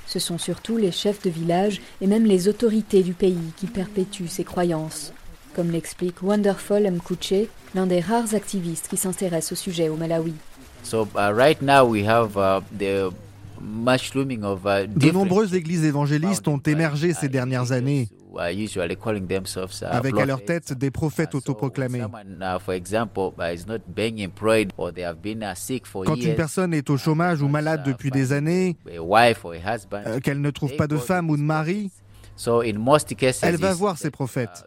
Ce 0.08 0.18
sont 0.18 0.38
surtout 0.38 0.78
les 0.78 0.90
chefs 0.90 1.22
de 1.22 1.28
village 1.28 1.82
et 2.00 2.06
même 2.06 2.24
les 2.24 2.48
autorités 2.48 3.02
du 3.02 3.12
pays 3.12 3.52
qui 3.58 3.66
perpétuent 3.66 4.26
ces 4.26 4.42
croyances. 4.42 5.12
Comme 5.54 5.70
l'explique 5.70 6.22
Wonderful 6.22 6.90
Mkuche, 6.90 7.46
l'un 7.74 7.86
des 7.86 8.00
rares 8.00 8.34
activistes 8.34 8.88
qui 8.88 8.96
s'intéressent 8.96 9.52
au 9.52 9.56
sujet 9.56 9.90
au 9.90 9.96
Malawi. 9.96 10.32
Uh, 10.90 10.96
uh, 10.96 12.60
de 14.96 15.10
nombreuses 15.12 15.54
églises 15.54 15.84
évangélistes 15.84 16.48
ont 16.48 16.58
émergé 16.58 17.12
ces 17.12 17.28
dernières 17.28 17.72
années, 17.72 18.08
avec 18.38 20.18
à 20.18 20.26
leur 20.26 20.44
tête 20.44 20.72
des 20.72 20.90
prophètes 20.90 21.34
autoproclamés. 21.34 22.02
Quand 26.04 26.14
une 26.16 26.34
personne 26.34 26.74
est 26.74 26.90
au 26.90 26.96
chômage 26.96 27.42
ou 27.42 27.48
malade 27.48 27.82
depuis 27.84 28.10
des 28.10 28.32
années, 28.32 28.76
euh, 28.86 30.20
qu'elle 30.20 30.40
ne 30.40 30.50
trouve 30.50 30.76
pas 30.76 30.86
de 30.86 30.96
femme 30.96 31.30
ou 31.30 31.36
de 31.36 31.42
mari, 31.42 31.90
elle 33.42 33.56
va 33.56 33.74
voir 33.74 33.98
ses 33.98 34.10
prophètes. 34.10 34.64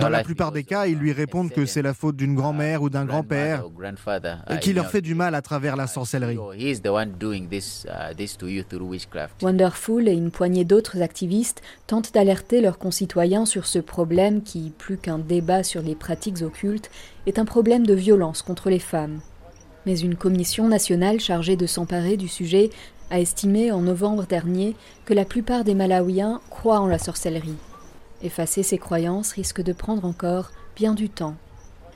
Dans 0.00 0.08
la 0.08 0.22
plupart 0.22 0.52
des 0.52 0.64
cas, 0.64 0.86
ils 0.86 0.98
lui 0.98 1.12
répondent 1.12 1.50
que 1.50 1.66
c'est 1.66 1.82
la 1.82 1.94
faute 1.94 2.16
d'une 2.16 2.34
grand-mère 2.34 2.82
ou 2.82 2.90
d'un 2.90 3.04
grand-père 3.04 3.64
et 4.50 4.58
qui 4.58 4.72
leur 4.72 4.90
fait 4.90 5.00
du 5.00 5.14
mal 5.14 5.34
à 5.34 5.42
travers 5.42 5.76
la 5.76 5.86
sorcellerie. 5.86 6.38
Wonderful 9.42 10.08
et 10.08 10.12
une 10.12 10.30
poignée 10.30 10.64
d'autres 10.64 11.02
activistes 11.02 11.62
tentent 11.86 12.14
d'alerter 12.14 12.60
leurs 12.60 12.78
concitoyens 12.78 13.46
sur 13.46 13.66
ce 13.66 13.78
problème 13.78 14.42
qui, 14.42 14.72
plus 14.76 14.96
qu'un 14.96 15.18
débat 15.18 15.62
sur 15.62 15.82
les 15.82 15.94
pratiques 15.94 16.42
occultes, 16.42 16.90
est 17.26 17.38
un 17.38 17.44
problème 17.44 17.86
de 17.86 17.94
violence 17.94 18.42
contre 18.42 18.70
les 18.70 18.78
femmes. 18.78 19.20
Mais 19.86 19.98
une 19.98 20.16
commission 20.16 20.68
nationale 20.68 21.18
chargée 21.20 21.56
de 21.56 21.66
s'emparer 21.66 22.16
du 22.16 22.28
sujet 22.28 22.70
a 23.10 23.20
estimé 23.20 23.72
en 23.72 23.80
novembre 23.80 24.26
dernier 24.26 24.76
que 25.04 25.14
la 25.14 25.24
plupart 25.24 25.64
des 25.64 25.74
Malawiens 25.74 26.40
croient 26.50 26.80
en 26.80 26.86
la 26.86 26.98
sorcellerie. 26.98 27.56
Effacer 28.22 28.62
ces 28.62 28.78
croyances 28.78 29.32
risque 29.32 29.62
de 29.62 29.72
prendre 29.72 30.04
encore 30.04 30.50
bien 30.76 30.94
du 30.94 31.08
temps. 31.08 31.36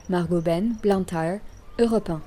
Margot 0.08 0.40
Ben, 0.40 0.74
Blantyre, 0.82 1.40
Europe 1.78 2.10
1. 2.10 2.20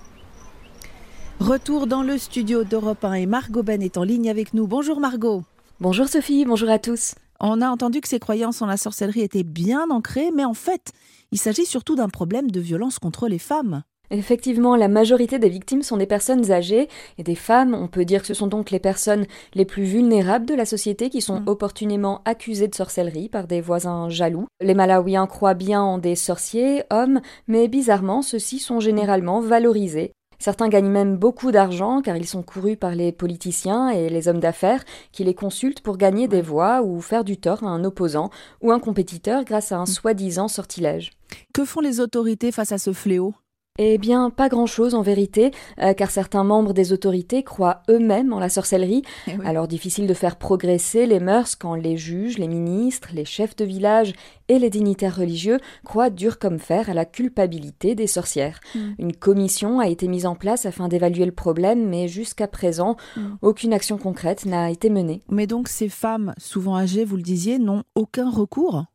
Retour 1.39 1.88
dans 1.88 2.04
le 2.04 2.17
studio 2.17 2.63
d'Europe 2.63 3.04
1 3.04 3.13
et 3.13 3.26
Margot 3.26 3.63
Ben 3.63 3.82
est 3.82 3.98
en 3.98 4.04
ligne 4.04 4.30
avec 4.30 4.54
nous. 4.54 4.67
Bonjour 4.67 5.00
Margot. 5.00 5.43
Bonjour 5.80 6.08
Sophie, 6.08 6.45
bonjour 6.45 6.69
à 6.69 6.80
tous. 6.80 7.15
On 7.39 7.62
a 7.62 7.67
entendu 7.67 8.00
que 8.00 8.08
ces 8.08 8.19
croyances 8.19 8.62
en 8.62 8.65
la 8.65 8.78
sorcellerie 8.78 9.21
étaient 9.21 9.43
bien 9.43 9.89
ancrées, 9.89 10.32
mais 10.34 10.45
en 10.45 10.54
fait, 10.54 10.93
il 11.32 11.38
s'agit 11.38 11.65
surtout 11.65 11.95
d'un 11.95 12.08
problème 12.08 12.50
de 12.50 12.62
violence 12.62 13.00
contre 13.00 13.28
les 13.28 13.39
femmes. 13.39 13.84
Effectivement, 14.11 14.75
la 14.75 14.87
majorité 14.87 15.39
des 15.39 15.49
victimes 15.49 15.83
sont 15.83 15.97
des 15.97 16.05
personnes 16.05 16.51
âgées 16.51 16.87
et 17.17 17.23
des 17.23 17.35
femmes. 17.35 17.73
On 17.73 17.87
peut 17.87 18.05
dire 18.05 18.21
que 18.21 18.27
ce 18.27 18.33
sont 18.33 18.47
donc 18.47 18.71
les 18.71 18.79
personnes 18.79 19.25
les 19.53 19.65
plus 19.65 19.83
vulnérables 19.83 20.45
de 20.45 20.53
la 20.53 20.65
société 20.65 21.09
qui 21.09 21.21
sont 21.21 21.41
mm. 21.41 21.47
opportunément 21.47 22.21
accusées 22.25 22.67
de 22.67 22.75
sorcellerie 22.75 23.29
par 23.29 23.47
des 23.47 23.61
voisins 23.61 24.09
jaloux. 24.09 24.45
Les 24.61 24.73
Malawiens 24.73 25.27
croient 25.27 25.53
bien 25.53 25.81
en 25.81 25.97
des 25.97 26.15
sorciers, 26.15 26.83
hommes, 26.91 27.21
mais 27.47 27.67
bizarrement, 27.67 28.21
ceux-ci 28.21 28.59
sont 28.59 28.79
généralement 28.79 29.39
valorisés. 29.39 30.11
Certains 30.37 30.67
gagnent 30.67 30.89
même 30.89 31.15
beaucoup 31.15 31.51
d'argent 31.51 32.01
car 32.01 32.17
ils 32.17 32.27
sont 32.27 32.43
courus 32.43 32.75
par 32.75 32.91
les 32.93 33.11
politiciens 33.11 33.89
et 33.89 34.09
les 34.09 34.27
hommes 34.27 34.39
d'affaires 34.39 34.83
qui 35.11 35.23
les 35.23 35.33
consultent 35.33 35.81
pour 35.81 35.97
gagner 35.97 36.27
des 36.27 36.41
voix 36.41 36.81
ou 36.81 37.01
faire 37.01 37.23
du 37.23 37.37
tort 37.37 37.63
à 37.63 37.67
un 37.67 37.83
opposant 37.83 38.29
ou 38.61 38.71
un 38.71 38.79
compétiteur 38.79 39.43
grâce 39.45 39.71
à 39.71 39.77
un 39.77 39.83
mm. 39.83 39.87
soi-disant 39.87 40.47
sortilège. 40.47 41.11
Que 41.53 41.65
font 41.65 41.81
les 41.81 41.99
autorités 41.99 42.51
face 42.51 42.71
à 42.71 42.77
ce 42.77 42.93
fléau? 42.93 43.33
Eh 43.77 43.97
bien, 43.97 44.29
pas 44.29 44.47
grand-chose 44.47 44.95
en 44.95 45.01
vérité, 45.01 45.51
euh, 45.81 45.93
car 45.93 46.09
certains 46.09 46.45
membres 46.45 46.71
des 46.71 46.93
autorités 46.93 47.43
croient 47.43 47.83
eux-mêmes 47.89 48.31
en 48.31 48.39
la 48.39 48.47
sorcellerie. 48.47 49.03
Eh 49.27 49.33
Alors 49.45 49.67
difficile 49.67 50.07
de 50.07 50.13
faire 50.13 50.38
progresser 50.38 51.05
les 51.05 51.19
mœurs 51.19 51.55
quand 51.55 51.75
les 51.75 51.97
juges, 51.97 52.38
les 52.38 52.47
ministres, 52.47 53.09
les 53.13 53.25
chefs 53.25 53.55
de 53.57 53.65
village 53.65 54.13
et 54.47 54.59
les 54.59 54.69
dignitaires 54.69 55.17
religieux 55.17 55.59
croient 55.83 56.09
dur 56.09 56.39
comme 56.39 56.59
fer 56.59 56.89
à 56.89 56.93
la 56.93 57.03
culpabilité 57.03 57.95
des 57.95 58.07
sorcières. 58.07 58.61
Hmm. 58.75 58.93
Une 58.97 59.13
commission 59.13 59.79
a 59.79 59.89
été 59.89 60.07
mise 60.07 60.25
en 60.25 60.35
place 60.35 60.65
afin 60.65 60.88
d'évaluer 60.88 61.25
le 61.25 61.33
problème, 61.33 61.85
mais 61.89 62.07
jusqu'à 62.07 62.47
présent, 62.47 62.95
hmm. 63.17 63.35
aucune 63.41 63.73
action 63.73 63.97
concrète 63.97 64.45
n'a 64.45 64.71
été 64.71 64.89
menée. 64.89 65.21
Mais 65.29 65.47
donc 65.47 65.67
ces 65.67 65.89
femmes, 65.89 66.33
souvent 66.38 66.77
âgées, 66.77 67.03
vous 67.03 67.17
le 67.17 67.23
disiez, 67.23 67.59
n'ont 67.59 67.83
aucun 67.95 68.29
recours? 68.29 68.85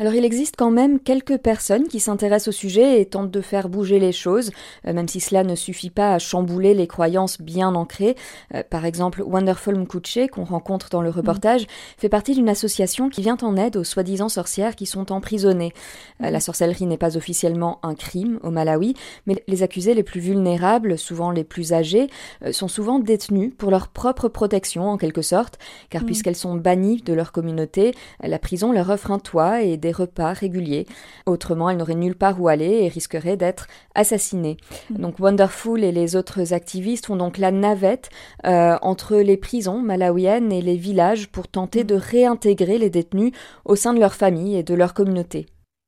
Alors 0.00 0.14
il 0.14 0.24
existe 0.24 0.54
quand 0.56 0.70
même 0.70 0.98
quelques 0.98 1.36
personnes 1.36 1.86
qui 1.86 2.00
s'intéressent 2.00 2.48
au 2.48 2.56
sujet 2.56 3.02
et 3.02 3.04
tentent 3.04 3.30
de 3.30 3.42
faire 3.42 3.68
bouger 3.68 3.98
les 3.98 4.12
choses, 4.12 4.50
euh, 4.86 4.94
même 4.94 5.08
si 5.08 5.20
cela 5.20 5.44
ne 5.44 5.54
suffit 5.54 5.90
pas 5.90 6.14
à 6.14 6.18
chambouler 6.18 6.72
les 6.72 6.86
croyances 6.86 7.38
bien 7.38 7.74
ancrées. 7.74 8.16
Euh, 8.54 8.62
par 8.62 8.86
exemple, 8.86 9.22
Wonderful 9.22 9.76
Mkuche, 9.76 10.30
qu'on 10.32 10.44
rencontre 10.44 10.88
dans 10.88 11.02
le 11.02 11.10
reportage, 11.10 11.66
fait 11.98 12.08
partie 12.08 12.32
d'une 12.32 12.48
association 12.48 13.10
qui 13.10 13.20
vient 13.20 13.36
en 13.42 13.58
aide 13.58 13.76
aux 13.76 13.84
soi-disant 13.84 14.30
sorcières 14.30 14.74
qui 14.74 14.86
sont 14.86 15.12
emprisonnées. 15.12 15.74
Euh, 16.22 16.30
la 16.30 16.40
sorcellerie 16.40 16.86
n'est 16.86 16.96
pas 16.96 17.18
officiellement 17.18 17.78
un 17.82 17.94
crime 17.94 18.40
au 18.42 18.50
Malawi, 18.50 18.94
mais 19.26 19.44
les 19.48 19.62
accusés 19.62 19.92
les 19.92 20.02
plus 20.02 20.20
vulnérables, 20.20 20.96
souvent 20.96 21.30
les 21.30 21.44
plus 21.44 21.74
âgés, 21.74 22.08
sont 22.52 22.68
souvent 22.68 23.00
détenus 23.00 23.52
pour 23.58 23.70
leur 23.70 23.88
propre 23.88 24.28
protection 24.28 24.88
en 24.88 24.96
quelque 24.96 25.20
sorte, 25.20 25.58
car 25.90 26.06
puisqu'elles 26.06 26.36
sont 26.36 26.54
bannies 26.54 27.02
de 27.02 27.12
leur 27.12 27.32
communauté, 27.32 27.92
la 28.22 28.38
prison 28.38 28.72
leur 28.72 28.88
offre 28.88 29.10
un 29.10 29.18
toit 29.18 29.62
et 29.62 29.76
des 29.76 29.89
repas 29.92 30.32
réguliers. 30.32 30.86
Autrement, 31.26 31.70
elle 31.70 31.78
n'aurait 31.78 31.94
nulle 31.94 32.16
part 32.16 32.40
où 32.40 32.48
aller 32.48 32.84
et 32.84 32.88
risquerait 32.88 33.36
d'être 33.36 33.66
assassinée. 33.94 34.56
Mm. 34.90 34.96
Donc 34.96 35.18
Wonderful 35.18 35.84
et 35.84 35.92
les 35.92 36.16
autres 36.16 36.52
activistes 36.52 37.06
font 37.06 37.16
donc 37.16 37.38
la 37.38 37.50
navette 37.50 38.10
euh, 38.46 38.76
entre 38.82 39.16
les 39.16 39.36
prisons 39.36 39.80
malawiennes 39.80 40.52
et 40.52 40.62
les 40.62 40.76
villages 40.76 41.28
pour 41.28 41.48
tenter 41.48 41.84
de 41.84 41.94
réintégrer 41.94 42.78
les 42.78 42.90
détenus 42.90 43.32
au 43.64 43.76
sein 43.76 43.94
de 43.94 44.00
leur 44.00 44.14
famille 44.14 44.56
et 44.56 44.62
de 44.62 44.74
leur 44.74 44.94
communauté. 44.94 45.46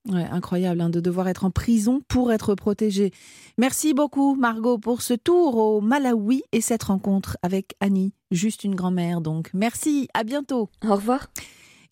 Ouais, 0.08 0.26
incroyable 0.32 0.80
hein, 0.80 0.90
de 0.90 0.98
devoir 0.98 1.28
être 1.28 1.44
en 1.44 1.52
prison 1.52 2.00
pour 2.08 2.32
être 2.32 2.56
protégé. 2.56 3.12
Merci 3.56 3.94
beaucoup 3.94 4.34
Margot 4.34 4.76
pour 4.76 5.00
ce 5.00 5.14
tour 5.14 5.56
au 5.56 5.80
Malawi 5.80 6.42
et 6.50 6.60
cette 6.60 6.82
rencontre 6.82 7.38
avec 7.42 7.76
Annie, 7.78 8.12
juste 8.32 8.64
une 8.64 8.74
grand-mère 8.74 9.20
donc. 9.20 9.50
Merci, 9.54 10.08
à 10.12 10.24
bientôt. 10.24 10.70
Au 10.84 10.96
revoir. 10.96 11.28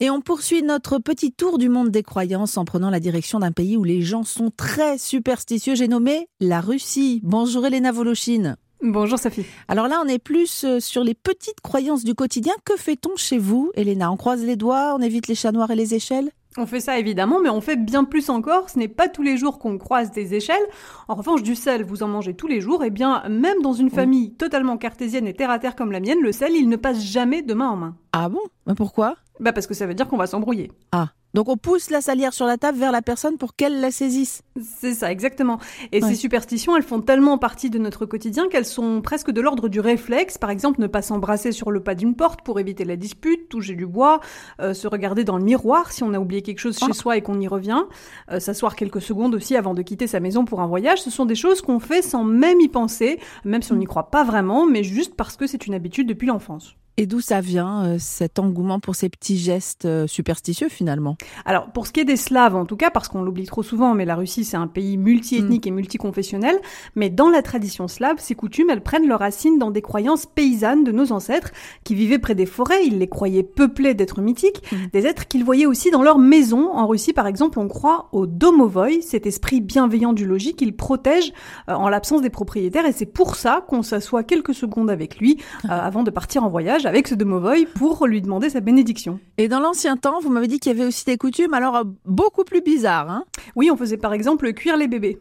Et 0.03 0.09
on 0.09 0.23
poursuit 0.23 0.63
notre 0.63 0.99
petit 0.99 1.31
tour 1.31 1.59
du 1.59 1.69
monde 1.69 1.91
des 1.91 2.03
croyances 2.03 2.57
en 2.57 2.65
prenant 2.65 2.89
la 2.89 3.01
direction 3.01 3.39
d'un 3.39 3.53
pays 3.53 3.77
où 3.77 3.85
les 3.85 4.01
gens 4.01 4.25
sont 4.25 4.51
très 4.51 4.97
superstitieux. 4.97 5.75
J'ai 5.75 5.89
nommé 5.89 6.27
la 6.41 6.63
Russie. 6.63 7.21
Bonjour 7.23 7.67
Elena 7.67 7.93
Volochine. 7.93 8.57
Bonjour 8.83 9.19
Sophie. 9.19 9.45
Alors 9.69 9.89
là, 9.89 10.01
on 10.03 10.09
est 10.09 10.19
plus 10.19 10.65
euh, 10.65 10.81
sur 10.81 11.05
les 11.05 11.13
petites 11.13 11.61
croyances 11.61 12.03
du 12.03 12.15
quotidien. 12.15 12.55
Que 12.65 12.79
fait-on 12.79 13.15
chez 13.17 13.37
vous, 13.37 13.73
Elena? 13.75 14.11
On 14.11 14.17
croise 14.17 14.43
les 14.43 14.57
doigts, 14.57 14.97
on 14.99 15.03
évite 15.03 15.29
les 15.29 15.35
chats 15.35 15.53
noirs 15.53 15.71
et 15.71 15.77
les 15.77 15.93
échelles? 15.93 16.31
On 16.57 16.65
fait 16.65 16.81
ça 16.81 16.99
évidemment, 16.99 17.39
mais 17.39 17.51
on 17.51 17.61
fait 17.61 17.77
bien 17.77 18.05
plus 18.05 18.31
encore. 18.31 18.71
Ce 18.71 18.79
n'est 18.79 18.89
pas 18.89 19.09
tous 19.09 19.23
les 19.23 19.37
jours 19.37 19.59
qu'on 19.59 19.77
croise 19.77 20.13
des 20.13 20.33
échelles. 20.33 20.67
En 21.09 21.15
revanche, 21.15 21.43
du 21.43 21.55
sel, 21.55 21.85
vous 21.85 22.03
en 22.03 22.09
mangez 22.09 22.33
tous 22.33 22.47
les 22.47 22.63
jours. 22.63 22.83
Et 22.83 22.87
eh 22.87 22.91
bien, 22.91 23.23
même 23.29 23.61
dans 23.61 23.75
une 23.75 23.91
famille 23.91 24.33
totalement 24.33 24.79
cartésienne 24.79 25.27
et 25.27 25.35
terre 25.35 25.51
à 25.51 25.59
terre 25.59 25.77
comme 25.77 25.93
la 25.93 26.01
mienne, 26.01 26.23
le 26.23 26.33
sel, 26.33 26.53
il 26.55 26.71
ne 26.71 26.77
passe 26.77 27.05
jamais 27.05 27.43
de 27.43 27.53
main 27.53 27.69
en 27.69 27.77
main. 27.77 27.97
Ah 28.15 28.31
bon? 28.31 28.41
Mais 28.67 28.75
pourquoi? 28.75 29.17
Bah 29.41 29.53
parce 29.53 29.67
que 29.67 29.75
ça 29.75 29.87
veut 29.87 29.95
dire 29.95 30.07
qu'on 30.07 30.19
va 30.19 30.27
s'embrouiller. 30.27 30.71
Ah. 30.93 31.09
Donc 31.33 31.49
on 31.49 31.57
pousse 31.57 31.91
la 31.91 32.01
salière 32.01 32.33
sur 32.33 32.47
la 32.47 32.59
table 32.59 32.79
vers 32.79 32.91
la 32.91 33.03
personne 33.03 33.39
pour 33.39 33.55
qu'elle 33.55 33.81
la 33.81 33.93
saisisse. 33.93 34.43
C'est 34.61 34.95
ça, 34.95 35.13
exactement. 35.13 35.59
Et 35.93 36.01
ces 36.01 36.17
superstitions, 36.17 36.77
elles 36.77 36.83
font 36.83 37.01
tellement 37.01 37.39
partie 37.39 37.71
de 37.71 37.79
notre 37.79 38.05
quotidien 38.05 38.49
qu'elles 38.49 38.67
sont 38.67 39.01
presque 39.01 39.31
de 39.31 39.41
l'ordre 39.41 39.69
du 39.69 39.79
réflexe. 39.79 40.39
Par 40.39 40.51
exemple, 40.51 40.81
ne 40.81 40.89
pas 40.89 41.03
s'embrasser 41.03 41.53
sur 41.53 41.71
le 41.71 41.81
pas 41.81 41.95
d'une 41.95 42.17
porte 42.17 42.43
pour 42.43 42.59
éviter 42.59 42.85
la 42.85 42.97
dispute, 42.97 43.49
toucher 43.49 43.77
du 43.77 43.87
bois, 43.87 44.21
euh, 44.61 44.75
se 44.75 44.89
regarder 44.89 45.23
dans 45.23 45.39
le 45.39 45.45
miroir 45.45 45.93
si 45.93 46.03
on 46.03 46.13
a 46.15 46.19
oublié 46.19 46.43
quelque 46.43 46.59
chose 46.59 46.77
chez 46.79 46.87
ah. 46.91 46.95
soi 46.95 47.17
et 47.17 47.23
qu'on 47.23 47.41
y 47.41 47.47
revient, 47.47 47.85
euh, 48.33 48.41
s'asseoir 48.41 48.75
quelques 48.75 49.01
secondes 49.01 49.35
aussi 49.35 49.57
avant 49.57 49.75
de 49.75 49.83
quitter 49.83 50.09
sa 50.09 50.19
maison 50.19 50.45
pour 50.45 50.61
un 50.61 50.67
voyage. 50.67 51.01
Ce 51.01 51.11
sont 51.11 51.27
des 51.27 51.37
choses 51.37 51.63
qu'on 51.63 51.79
fait 51.79 52.03
sans 52.03 52.25
même 52.25 52.61
y 52.61 52.69
penser, 52.69 53.21
même 53.45 53.63
si 53.63 53.73
on 53.73 53.77
n'y 53.77 53.87
croit 53.87 54.11
pas 54.11 54.25
vraiment, 54.25 54.67
mais 54.67 54.83
juste 54.83 55.15
parce 55.15 55.37
que 55.37 55.47
c'est 55.47 55.67
une 55.67 55.75
habitude 55.75 56.09
depuis 56.09 56.27
l'enfance. 56.27 56.75
Et 57.01 57.07
d'où 57.07 57.23
ça 57.23 57.41
vient, 57.41 57.87
euh, 57.87 57.97
cet 57.99 58.39
engouement 58.39 58.79
pour 58.79 58.95
ces 58.95 59.09
petits 59.09 59.39
gestes 59.39 59.87
euh, 59.87 60.07
superstitieux 60.07 60.69
finalement? 60.69 61.17
Alors, 61.47 61.73
pour 61.73 61.87
ce 61.87 61.93
qui 61.93 62.01
est 62.01 62.05
des 62.05 62.19
Slaves 62.19 62.55
en 62.55 62.67
tout 62.67 62.77
cas, 62.77 62.91
parce 62.91 63.09
qu'on 63.09 63.23
l'oublie 63.23 63.47
trop 63.47 63.63
souvent, 63.63 63.95
mais 63.95 64.05
la 64.05 64.17
Russie 64.17 64.45
c'est 64.45 64.59
un 64.59 64.67
pays 64.67 64.99
multiethnique 64.99 65.65
mm. 65.65 65.69
et 65.69 65.71
multiconfessionnel, 65.71 66.57
mais 66.97 67.09
dans 67.09 67.31
la 67.31 67.41
tradition 67.41 67.89
slave, 67.89 68.17
ces 68.19 68.35
coutumes, 68.35 68.69
elles 68.69 68.83
prennent 68.83 69.09
leurs 69.09 69.21
racines 69.21 69.59
dans 69.59 69.71
des 69.71 69.81
croyances 69.81 70.27
paysannes 70.27 70.85
de 70.85 70.93
nos 70.93 71.11
ancêtres 71.11 71.53
qui 71.85 71.95
vivaient 71.95 72.19
près 72.19 72.35
des 72.35 72.45
forêts, 72.45 72.85
ils 72.85 72.99
les 72.99 73.09
croyaient 73.09 73.45
peuplés 73.45 73.95
d'êtres 73.95 74.21
mythiques, 74.21 74.63
mm. 74.71 74.77
des 74.93 75.07
êtres 75.07 75.27
qu'ils 75.27 75.43
voyaient 75.43 75.65
aussi 75.65 75.91
dans 75.91 76.03
leur 76.03 76.19
maison. 76.19 76.71
En 76.71 76.87
Russie 76.87 77.15
par 77.15 77.27
exemple, 77.27 77.61
on 77.61 77.69
croit 77.69 78.11
au 78.13 78.27
domovoy, 78.27 79.01
cet 79.01 79.25
esprit 79.25 79.63
bienveillant 79.63 80.13
du 80.13 80.27
logis 80.27 80.55
qu'il 80.55 80.77
protège 80.77 81.33
euh, 81.71 81.73
en 81.73 81.89
l'absence 81.89 82.21
des 82.21 82.29
propriétaires, 82.29 82.85
et 82.85 82.93
c'est 82.93 83.07
pour 83.07 83.37
ça 83.37 83.65
qu'on 83.67 83.83
s'assoit 83.83 84.23
quelques 84.23 84.53
secondes 84.53 84.91
avec 84.91 85.17
lui 85.17 85.39
avant 85.67 86.03
de 86.03 86.11
partir 86.11 86.45
en 86.45 86.51
voyage 86.51 86.85
avec 86.91 87.07
ce 87.07 87.15
domovoy 87.15 87.67
pour 87.67 88.05
lui 88.09 88.21
demander 88.21 88.51
sa 88.51 88.59
bénédiction. 88.59 89.21
Et 89.39 89.47
dans 89.47 89.61
l'ancien 89.61 89.97
temps, 89.97 90.19
vous 90.21 90.29
m'avez 90.29 90.49
dit 90.49 90.59
qu'il 90.59 90.73
y 90.73 90.75
avait 90.75 90.89
aussi 90.89 91.05
des 91.05 91.17
coutumes, 91.17 91.55
alors 91.55 91.77
euh, 91.77 91.85
beaucoup 92.05 92.43
plus 92.43 92.63
bizarres. 92.63 93.09
Hein 93.09 93.25
oui, 93.55 93.71
on 93.71 93.77
faisait 93.77 93.97
par 93.97 94.13
exemple 94.13 94.53
cuire 94.53 94.77
les 94.77 94.89
bébés. 94.89 95.21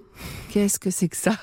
Qu'est-ce 0.50 0.80
que 0.80 0.90
c'est 0.90 1.08
que 1.08 1.18
ça? 1.18 1.32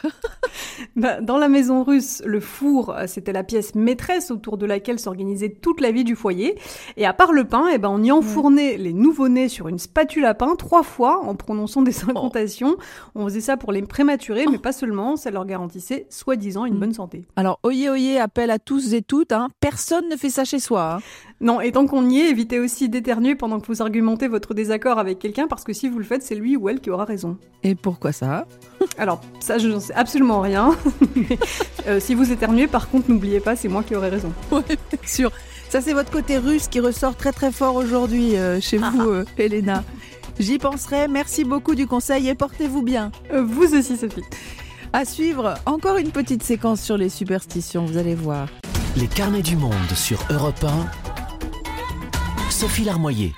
Bah, 0.95 1.21
Dans 1.21 1.39
la 1.39 1.49
maison 1.49 1.85
russe, 1.85 2.23
le 2.25 2.41
four, 2.41 2.91
euh, 2.91 3.05
c'était 3.07 3.33
la 3.33 3.45
pièce 3.45 3.75
maîtresse 3.75 4.31
autour 4.31 4.57
de 4.59 4.67
laquelle 4.67 4.99
s'organisait 4.99 5.51
toute 5.51 5.81
la 5.81 5.91
vie 5.91 6.05
du 6.05 6.17
foyer. 6.17 6.59
Et 6.97 7.07
à 7.07 7.13
part 7.13 7.33
le 7.33 7.45
pain, 7.45 7.67
eh 7.73 7.79
ben, 7.79 7.89
on 7.89 8.03
y 8.03 8.11
enfournait 8.11 8.77
les 8.77 8.93
nouveau-nés 8.93 9.49
sur 9.49 9.69
une 9.69 9.79
spatule 9.79 10.25
à 10.25 10.35
pain 10.35 10.55
trois 10.57 10.83
fois 10.83 11.23
en 11.23 11.35
prononçant 11.35 11.83
des 11.83 12.05
incantations. 12.05 12.77
On 13.15 13.25
faisait 13.25 13.41
ça 13.41 13.57
pour 13.57 13.73
les 13.73 13.83
prématurés, 13.83 14.47
mais 14.51 14.59
pas 14.59 14.73
seulement. 14.73 15.17
Ça 15.17 15.31
leur 15.31 15.45
garantissait, 15.47 16.07
soi-disant, 16.11 16.65
une 16.65 16.75
mm. 16.75 16.81
bonne 16.81 16.95
santé. 16.95 17.25
Alors, 17.37 17.59
oyez, 17.63 17.91
oyez, 17.91 18.19
appel 18.19 18.51
à 18.51 18.59
tous 18.59 18.95
et 18.95 19.03
toutes. 19.03 19.33
Hein. 19.33 19.49
Personne 19.61 20.09
ne 20.09 20.17
fait 20.17 20.31
ça 20.31 20.45
chez 20.45 20.59
soi. 20.59 20.97
Hein. 20.97 21.01
Non, 21.41 21.61
et 21.61 21.71
tant 21.71 21.87
qu'on 21.87 22.09
y 22.09 22.21
est, 22.21 22.31
évitez 22.31 22.59
aussi 22.59 22.89
d'éternuer 22.89 23.35
pendant 23.35 23.61
que 23.61 23.67
vous 23.67 23.83
argumentez 23.83 24.27
votre 24.27 24.55
désaccord 24.55 24.99
avec 24.99 25.19
quelqu'un, 25.19 25.47
parce 25.47 25.65
que 25.65 25.75
si 25.75 25.89
vous 25.89 25.99
le 25.99 26.05
faites, 26.05 26.23
c'est 26.23 26.35
lui 26.35 26.57
ou 26.57 26.71
elle 26.71 26.81
qui 26.81 26.89
aura 26.89 27.05
raison. 27.05 27.37
Et 27.63 27.75
pourquoi 27.75 28.13
ça? 28.13 28.47
Alors, 28.99 29.21
ça, 29.41 29.59
je 29.59 29.69
n'en 29.69 29.81
sais 29.81 29.95
absolument 29.95 30.41
rien. 30.41 30.71
Euh, 31.87 32.01
si 32.01 32.17
vous 32.17 32.33
éternuez, 32.33 32.67
par 32.67 32.91
contre, 32.91 33.09
n'oubliez 33.13 33.39
pas, 33.39 33.55
c'est 33.55 33.69
moi 33.69 33.85
qui 33.85 33.95
aurai 33.95 34.09
raison. 34.09 34.33
Oui, 34.51 34.63
sûr. 35.05 35.31
Ça, 35.69 35.81
c'est 35.81 35.93
votre 35.93 36.11
côté 36.11 36.37
russe 36.37 36.67
qui 36.67 36.81
ressort 36.81 37.15
très 37.15 37.31
très 37.31 37.53
fort 37.53 37.77
aujourd'hui 37.77 38.37
euh, 38.37 38.61
chez 38.61 38.81
ah. 38.83 38.91
vous, 38.93 39.09
euh, 39.09 39.25
Elena. 39.39 39.85
J'y 40.41 40.59
penserai. 40.59 41.07
Merci 41.07 41.45
beaucoup 41.45 41.77
du 41.77 41.87
conseil 41.87 42.29
et 42.29 42.35
portez-vous 42.35 42.83
bien. 42.83 43.13
vous 43.33 43.73
aussi, 43.77 43.97
Sophie. 43.97 44.25
À 44.93 45.05
suivre, 45.05 45.55
encore 45.65 45.97
une 45.99 46.11
petite 46.11 46.43
séquence 46.43 46.81
sur 46.81 46.97
les 46.97 47.09
superstitions, 47.09 47.85
vous 47.85 47.99
allez 47.99 48.17
voir. 48.17 48.49
Les 48.97 49.07
carnets 49.07 49.43
du 49.43 49.55
monde 49.55 49.73
sur 49.95 50.19
Europe 50.31 50.65
1. 50.65 51.06
Sophie 52.59 52.85
Larmoyer. 52.85 53.35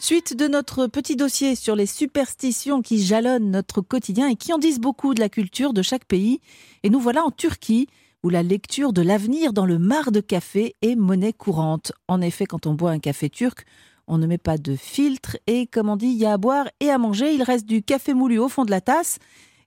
Suite 0.00 0.36
de 0.36 0.48
notre 0.48 0.88
petit 0.88 1.14
dossier 1.14 1.54
sur 1.54 1.76
les 1.76 1.86
superstitions 1.86 2.82
qui 2.82 3.00
jalonnent 3.00 3.52
notre 3.52 3.80
quotidien 3.80 4.26
et 4.26 4.34
qui 4.34 4.52
en 4.52 4.58
disent 4.58 4.80
beaucoup 4.80 5.14
de 5.14 5.20
la 5.20 5.28
culture 5.28 5.72
de 5.72 5.82
chaque 5.82 6.04
pays. 6.04 6.40
Et 6.82 6.90
nous 6.90 6.98
voilà 6.98 7.22
en 7.22 7.30
Turquie, 7.30 7.86
où 8.24 8.28
la 8.28 8.42
lecture 8.42 8.92
de 8.92 9.02
l'avenir 9.02 9.52
dans 9.52 9.66
le 9.66 9.78
mar 9.78 10.10
de 10.10 10.18
café 10.18 10.74
est 10.82 10.96
monnaie 10.96 11.32
courante. 11.32 11.92
En 12.08 12.20
effet, 12.20 12.44
quand 12.44 12.66
on 12.66 12.74
boit 12.74 12.90
un 12.90 12.98
café 12.98 13.30
turc, 13.30 13.64
on 14.08 14.18
ne 14.18 14.26
met 14.26 14.36
pas 14.36 14.58
de 14.58 14.74
filtre 14.74 15.36
et, 15.46 15.68
comme 15.68 15.88
on 15.88 15.94
dit, 15.94 16.08
il 16.08 16.18
y 16.18 16.26
a 16.26 16.32
à 16.32 16.36
boire 16.36 16.66
et 16.80 16.90
à 16.90 16.98
manger. 16.98 17.34
Il 17.34 17.44
reste 17.44 17.66
du 17.66 17.84
café 17.84 18.14
moulu 18.14 18.40
au 18.40 18.48
fond 18.48 18.64
de 18.64 18.72
la 18.72 18.80
tasse 18.80 19.20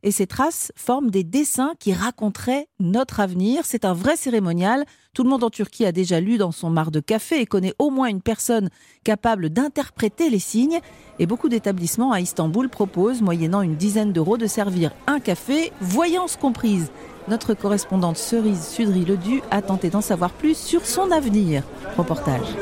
et 0.04 0.12
ces 0.12 0.28
traces 0.28 0.72
forment 0.76 1.12
des 1.12 1.24
dessins 1.24 1.74
qui 1.80 1.94
raconteraient 1.94 2.68
notre 2.80 3.20
avenir. 3.20 3.64
C'est 3.66 3.86
un 3.86 3.94
vrai 3.94 4.16
cérémonial. 4.16 4.86
Tout 5.14 5.24
le 5.24 5.30
monde 5.30 5.44
en 5.44 5.50
Turquie 5.50 5.86
a 5.86 5.92
déjà 5.92 6.20
lu 6.20 6.38
dans 6.38 6.52
son 6.52 6.70
mar 6.70 6.92
de 6.92 7.00
café 7.00 7.42
et 7.42 7.46
connaît 7.46 7.74
au 7.80 7.90
moins 7.90 8.08
une 8.08 8.22
personne 8.22 8.70
capable 9.04 9.50
d'interpréter 9.50 10.30
les 10.30 10.40
signes. 10.40 10.80
Et 11.20 11.26
beaucoup 11.26 11.50
d'établissements 11.50 12.12
à 12.12 12.22
Istanbul 12.22 12.70
proposent, 12.70 13.22
moyennant 13.22 13.62
une 13.62 13.76
dizaine 13.76 14.14
d'euros, 14.14 14.38
de 14.38 14.48
servir 14.48 14.92
un 15.08 15.20
café, 15.20 15.72
voyance 15.82 16.38
comprise. 16.38 16.92
Notre 17.28 17.54
correspondante 17.54 18.18
Cerise 18.18 18.66
Sudry-Ledu 18.68 19.42
a 19.52 19.62
tenté 19.62 19.90
d'en 19.90 20.02
savoir 20.02 20.32
plus 20.32 20.58
sur 20.58 20.86
son 20.86 21.12
avenir. 21.12 21.64
Reportage. 21.98 22.56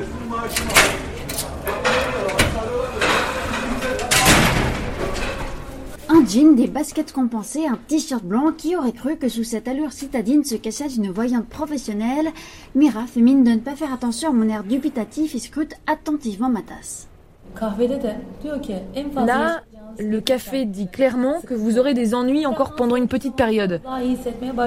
Un 6.09 6.25
jean, 6.25 6.55
des 6.55 6.67
baskets 6.67 7.11
compensées, 7.11 7.67
un 7.67 7.77
t-shirt 7.87 8.23
blanc, 8.23 8.53
qui 8.57 8.77
aurait 8.77 8.93
cru 8.93 9.17
que 9.17 9.27
sous 9.27 9.43
cette 9.43 9.67
allure 9.67 9.91
citadine 9.91 10.45
se 10.45 10.55
cachait 10.55 10.87
une 10.87 11.11
voyante 11.11 11.47
professionnelle 11.47 12.29
Mira 12.75 13.05
fait 13.07 13.19
mine 13.19 13.43
de 13.43 13.51
ne 13.51 13.57
pas 13.57 13.75
faire 13.75 13.93
attention 13.93 14.29
à 14.29 14.33
mon 14.33 14.47
air 14.47 14.63
dubitatif 14.63 15.35
et 15.35 15.39
scrute 15.39 15.73
attentivement 15.85 16.49
ma 16.49 16.61
tasse. 16.61 17.07
Là, 19.15 19.61
le 19.99 20.21
café 20.21 20.65
dit 20.65 20.87
clairement 20.87 21.41
que 21.41 21.53
vous 21.53 21.77
aurez 21.77 21.93
des 21.93 22.13
ennuis 22.13 22.45
encore 22.45 22.75
pendant 22.75 22.95
une 22.95 23.07
petite 23.07 23.35
période. 23.35 23.81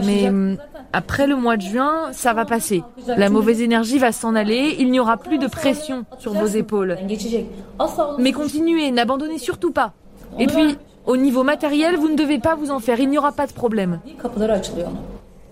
Mais 0.04 0.28
hum, 0.28 0.56
après 0.92 1.26
le 1.26 1.36
mois 1.36 1.56
de 1.56 1.62
juin, 1.62 2.08
ça 2.12 2.34
va 2.34 2.44
passer. 2.44 2.82
La 3.06 3.30
mauvaise 3.30 3.62
énergie 3.62 3.98
va 3.98 4.12
s'en 4.12 4.34
aller, 4.34 4.76
il 4.78 4.90
n'y 4.90 5.00
aura 5.00 5.16
plus 5.16 5.38
de 5.38 5.46
pression 5.46 6.04
sur 6.18 6.34
vos 6.34 6.46
épaules. 6.46 6.98
Mais 8.18 8.32
continuez, 8.32 8.90
n'abandonnez 8.90 9.38
surtout 9.38 9.72
pas. 9.72 9.94
Et 10.38 10.46
puis, 10.46 10.76
au 11.06 11.16
niveau 11.16 11.42
matériel, 11.42 11.96
vous 11.96 12.08
ne 12.08 12.16
devez 12.16 12.38
pas 12.38 12.54
vous 12.54 12.70
en 12.70 12.78
faire, 12.78 13.00
il 13.00 13.08
n'y 13.08 13.18
aura 13.18 13.32
pas 13.32 13.46
de 13.46 13.52
problème. 13.52 14.00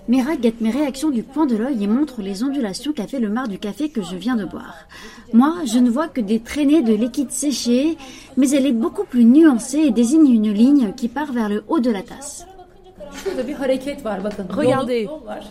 Mira 0.09 0.36
guette 0.36 0.62
mes 0.62 0.70
réactions 0.70 1.11
du 1.11 1.22
point 1.22 1.44
de 1.44 1.55
l'œil 1.55 1.84
et 1.84 1.86
montre 1.86 2.22
les 2.22 2.42
ondulations 2.42 2.94
qu'a 2.94 3.07
fait 3.07 3.20
le 3.20 3.28
mar 3.28 3.46
du 3.46 3.59
café 3.59 3.90
que 3.90 4.01
je 4.01 4.16
viens 4.16 4.36
de 4.36 4.46
boire. 4.46 4.88
Moi, 5.34 5.53
je 5.66 5.78
ne 5.78 5.90
vois 5.90 6.09
que 6.09 6.22
des 6.22 6.40
traînées 6.40 6.80
de 6.80 6.94
liquide 6.94 7.30
séché, 7.30 7.99
mais 8.38 8.49
elle 8.51 8.64
est 8.64 8.72
beaucoup 8.72 9.05
plus 9.05 9.24
nuancée 9.24 9.80
et 9.80 9.90
désigne 9.90 10.30
une 10.32 10.51
ligne 10.51 10.94
qui 10.94 11.09
part 11.09 11.32
vers 11.32 11.51
le 11.51 11.62
haut 11.68 11.80
de 11.80 11.90
la 11.90 12.03
tasse. 12.03 12.46
Regardez, 14.49 15.09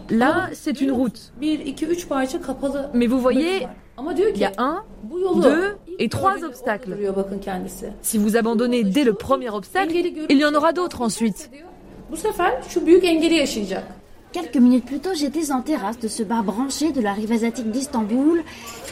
là, 0.09 0.49
c'est 0.53 0.81
une 0.81 0.91
route. 0.91 1.33
Mais 2.93 3.07
vous 3.07 3.19
voyez, 3.19 3.67
il 4.33 4.37
y 4.37 4.45
a 4.45 4.51
un, 4.57 4.83
deux 5.41 5.75
et 5.99 6.09
trois 6.09 6.43
obstacles. 6.43 6.97
Si 8.01 8.17
vous 8.17 8.37
abandonnez 8.37 8.83
dès 8.83 9.03
le 9.03 9.13
premier 9.13 9.49
obstacle, 9.49 9.93
il 10.29 10.37
y 10.37 10.45
en 10.45 10.53
aura 10.53 10.73
d'autres 10.73 11.01
ensuite. 11.01 11.49
Quelques 14.33 14.57
minutes 14.57 14.85
plus 14.85 14.99
tôt, 14.99 15.13
j'étais 15.15 15.51
en 15.51 15.61
terrasse 15.61 15.99
de 15.99 16.07
ce 16.07 16.21
bar 16.21 16.43
branché 16.43 16.91
de 16.91 17.01
la 17.01 17.13
rive 17.13 17.31
asiatique 17.31 17.71
d'Istanbul. 17.71 18.43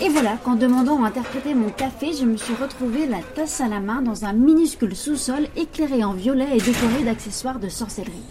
Et 0.01 0.09
voilà 0.09 0.37
qu'en 0.43 0.55
demandant 0.55 1.03
à 1.03 1.07
interpréter 1.07 1.53
mon 1.53 1.69
café, 1.69 2.13
je 2.13 2.25
me 2.25 2.37
suis 2.37 2.55
retrouvée 2.55 3.05
la 3.05 3.19
tasse 3.35 3.59
à 3.59 3.67
la 3.67 3.81
main 3.81 4.01
dans 4.01 4.25
un 4.25 4.33
minuscule 4.33 4.95
sous-sol 4.95 5.47
éclairé 5.57 6.03
en 6.03 6.13
violet 6.13 6.47
et 6.53 6.61
décoré 6.61 7.03
d'accessoires 7.03 7.59
de 7.59 7.67
sorcellerie. 7.67 8.23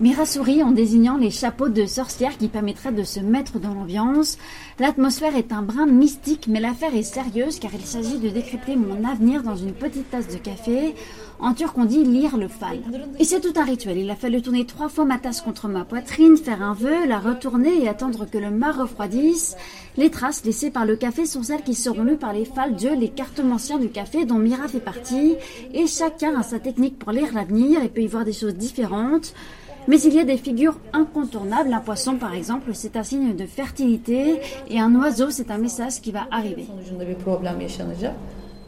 Mira 0.00 0.24
sourit 0.24 0.62
en 0.62 0.70
désignant 0.70 1.18
les 1.18 1.30
chapeaux 1.30 1.68
de 1.68 1.84
sorcière 1.84 2.38
qui 2.38 2.48
permettraient 2.48 2.90
de 2.90 3.02
se 3.02 3.20
mettre 3.20 3.58
dans 3.58 3.74
l'ambiance. 3.74 4.38
L'atmosphère 4.78 5.36
est 5.36 5.52
un 5.52 5.60
brin 5.60 5.84
mystique, 5.84 6.46
mais 6.48 6.58
l'affaire 6.58 6.94
est 6.94 7.02
sérieuse 7.02 7.58
car 7.58 7.70
il 7.74 7.84
s'agit 7.84 8.18
de 8.18 8.30
décrypter 8.30 8.76
mon 8.76 9.06
avenir 9.06 9.42
dans 9.42 9.56
une 9.56 9.74
petite 9.74 10.10
tasse 10.10 10.28
de 10.28 10.38
café. 10.38 10.94
En 11.38 11.52
turc, 11.52 11.76
on 11.76 11.84
dit 11.84 12.02
lire 12.02 12.38
le 12.38 12.48
fal. 12.48 12.78
Et 13.18 13.24
c'est 13.24 13.40
tout 13.40 13.52
un 13.60 13.64
rituel. 13.64 13.98
Il 13.98 14.10
a 14.10 14.16
fallu 14.16 14.40
tourner 14.40 14.64
trois 14.64 14.88
fois 14.88 15.04
ma 15.04 15.18
tasse 15.18 15.42
contre 15.42 15.68
ma 15.68 15.84
poitrine, 15.84 16.38
faire 16.38 16.62
un 16.62 16.72
vœu, 16.72 17.06
la 17.06 17.18
retourner 17.18 17.82
et 17.82 17.88
attendre 17.88 18.24
que 18.24 18.38
le 18.38 18.50
mât 18.50 18.72
refroidisse. 18.72 19.54
Les 19.98 20.08
traces 20.08 20.46
laissées 20.46 20.70
par 20.70 20.86
le 20.86 20.96
café 20.96 21.26
sont 21.26 21.42
celles 21.42 21.62
qui 21.62 21.74
seront 21.74 22.04
lues 22.04 22.16
par 22.16 22.32
les 22.32 22.46
fals, 22.46 22.74
dieux, 22.74 22.94
les 22.94 23.10
cartomanciens 23.10 23.78
du 23.78 23.90
café 23.90 24.24
dont 24.24 24.38
Mira 24.38 24.66
fait 24.66 24.80
partie. 24.80 25.36
Et 25.74 25.86
chacun 25.86 26.40
a 26.40 26.42
sa 26.42 26.58
technique 26.58 26.98
pour 26.98 27.12
lire 27.12 27.34
l'avenir 27.34 27.82
et 27.82 27.90
peut 27.90 28.00
y 28.00 28.06
voir 28.06 28.24
des 28.24 28.32
choses 28.32 28.54
différentes. 28.54 29.34
Mais 29.88 30.00
il 30.00 30.14
y 30.14 30.20
a 30.20 30.24
des 30.24 30.36
figures 30.36 30.78
incontournables. 30.92 31.72
Un 31.72 31.80
poisson, 31.80 32.16
par 32.16 32.34
exemple, 32.34 32.70
c'est 32.74 32.96
un 32.96 33.02
signe 33.02 33.34
de 33.34 33.46
fertilité 33.46 34.40
et 34.68 34.80
un 34.80 34.94
oiseau, 34.94 35.30
c'est 35.30 35.50
un 35.50 35.58
message 35.58 36.00
qui 36.00 36.12
va 36.12 36.26
arriver. 36.30 36.66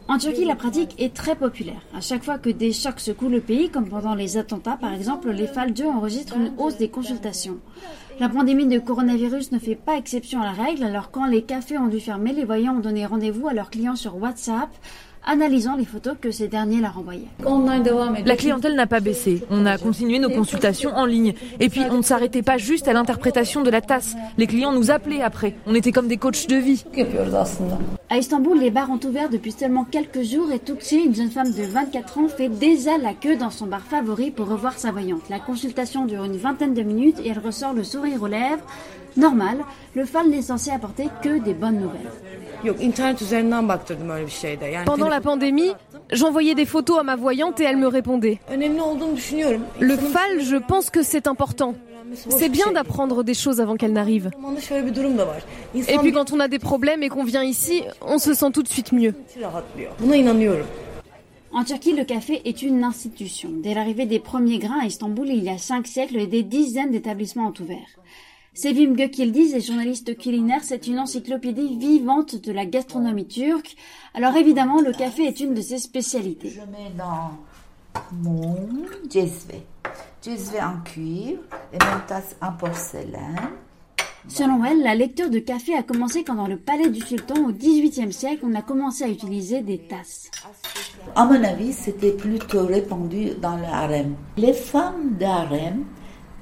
En 0.09 0.17
Turquie, 0.17 0.43
la 0.43 0.55
pratique 0.55 1.01
est 1.01 1.13
très 1.13 1.35
populaire. 1.35 1.81
À 1.95 2.01
chaque 2.01 2.23
fois 2.23 2.37
que 2.37 2.49
des 2.49 2.73
chocs 2.73 2.99
secouent 2.99 3.29
le 3.29 3.39
pays, 3.39 3.69
comme 3.69 3.87
pendant 3.87 4.15
les 4.15 4.35
attentats 4.37 4.75
par 4.75 4.93
exemple, 4.93 5.31
les 5.31 5.47
Faldieux 5.47 5.87
enregistrent 5.87 6.35
une 6.35 6.51
hausse 6.57 6.77
des 6.77 6.89
consultations. 6.89 7.57
La 8.19 8.27
pandémie 8.27 8.67
de 8.67 8.79
coronavirus 8.79 9.53
ne 9.53 9.59
fait 9.59 9.75
pas 9.75 9.95
exception 9.95 10.41
à 10.41 10.45
la 10.45 10.51
règle, 10.51 10.83
alors 10.83 11.09
quand 11.09 11.25
les 11.25 11.43
cafés 11.43 11.77
ont 11.77 11.87
dû 11.87 12.01
fermer, 12.01 12.33
les 12.33 12.43
voyants 12.43 12.75
ont 12.75 12.81
donné 12.81 13.05
rendez-vous 13.05 13.47
à 13.47 13.53
leurs 13.53 13.69
clients 13.69 13.95
sur 13.95 14.17
WhatsApp 14.17 14.69
analysant 15.25 15.75
les 15.75 15.85
photos 15.85 16.15
que 16.19 16.31
ces 16.31 16.47
derniers 16.47 16.81
leur 16.81 16.97
envoyaient. 16.97 17.27
La 18.25 18.35
clientèle 18.35 18.75
n'a 18.75 18.87
pas 18.87 18.99
baissé. 18.99 19.43
On 19.49 19.65
a 19.65 19.77
continué 19.77 20.19
nos 20.19 20.29
consultations 20.29 20.95
en 20.95 21.05
ligne. 21.05 21.33
Et 21.59 21.69
puis, 21.69 21.81
on 21.89 21.97
ne 21.97 22.01
s'arrêtait 22.03 22.41
pas 22.41 22.57
juste 22.57 22.87
à 22.87 22.93
l'interprétation 22.93 23.61
de 23.61 23.69
la 23.69 23.81
tasse. 23.81 24.15
Les 24.37 24.47
clients 24.47 24.71
nous 24.71 24.91
appelaient 24.91 25.21
après. 25.21 25.55
On 25.65 25.75
était 25.75 25.91
comme 25.91 26.07
des 26.07 26.17
coachs 26.17 26.47
de 26.47 26.55
vie. 26.55 26.83
À 28.13 28.17
Istanbul, 28.17 28.59
les 28.59 28.69
bars 28.69 28.91
ont 28.91 28.99
ouvert 29.07 29.27
depuis 29.27 29.51
seulement 29.51 29.85
quelques 29.85 30.21
jours 30.21 30.51
et 30.51 30.59
Tuxi, 30.59 30.97
une 31.03 31.15
jeune 31.15 31.31
femme 31.31 31.51
de 31.51 31.63
24 31.63 32.19
ans, 32.19 32.27
fait 32.27 32.47
déjà 32.47 32.99
la 32.99 33.15
queue 33.15 33.37
dans 33.37 33.49
son 33.49 33.65
bar 33.65 33.81
favori 33.81 34.29
pour 34.29 34.47
revoir 34.47 34.77
sa 34.77 34.91
voyante. 34.91 35.29
La 35.31 35.39
consultation 35.39 36.05
dure 36.05 36.23
une 36.23 36.37
vingtaine 36.37 36.75
de 36.75 36.83
minutes 36.83 37.17
et 37.23 37.29
elle 37.29 37.39
ressort 37.39 37.73
le 37.73 37.83
sourire 37.83 38.21
aux 38.21 38.27
lèvres. 38.27 38.63
Normal, 39.17 39.57
le 39.95 40.05
FAL 40.05 40.29
n'est 40.29 40.43
censé 40.43 40.69
apporter 40.69 41.07
que 41.23 41.39
des 41.39 41.55
bonnes 41.55 41.79
nouvelles. 41.79 42.11
Pendant 44.85 45.09
la 45.09 45.19
pandémie, 45.19 45.71
j'envoyais 46.13 46.55
des 46.55 46.65
photos 46.65 46.99
à 46.99 47.03
ma 47.03 47.15
voyante 47.15 47.59
et 47.59 47.63
elle 47.63 47.77
me 47.77 47.87
répondait. 47.87 48.39
Le 48.49 49.97
FAL, 49.97 50.41
je 50.41 50.55
pense 50.55 50.89
que 50.89 51.03
c'est 51.03 51.27
important. 51.27 51.75
C'est 52.29 52.49
bien 52.49 52.71
d'apprendre 52.71 53.23
des 53.23 53.33
choses 53.33 53.59
avant 53.59 53.75
qu'elles 53.75 53.93
n'arrivent. 53.93 54.31
Et 55.75 55.97
puis 55.97 56.11
quand 56.11 56.31
on 56.31 56.39
a 56.39 56.47
des 56.47 56.59
problèmes 56.59 57.03
et 57.03 57.09
qu'on 57.09 57.23
vient 57.23 57.43
ici, 57.43 57.83
on 58.01 58.19
se 58.19 58.33
sent 58.33 58.51
tout 58.53 58.63
de 58.63 58.67
suite 58.67 58.91
mieux. 58.91 59.13
En 61.55 61.63
Turquie, 61.63 61.93
le 61.93 62.03
café 62.03 62.41
est 62.45 62.63
une 62.63 62.83
institution. 62.83 63.49
Dès 63.51 63.75
l'arrivée 63.75 64.07
des 64.07 64.19
premiers 64.19 64.57
grains 64.57 64.79
à 64.81 64.85
Istanbul, 64.85 65.27
il 65.29 65.43
y 65.43 65.49
a 65.49 65.59
cinq 65.59 65.85
siècles, 65.85 66.27
des 66.27 66.41
dizaines 66.41 66.89
d'établissements 66.89 67.47
ont 67.47 67.61
ouvert. 67.61 67.85
Sevim 68.55 68.93
Gökildiz 68.93 69.55
est 69.55 69.61
journaliste 69.61 70.15
culinaire, 70.15 70.63
c'est 70.63 70.85
une 70.85 70.99
encyclopédie 70.99 71.75
vivante 71.75 72.35
de 72.35 72.51
la 72.51 72.67
gastronomie 72.67 73.25
turque. 73.25 73.75
Alors 74.13 74.35
évidemment, 74.37 74.79
le 74.79 74.91
café 74.91 75.23
est 75.23 75.39
une 75.39 75.55
de 75.55 75.61
ses 75.61 75.79
spécialités. 75.79 76.51
Je 76.51 76.59
mets 76.59 76.91
dans 76.95 77.31
mon 78.11 78.55
cezve. 79.09 79.55
Cezve 80.21 80.59
en 80.61 80.83
cuivre 80.83 81.41
et 81.73 81.77
une 81.77 82.05
tasse 82.07 82.35
en 82.43 82.51
porcelaine. 82.51 83.49
Selon 84.27 84.63
elle, 84.63 84.83
la 84.83 84.93
lecture 84.93 85.31
de 85.31 85.39
café 85.39 85.75
a 85.75 85.81
commencé 85.81 86.23
quand 86.23 86.35
dans 86.35 86.47
le 86.47 86.57
palais 86.57 86.89
du 86.89 87.01
sultan 87.01 87.43
au 87.47 87.51
XVIIIe 87.51 88.13
siècle, 88.13 88.43
on 88.43 88.53
a 88.53 88.61
commencé 88.61 89.03
à 89.03 89.09
utiliser 89.09 89.61
des 89.61 89.79
tasses. 89.79 90.29
À 91.15 91.25
mon 91.25 91.43
avis, 91.43 91.73
c'était 91.73 92.13
plutôt 92.13 92.67
répandu 92.67 93.31
dans 93.41 93.57
le 93.57 93.65
harem. 93.65 94.15
Les 94.37 94.53
femmes 94.53 95.15
d'harem 95.19 95.85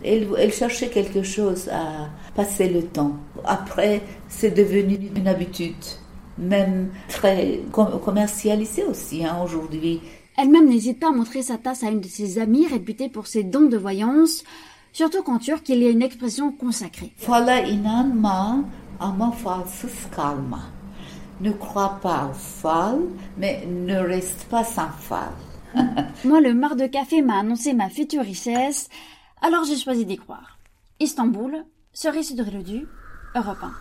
elle, 0.04 0.54
cherchait 0.54 0.90
quelque 0.90 1.24
chose 1.24 1.70
à 1.70 2.10
passer 2.36 2.70
le 2.70 2.84
temps. 2.84 3.18
Après, 3.46 4.02
c'est 4.28 4.52
devenu 4.52 5.12
une 5.16 5.28
habitude, 5.28 5.76
même 6.38 6.90
très 7.08 7.62
commercialisée 7.72 8.84
aussi 8.84 9.26
hein, 9.26 9.38
aujourd'hui. 9.44 10.02
Elle-même 10.38 10.70
n'hésite 10.70 11.00
pas 11.00 11.10
à 11.10 11.12
montrer 11.12 11.42
sa 11.42 11.58
tasse 11.58 11.84
à 11.84 11.90
une 11.90 12.02
de 12.02 12.08
ses 12.08 12.40
amies 12.40 12.68
réputée 12.68 13.10
pour 13.10 13.28
ses 13.28 13.44
dons 13.44 13.68
de 13.68 13.78
voyance, 13.78 14.44
surtout 14.94 15.24
qu'en 15.24 15.40
turc, 15.40 15.68
il 15.70 15.84
y 15.84 15.88
a 15.88 15.90
une 15.90 16.02
expression 16.02 16.52
consacrée. 16.52 17.14
Ne 21.42 21.52
crois 21.52 22.00
pas 22.02 22.30
au 22.32 22.34
fal, 22.34 23.00
mais 23.38 23.66
ne 23.68 23.98
reste 23.98 24.46
pas 24.46 24.64
sans 24.64 24.90
fal. 25.00 25.32
Moi, 26.26 26.40
le 26.40 26.54
mar 26.54 26.76
de 26.76 26.86
café 26.86 27.22
m'a 27.22 27.40
annoncé 27.40 27.74
ma 27.74 27.90
future 27.90 28.24
richesse. 28.24 28.90
Alors 29.44 29.64
j'ai 29.64 29.76
choisi 29.76 30.06
d'y 30.06 30.18
croire. 30.18 30.60
Istanbul, 31.00 31.66
cerise 31.94 32.36
de 32.36 32.44
du 32.62 32.88
Europe 33.36 33.58
1. 33.64 33.74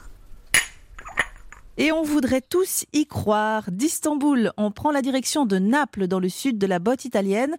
Et 1.77 1.93
on 1.93 2.03
voudrait 2.03 2.41
tous 2.41 2.87
y 2.95 3.05
croire. 3.05 3.71
D'Istanbul, 3.71 4.53
on 4.57 4.71
prend 4.71 4.91
la 4.91 5.03
direction 5.03 5.45
de 5.45 5.59
Naples, 5.59 6.07
dans 6.07 6.19
le 6.19 6.31
sud 6.31 6.57
de 6.57 6.67
la 6.67 6.79
botte 6.79 7.05
italienne, 7.05 7.57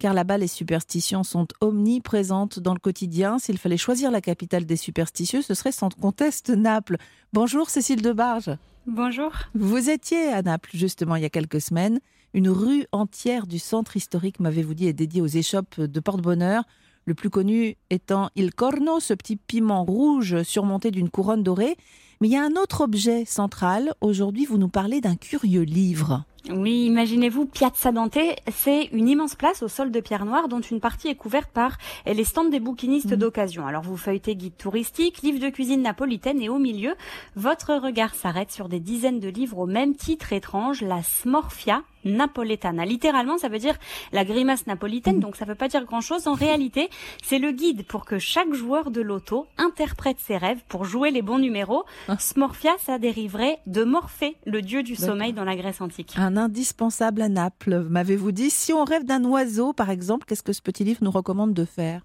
car 0.00 0.12
là-bas, 0.12 0.38
les 0.38 0.48
superstitions 0.48 1.22
sont 1.22 1.46
omniprésentes 1.60 2.58
dans 2.58 2.74
le 2.74 2.80
quotidien. 2.80 3.38
S'il 3.38 3.58
fallait 3.58 3.76
choisir 3.76 4.10
la 4.10 4.20
capitale 4.20 4.66
des 4.66 4.76
superstitieux, 4.76 5.40
ce 5.40 5.54
serait 5.54 5.70
sans 5.70 5.88
conteste 5.88 6.50
Naples. 6.50 6.96
Bonjour 7.32 7.70
Cécile 7.70 8.02
Debarge. 8.02 8.50
Bonjour. 8.88 9.32
Vous 9.54 9.88
étiez 9.88 10.32
à 10.32 10.42
Naples, 10.42 10.70
justement, 10.74 11.14
il 11.14 11.22
y 11.22 11.26
a 11.26 11.30
quelques 11.30 11.60
semaines. 11.60 12.00
Une 12.34 12.48
rue 12.48 12.86
entière 12.90 13.46
du 13.46 13.60
centre 13.60 13.96
historique, 13.96 14.40
m'avez-vous 14.40 14.74
dit, 14.74 14.88
est 14.88 14.92
dédiée 14.92 15.22
aux 15.22 15.26
échoppes 15.26 15.80
de 15.80 16.00
porte-bonheur 16.00 16.64
le 17.06 17.14
plus 17.14 17.30
connu 17.30 17.76
étant 17.88 18.30
Il 18.34 18.52
Corno, 18.52 19.00
ce 19.00 19.14
petit 19.14 19.36
piment 19.36 19.84
rouge 19.84 20.42
surmonté 20.42 20.90
d'une 20.90 21.08
couronne 21.08 21.42
dorée. 21.42 21.76
Mais 22.20 22.28
il 22.28 22.32
y 22.32 22.36
a 22.36 22.44
un 22.44 22.56
autre 22.56 22.82
objet 22.82 23.24
central. 23.24 23.94
Aujourd'hui, 24.00 24.44
vous 24.44 24.58
nous 24.58 24.68
parlez 24.68 25.00
d'un 25.00 25.16
curieux 25.16 25.62
livre. 25.62 26.24
Oui, 26.50 26.86
imaginez-vous 26.86 27.46
Piazza 27.46 27.90
Dante, 27.90 28.18
c'est 28.52 28.84
une 28.92 29.08
immense 29.08 29.34
place 29.34 29.62
au 29.62 29.68
sol 29.68 29.90
de 29.90 30.00
pierre 30.00 30.24
noire 30.24 30.46
dont 30.46 30.60
une 30.60 30.78
partie 30.78 31.08
est 31.08 31.16
couverte 31.16 31.50
par 31.50 31.76
les 32.06 32.22
stands 32.22 32.48
des 32.48 32.60
bouquinistes 32.60 33.12
mmh. 33.12 33.16
d'occasion. 33.16 33.66
Alors 33.66 33.82
vous 33.82 33.96
feuilletez 33.96 34.36
guide 34.36 34.56
touristique, 34.56 35.22
livre 35.22 35.40
de 35.40 35.50
cuisine 35.50 35.82
napolitaine 35.82 36.40
et 36.40 36.48
au 36.48 36.58
milieu, 36.58 36.94
votre 37.34 37.74
regard 37.74 38.14
s'arrête 38.14 38.52
sur 38.52 38.68
des 38.68 38.78
dizaines 38.78 39.18
de 39.18 39.28
livres 39.28 39.58
au 39.58 39.66
même 39.66 39.96
titre 39.96 40.32
étrange, 40.32 40.82
la 40.82 41.02
Smorfia 41.02 41.82
napoletana. 42.06 42.84
Littéralement, 42.84 43.38
ça 43.38 43.48
veut 43.48 43.58
dire 43.58 43.74
la 44.12 44.24
grimace 44.24 44.66
napolitaine, 44.66 45.16
mmh. 45.16 45.20
donc 45.20 45.36
ça 45.36 45.44
veut 45.44 45.54
pas 45.54 45.68
dire 45.68 45.84
grand-chose. 45.84 46.26
En 46.26 46.34
réalité, 46.34 46.88
c'est 47.22 47.38
le 47.38 47.52
guide 47.52 47.84
pour 47.86 48.04
que 48.04 48.18
chaque 48.18 48.52
joueur 48.54 48.90
de 48.90 49.00
loto 49.00 49.46
interprète 49.58 50.18
ses 50.20 50.36
rêves 50.36 50.60
pour 50.68 50.84
jouer 50.84 51.10
les 51.10 51.22
bons 51.22 51.38
numéros. 51.38 51.84
Ah. 52.08 52.16
Smorfia, 52.18 52.72
ça 52.78 52.98
dériverait 52.98 53.58
de 53.66 53.84
Morphée, 53.84 54.36
le 54.46 54.62
dieu 54.62 54.82
du 54.82 54.96
sommeil 54.96 55.32
dans 55.32 55.44
la 55.44 55.56
Grèce 55.56 55.80
antique 55.80 56.14
indispensable 56.46 57.22
à 57.22 57.28
Naples, 57.28 57.86
m'avez-vous 57.90 58.32
dit. 58.32 58.50
Si 58.50 58.72
on 58.72 58.84
rêve 58.84 59.04
d'un 59.04 59.24
oiseau, 59.24 59.72
par 59.72 59.90
exemple, 59.90 60.26
qu'est-ce 60.26 60.42
que 60.42 60.52
ce 60.52 60.62
petit 60.62 60.84
livre 60.84 61.00
nous 61.02 61.10
recommande 61.10 61.52
de 61.54 61.64
faire? 61.64 62.02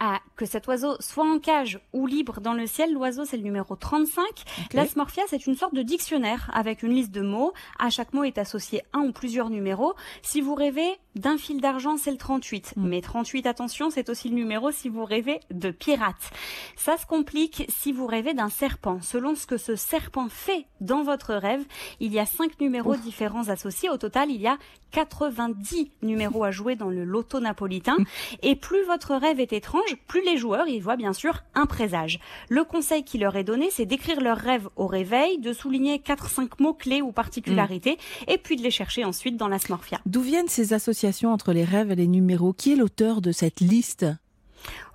À 0.00 0.20
que 0.36 0.46
cet 0.46 0.66
oiseau 0.66 0.96
soit 1.00 1.24
en 1.24 1.38
cage 1.38 1.80
ou 1.92 2.06
libre 2.06 2.40
dans 2.40 2.54
le 2.54 2.66
ciel. 2.66 2.92
L'oiseau, 2.92 3.24
c'est 3.24 3.36
le 3.36 3.42
numéro 3.42 3.76
35. 3.76 4.24
L'asmorphia, 4.72 5.22
c'est 5.28 5.46
une 5.46 5.56
sorte 5.56 5.74
de 5.74 5.82
dictionnaire 5.82 6.50
avec 6.54 6.82
une 6.82 6.92
liste 6.92 7.12
de 7.12 7.22
mots. 7.22 7.52
À 7.78 7.90
chaque 7.90 8.12
mot 8.12 8.24
est 8.24 8.38
associé 8.38 8.82
un 8.92 9.00
ou 9.00 9.12
plusieurs 9.12 9.50
numéros. 9.50 9.94
Si 10.22 10.40
vous 10.40 10.54
rêvez 10.54 10.98
d'un 11.14 11.36
fil 11.36 11.60
d'argent, 11.60 11.96
c'est 11.96 12.10
le 12.10 12.16
38. 12.16 12.74
Mm. 12.76 12.88
Mais 12.88 13.00
38, 13.00 13.46
attention, 13.46 13.90
c'est 13.90 14.08
aussi 14.08 14.28
le 14.28 14.34
numéro 14.34 14.70
si 14.70 14.88
vous 14.88 15.04
rêvez 15.04 15.40
de 15.50 15.70
pirate. 15.70 16.30
Ça 16.76 16.96
se 16.96 17.06
complique 17.06 17.66
si 17.68 17.92
vous 17.92 18.06
rêvez 18.06 18.34
d'un 18.34 18.48
serpent. 18.48 19.00
Selon 19.02 19.34
ce 19.34 19.46
que 19.46 19.56
ce 19.56 19.76
serpent 19.76 20.28
fait 20.28 20.66
dans 20.80 21.02
votre 21.02 21.34
rêve, 21.34 21.64
il 22.00 22.12
y 22.12 22.18
a 22.18 22.26
cinq 22.26 22.60
numéros 22.60 22.96
différents 22.96 23.48
associés. 23.48 23.88
Au 23.90 23.98
total, 23.98 24.30
il 24.30 24.40
y 24.40 24.46
a 24.46 24.58
90 24.92 25.90
numéros 26.02 26.44
à 26.44 26.50
jouer 26.50 26.76
dans 26.76 26.90
le 26.90 27.04
loto 27.04 27.40
napolitain. 27.40 27.96
Et 28.42 28.56
plus 28.56 28.84
votre 28.84 29.14
rêve 29.14 29.40
est 29.40 29.52
plus 30.06 30.24
les 30.24 30.36
joueurs 30.36 30.68
y 30.68 30.80
voient 30.80 30.96
bien 30.96 31.12
sûr 31.12 31.42
un 31.54 31.66
présage. 31.66 32.20
Le 32.48 32.64
conseil 32.64 33.04
qui 33.04 33.18
leur 33.18 33.36
est 33.36 33.44
donné, 33.44 33.68
c'est 33.70 33.86
d'écrire 33.86 34.20
leurs 34.20 34.38
rêves 34.38 34.68
au 34.76 34.86
réveil, 34.86 35.38
de 35.38 35.52
souligner 35.52 35.98
4-5 35.98 36.48
mots 36.60 36.74
clés 36.74 37.02
ou 37.02 37.12
particularités, 37.12 37.98
et 38.28 38.38
puis 38.38 38.56
de 38.56 38.62
les 38.62 38.70
chercher 38.70 39.04
ensuite 39.04 39.36
dans 39.36 39.48
la 39.48 39.58
smorphia. 39.58 40.00
D'où 40.06 40.20
viennent 40.20 40.48
ces 40.48 40.72
associations 40.72 41.32
entre 41.32 41.52
les 41.52 41.64
rêves 41.64 41.90
et 41.90 41.96
les 41.96 42.06
numéros? 42.06 42.52
Qui 42.52 42.72
est 42.72 42.76
l'auteur 42.76 43.20
de 43.20 43.32
cette 43.32 43.60
liste? 43.60 44.06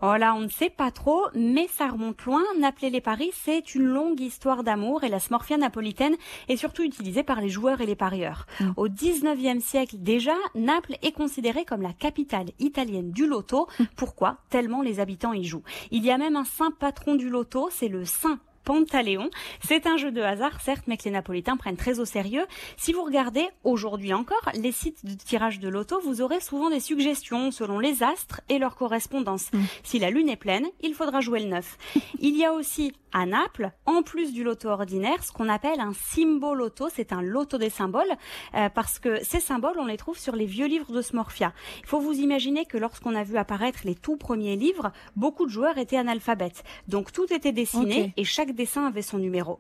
Oh 0.02 0.16
là, 0.16 0.36
on 0.36 0.42
ne 0.42 0.50
sait 0.50 0.70
pas 0.70 0.92
trop, 0.92 1.26
mais 1.34 1.68
ça 1.68 1.88
remonte 1.88 2.24
loin. 2.26 2.44
Naples 2.60 2.88
les 2.88 3.02
paris, 3.02 3.32
c'est 3.34 3.74
une 3.74 3.86
longue 3.86 4.20
histoire 4.20 4.64
d'amour 4.64 5.04
et 5.04 5.10
la 5.10 5.20
smorfia 5.20 5.58
napolitaine 5.58 6.16
est 6.48 6.58
surtout 6.58 6.84
utilisée 6.84 7.24
par 7.24 7.42
les 7.42 7.50
joueurs 7.50 7.82
et 7.82 7.86
les 7.86 7.96
parieurs. 7.96 8.46
Mm. 8.60 8.72
Au 8.78 8.88
19e 8.88 9.60
siècle 9.60 9.96
déjà, 9.98 10.36
Naples 10.56 10.98
est 11.02 11.12
considérée 11.12 11.66
comme 11.66 11.82
la 11.82 11.94
capitale 11.94 12.48
italienne 12.60 13.12
du 13.12 13.26
loto. 13.26 13.68
Mm. 13.80 13.84
Pourquoi? 13.96 14.38
Tellement 14.50 14.82
les 14.82 15.00
habitants 15.00 15.34
y 15.34 15.44
jouent. 15.44 15.64
Il 15.92 16.06
y 16.06 16.12
a 16.12 16.18
même 16.18 16.36
un 16.36 16.46
saint 16.46 16.72
patron 16.72 17.16
du 17.16 17.30
loto, 17.30 17.70
c'est 17.72 17.88
le 17.88 18.06
saint 18.06 18.40
Pantaléon. 18.68 19.30
C'est 19.66 19.88
un 19.88 19.96
jeu 19.96 20.12
de 20.12 20.22
hasard, 20.22 20.60
certes, 20.60 20.84
mais 20.88 20.98
que 20.98 21.06
les 21.06 21.12
Napolitains 21.12 21.56
prennent 21.56 21.78
très 21.78 22.00
au 22.00 22.06
sérieux. 22.06 22.46
Si 22.76 22.92
vous 22.92 23.02
regardez 23.02 23.48
aujourd'hui 23.64 24.14
encore 24.14 24.52
les 24.56 24.74
sites 24.74 25.06
de 25.06 25.14
tirage 25.14 25.62
de 25.62 25.70
loto, 25.70 26.02
vous 26.04 26.22
aurez 26.22 26.42
souvent 26.42 26.70
des 26.70 26.82
suggestions 26.82 27.52
selon 27.52 27.80
les 27.80 28.04
astres 28.04 28.42
et 28.50 28.60
leur 28.60 28.76
correspondance. 28.76 29.54
Mm. 29.54 29.60
Si 29.84 30.00
la 30.00 30.10
lune 30.10 30.28
est 30.28 30.36
pleine, 30.36 30.68
il 30.82 30.94
faudra 30.94 31.22
jouer 31.22 31.40
le 31.40 31.48
9. 31.48 31.78
Il 32.20 32.36
y 32.36 32.44
a 32.44 32.52
aussi 32.52 32.92
à 33.14 33.26
Naples, 33.26 33.72
en 33.86 34.04
plus 34.04 34.34
du 34.34 34.44
loto 34.44 34.68
ordinaire, 34.68 35.24
ce 35.24 35.32
qu'on 35.32 35.48
appelle 35.48 35.80
un 35.80 35.94
symboloto, 35.94 36.90
c'est 36.94 37.14
un 37.14 37.22
loto 37.22 37.58
des 37.58 37.70
symboles, 37.70 38.12
euh, 38.54 38.68
parce 38.70 39.00
que 39.00 39.24
ces 39.24 39.40
symboles, 39.40 39.78
on 39.80 39.86
les 39.86 39.98
trouve 39.98 40.18
sur 40.18 40.36
les 40.36 40.46
vieux 40.46 40.68
livres 40.68 40.92
de 40.92 41.02
Smorfia. 41.02 41.54
Il 41.80 41.88
faut 41.88 42.00
vous 42.00 42.20
imaginer 42.20 42.66
que 42.66 42.78
lorsqu'on 42.78 43.16
a 43.16 43.24
vu 43.24 43.38
apparaître 43.38 43.80
les 43.86 43.96
tout 43.96 44.18
premiers 44.18 44.58
livres, 44.58 44.92
beaucoup 45.16 45.46
de 45.46 45.52
joueurs 45.52 45.78
étaient 45.78 45.98
analphabètes. 45.98 46.64
Donc 46.88 47.14
tout 47.14 47.32
était 47.34 47.54
dessiné 47.54 48.14
et 48.18 48.24
chaque 48.26 48.52
dessin 48.58 48.86
avait 48.86 49.02
son 49.02 49.18
numéro. 49.20 49.60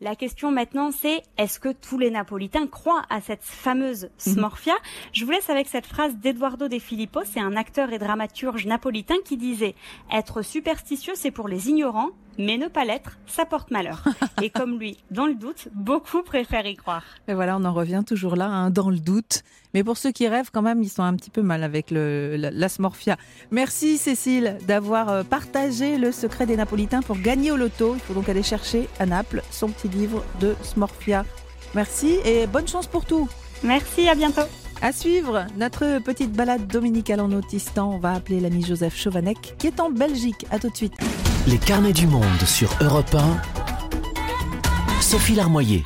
La 0.00 0.14
question 0.14 0.52
maintenant, 0.52 0.92
c'est 0.92 1.22
est-ce 1.36 1.58
que 1.58 1.72
tous 1.72 1.98
les 1.98 2.10
Napolitains 2.10 2.68
croient 2.68 3.02
à 3.10 3.20
cette 3.20 3.42
fameuse 3.42 4.04
mhm. 4.04 4.34
Smorfia? 4.34 4.74
Je 5.12 5.24
vous 5.24 5.32
laisse 5.32 5.50
avec 5.50 5.66
cette 5.66 5.86
phrase 5.86 6.14
d'Eduardo 6.16 6.68
De 6.68 6.78
Filippo, 6.78 7.22
c'est 7.24 7.40
un 7.40 7.56
acteur 7.56 7.92
et 7.92 7.98
dramaturge 7.98 8.66
napolitain 8.66 9.16
qui 9.24 9.36
disait 9.36 9.74
Être 10.12 10.42
superstitieux, 10.42 11.14
c'est 11.16 11.32
pour 11.32 11.48
les 11.48 11.68
ignorants, 11.68 12.10
mais 12.38 12.58
ne 12.58 12.68
pas 12.68 12.84
l'être, 12.84 13.18
ça 13.26 13.44
porte 13.44 13.70
malheur. 13.70 14.04
Et 14.42 14.50
comme 14.50 14.78
lui, 14.78 14.98
dans 15.10 15.26
le 15.26 15.34
doute, 15.34 15.68
beaucoup 15.74 16.22
préfèrent 16.22 16.66
y 16.66 16.76
croire. 16.76 17.04
Et 17.28 17.34
voilà, 17.34 17.56
on 17.56 17.64
en 17.64 17.72
revient 17.72 18.02
toujours 18.06 18.36
là, 18.36 18.46
hein, 18.46 18.70
dans 18.70 18.90
le 18.90 18.98
doute. 18.98 19.42
Mais 19.72 19.82
pour 19.82 19.96
ceux 19.96 20.12
qui 20.12 20.28
rêvent, 20.28 20.50
quand 20.52 20.62
même, 20.62 20.82
ils 20.82 20.88
sont 20.88 21.02
un 21.02 21.14
petit 21.14 21.30
peu 21.30 21.42
mal 21.42 21.62
avec 21.64 21.90
le, 21.90 22.36
la, 22.36 22.68
smorfia. 22.68 23.16
Merci 23.50 23.98
Cécile 23.98 24.58
d'avoir 24.66 25.08
euh, 25.08 25.22
partagé 25.24 25.98
le 25.98 26.12
secret 26.12 26.46
des 26.46 26.56
Napolitains 26.56 27.02
pour 27.02 27.18
gagner 27.18 27.50
au 27.50 27.56
loto. 27.56 27.94
Il 27.94 28.00
faut 28.00 28.14
donc 28.14 28.28
aller 28.28 28.42
chercher 28.42 28.88
à 28.98 29.06
Naples 29.06 29.42
son 29.50 29.68
petit 29.68 29.88
livre 29.88 30.24
de 30.40 30.54
smorfia. 30.62 31.24
Merci 31.74 32.18
et 32.24 32.46
bonne 32.46 32.68
chance 32.68 32.86
pour 32.86 33.04
tout. 33.04 33.28
Merci, 33.62 34.08
à 34.08 34.14
bientôt. 34.14 34.42
À 34.84 34.92
suivre, 34.92 35.46
notre 35.56 35.98
petite 36.02 36.32
balade 36.32 36.66
dominicale 36.66 37.22
en 37.22 37.32
Autistan. 37.32 37.94
On 37.94 37.98
va 37.98 38.12
appeler 38.12 38.38
l'ami 38.38 38.62
Joseph 38.62 38.94
Chauvanec 38.94 39.54
qui 39.56 39.68
est 39.68 39.80
en 39.80 39.88
Belgique. 39.88 40.44
À 40.50 40.58
tout 40.58 40.68
de 40.68 40.76
suite. 40.76 40.92
Les 41.48 41.56
carnets 41.56 41.94
du 41.94 42.06
monde 42.06 42.42
sur 42.44 42.68
Europe 42.82 43.14
1. 43.14 43.40
Sophie 45.00 45.36
Larmoyer. 45.36 45.84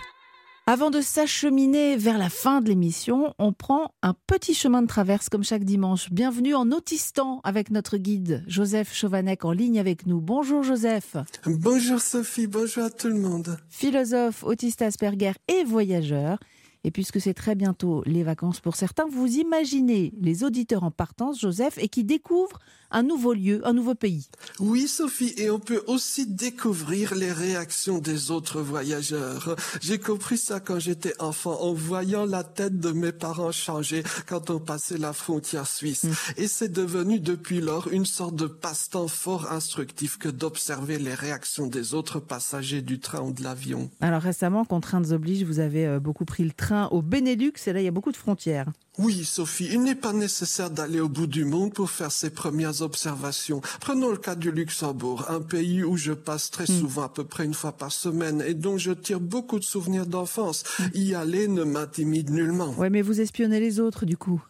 Avant 0.67 0.91
de 0.91 1.01
s'acheminer 1.01 1.97
vers 1.97 2.19
la 2.19 2.29
fin 2.29 2.61
de 2.61 2.71
l'émission, 2.71 3.35
on 3.39 3.53
prend 3.53 3.93
un 4.03 4.15
petit 4.27 4.53
chemin 4.53 4.83
de 4.83 4.89
traverse 4.89 5.29
comme 5.29 5.45
chaque 5.45 5.63
dimanche. 5.63 6.11
Bienvenue 6.11 6.57
en 6.57 6.73
Autistan 6.73 7.41
avec 7.45 7.71
notre 7.71 7.99
guide 7.99 8.43
Joseph 8.49 8.93
Chauvanec 8.93 9.45
en 9.45 9.53
ligne 9.53 9.79
avec 9.79 10.07
nous. 10.07 10.21
Bonjour 10.21 10.65
Joseph. 10.65 11.17
Bonjour 11.47 12.01
Sophie, 12.01 12.49
bonjour 12.49 12.83
à 12.83 12.91
tout 12.91 13.09
le 13.09 13.21
monde. 13.21 13.59
Philosophe, 13.69 14.43
autiste 14.43 14.83
Asperger 14.83 15.35
et 15.47 15.63
voyageur. 15.63 16.41
Et 16.89 16.91
puisque 16.91 17.21
c'est 17.21 17.35
très 17.35 17.55
bientôt 17.55 18.03
les 18.07 18.23
vacances 18.23 18.61
pour 18.61 18.75
certains, 18.75 19.05
vous 19.11 19.37
imaginez 19.37 20.11
les 20.19 20.43
auditeurs 20.43 20.85
en 20.85 20.91
partance, 20.91 21.39
Joseph, 21.39 21.77
et 21.77 21.89
qui 21.89 22.03
découvrent 22.03 22.61
un 22.91 23.03
nouveau 23.03 23.33
lieu, 23.33 23.61
un 23.67 23.73
nouveau 23.73 23.95
pays. 23.95 24.29
Oui, 24.61 24.89
Sophie, 24.89 25.35
et 25.37 25.51
on 25.51 25.59
peut 25.59 25.83
aussi 25.87 26.27
découvrir 26.27 27.15
les 27.15 27.33
réactions 27.33 27.99
des 27.99 28.31
autres 28.31 28.61
voyageurs. 28.61 29.57
J'ai 29.81 29.99
compris 29.99 30.39
ça 30.39 30.61
quand 30.61 30.79
j'étais 30.79 31.15
enfant, 31.21 31.61
en 31.61 31.73
voyant 31.73 32.27
la 32.27 32.45
tête 32.45 32.81
de 32.81 32.93
mes 32.93 33.13
parents 33.13 33.53
changer 33.53 34.03
quand 34.27 34.51
on 34.51 34.59
passait 34.59 34.99
la 34.99 35.13
frontière 35.13 35.67
suisse. 35.67 36.05
Mm. 36.05 36.13
Et 36.37 36.49
c'est 36.49 36.73
devenu 36.73 37.21
depuis 37.21 37.61
lors 37.61 37.89
une 37.89 38.07
sorte 38.07 38.37
de 38.37 38.47
passe-temps 38.47 39.09
fort 39.09 39.51
instructif 39.53 40.19
que 40.19 40.29
d'observer 40.29 40.99
les 40.99 41.15
réactions 41.15 41.67
des 41.67 41.95
autres 41.95 42.21
passagers 42.21 42.83
du 42.83 43.01
train 43.01 43.21
ou 43.21 43.33
de 43.33 43.43
l'avion. 43.43 43.91
Alors 44.01 44.23
récemment, 44.23 44.65
contraintes 44.65 45.11
oblige, 45.11 45.43
vous 45.45 45.61
avez 45.61 45.87
euh, 45.87 46.01
beaucoup 46.01 46.25
pris 46.25 46.45
le 46.45 46.53
train 46.53 46.89
au 46.89 47.03
Benelux 47.03 47.53
et 47.67 47.73
là 47.73 47.81
il 47.81 47.85
y 47.85 47.89
a 47.89 47.93
beaucoup 47.93 48.13
de 48.13 48.17
frontières. 48.17 48.69
Oui, 48.99 49.25
Sophie, 49.25 49.69
il 49.71 49.85
n'est 49.85 49.95
pas 49.95 50.13
nécessaire 50.13 50.71
d'aller 50.71 50.99
au 50.99 51.09
bout 51.09 51.29
du 51.29 51.45
monde 51.45 51.73
pour 51.73 51.89
faire 51.89 52.11
ses 52.11 52.31
premières 52.31 52.83
observations. 52.83 53.61
Prenons 53.81 54.11
le 54.11 54.17
cas 54.17 54.35
du 54.35 54.51
Luxembourg, 54.51 55.25
un 55.29 55.41
pays 55.41 55.85
où 55.85 55.97
je 55.97 56.13
passe 56.13 56.51
très 56.51 56.65
hmm. 56.65 56.81
souvent, 56.81 57.03
à 57.03 57.09
peu 57.09 57.23
près 57.23 57.45
une 57.45 57.55
fois 57.55 57.71
par 57.71 57.93
semaine, 57.93 58.43
et 58.45 58.55
dont 58.55 58.77
je 58.77 58.91
tire 58.91 59.21
beaucoup 59.21 59.61
de 59.61 59.65
souvenirs 59.65 60.07
d'enfance. 60.07 60.65
Hmm. 60.81 60.85
Y 60.95 61.15
aller 61.15 61.47
ne 61.47 61.63
m'intimide 61.63 62.31
nullement. 62.31 62.75
Ouais, 62.77 62.91
mais 62.91 63.03
vous 63.03 63.21
espionnez 63.21 63.61
les 63.61 63.79
autres, 63.79 64.05
du 64.05 64.17
coup. 64.17 64.43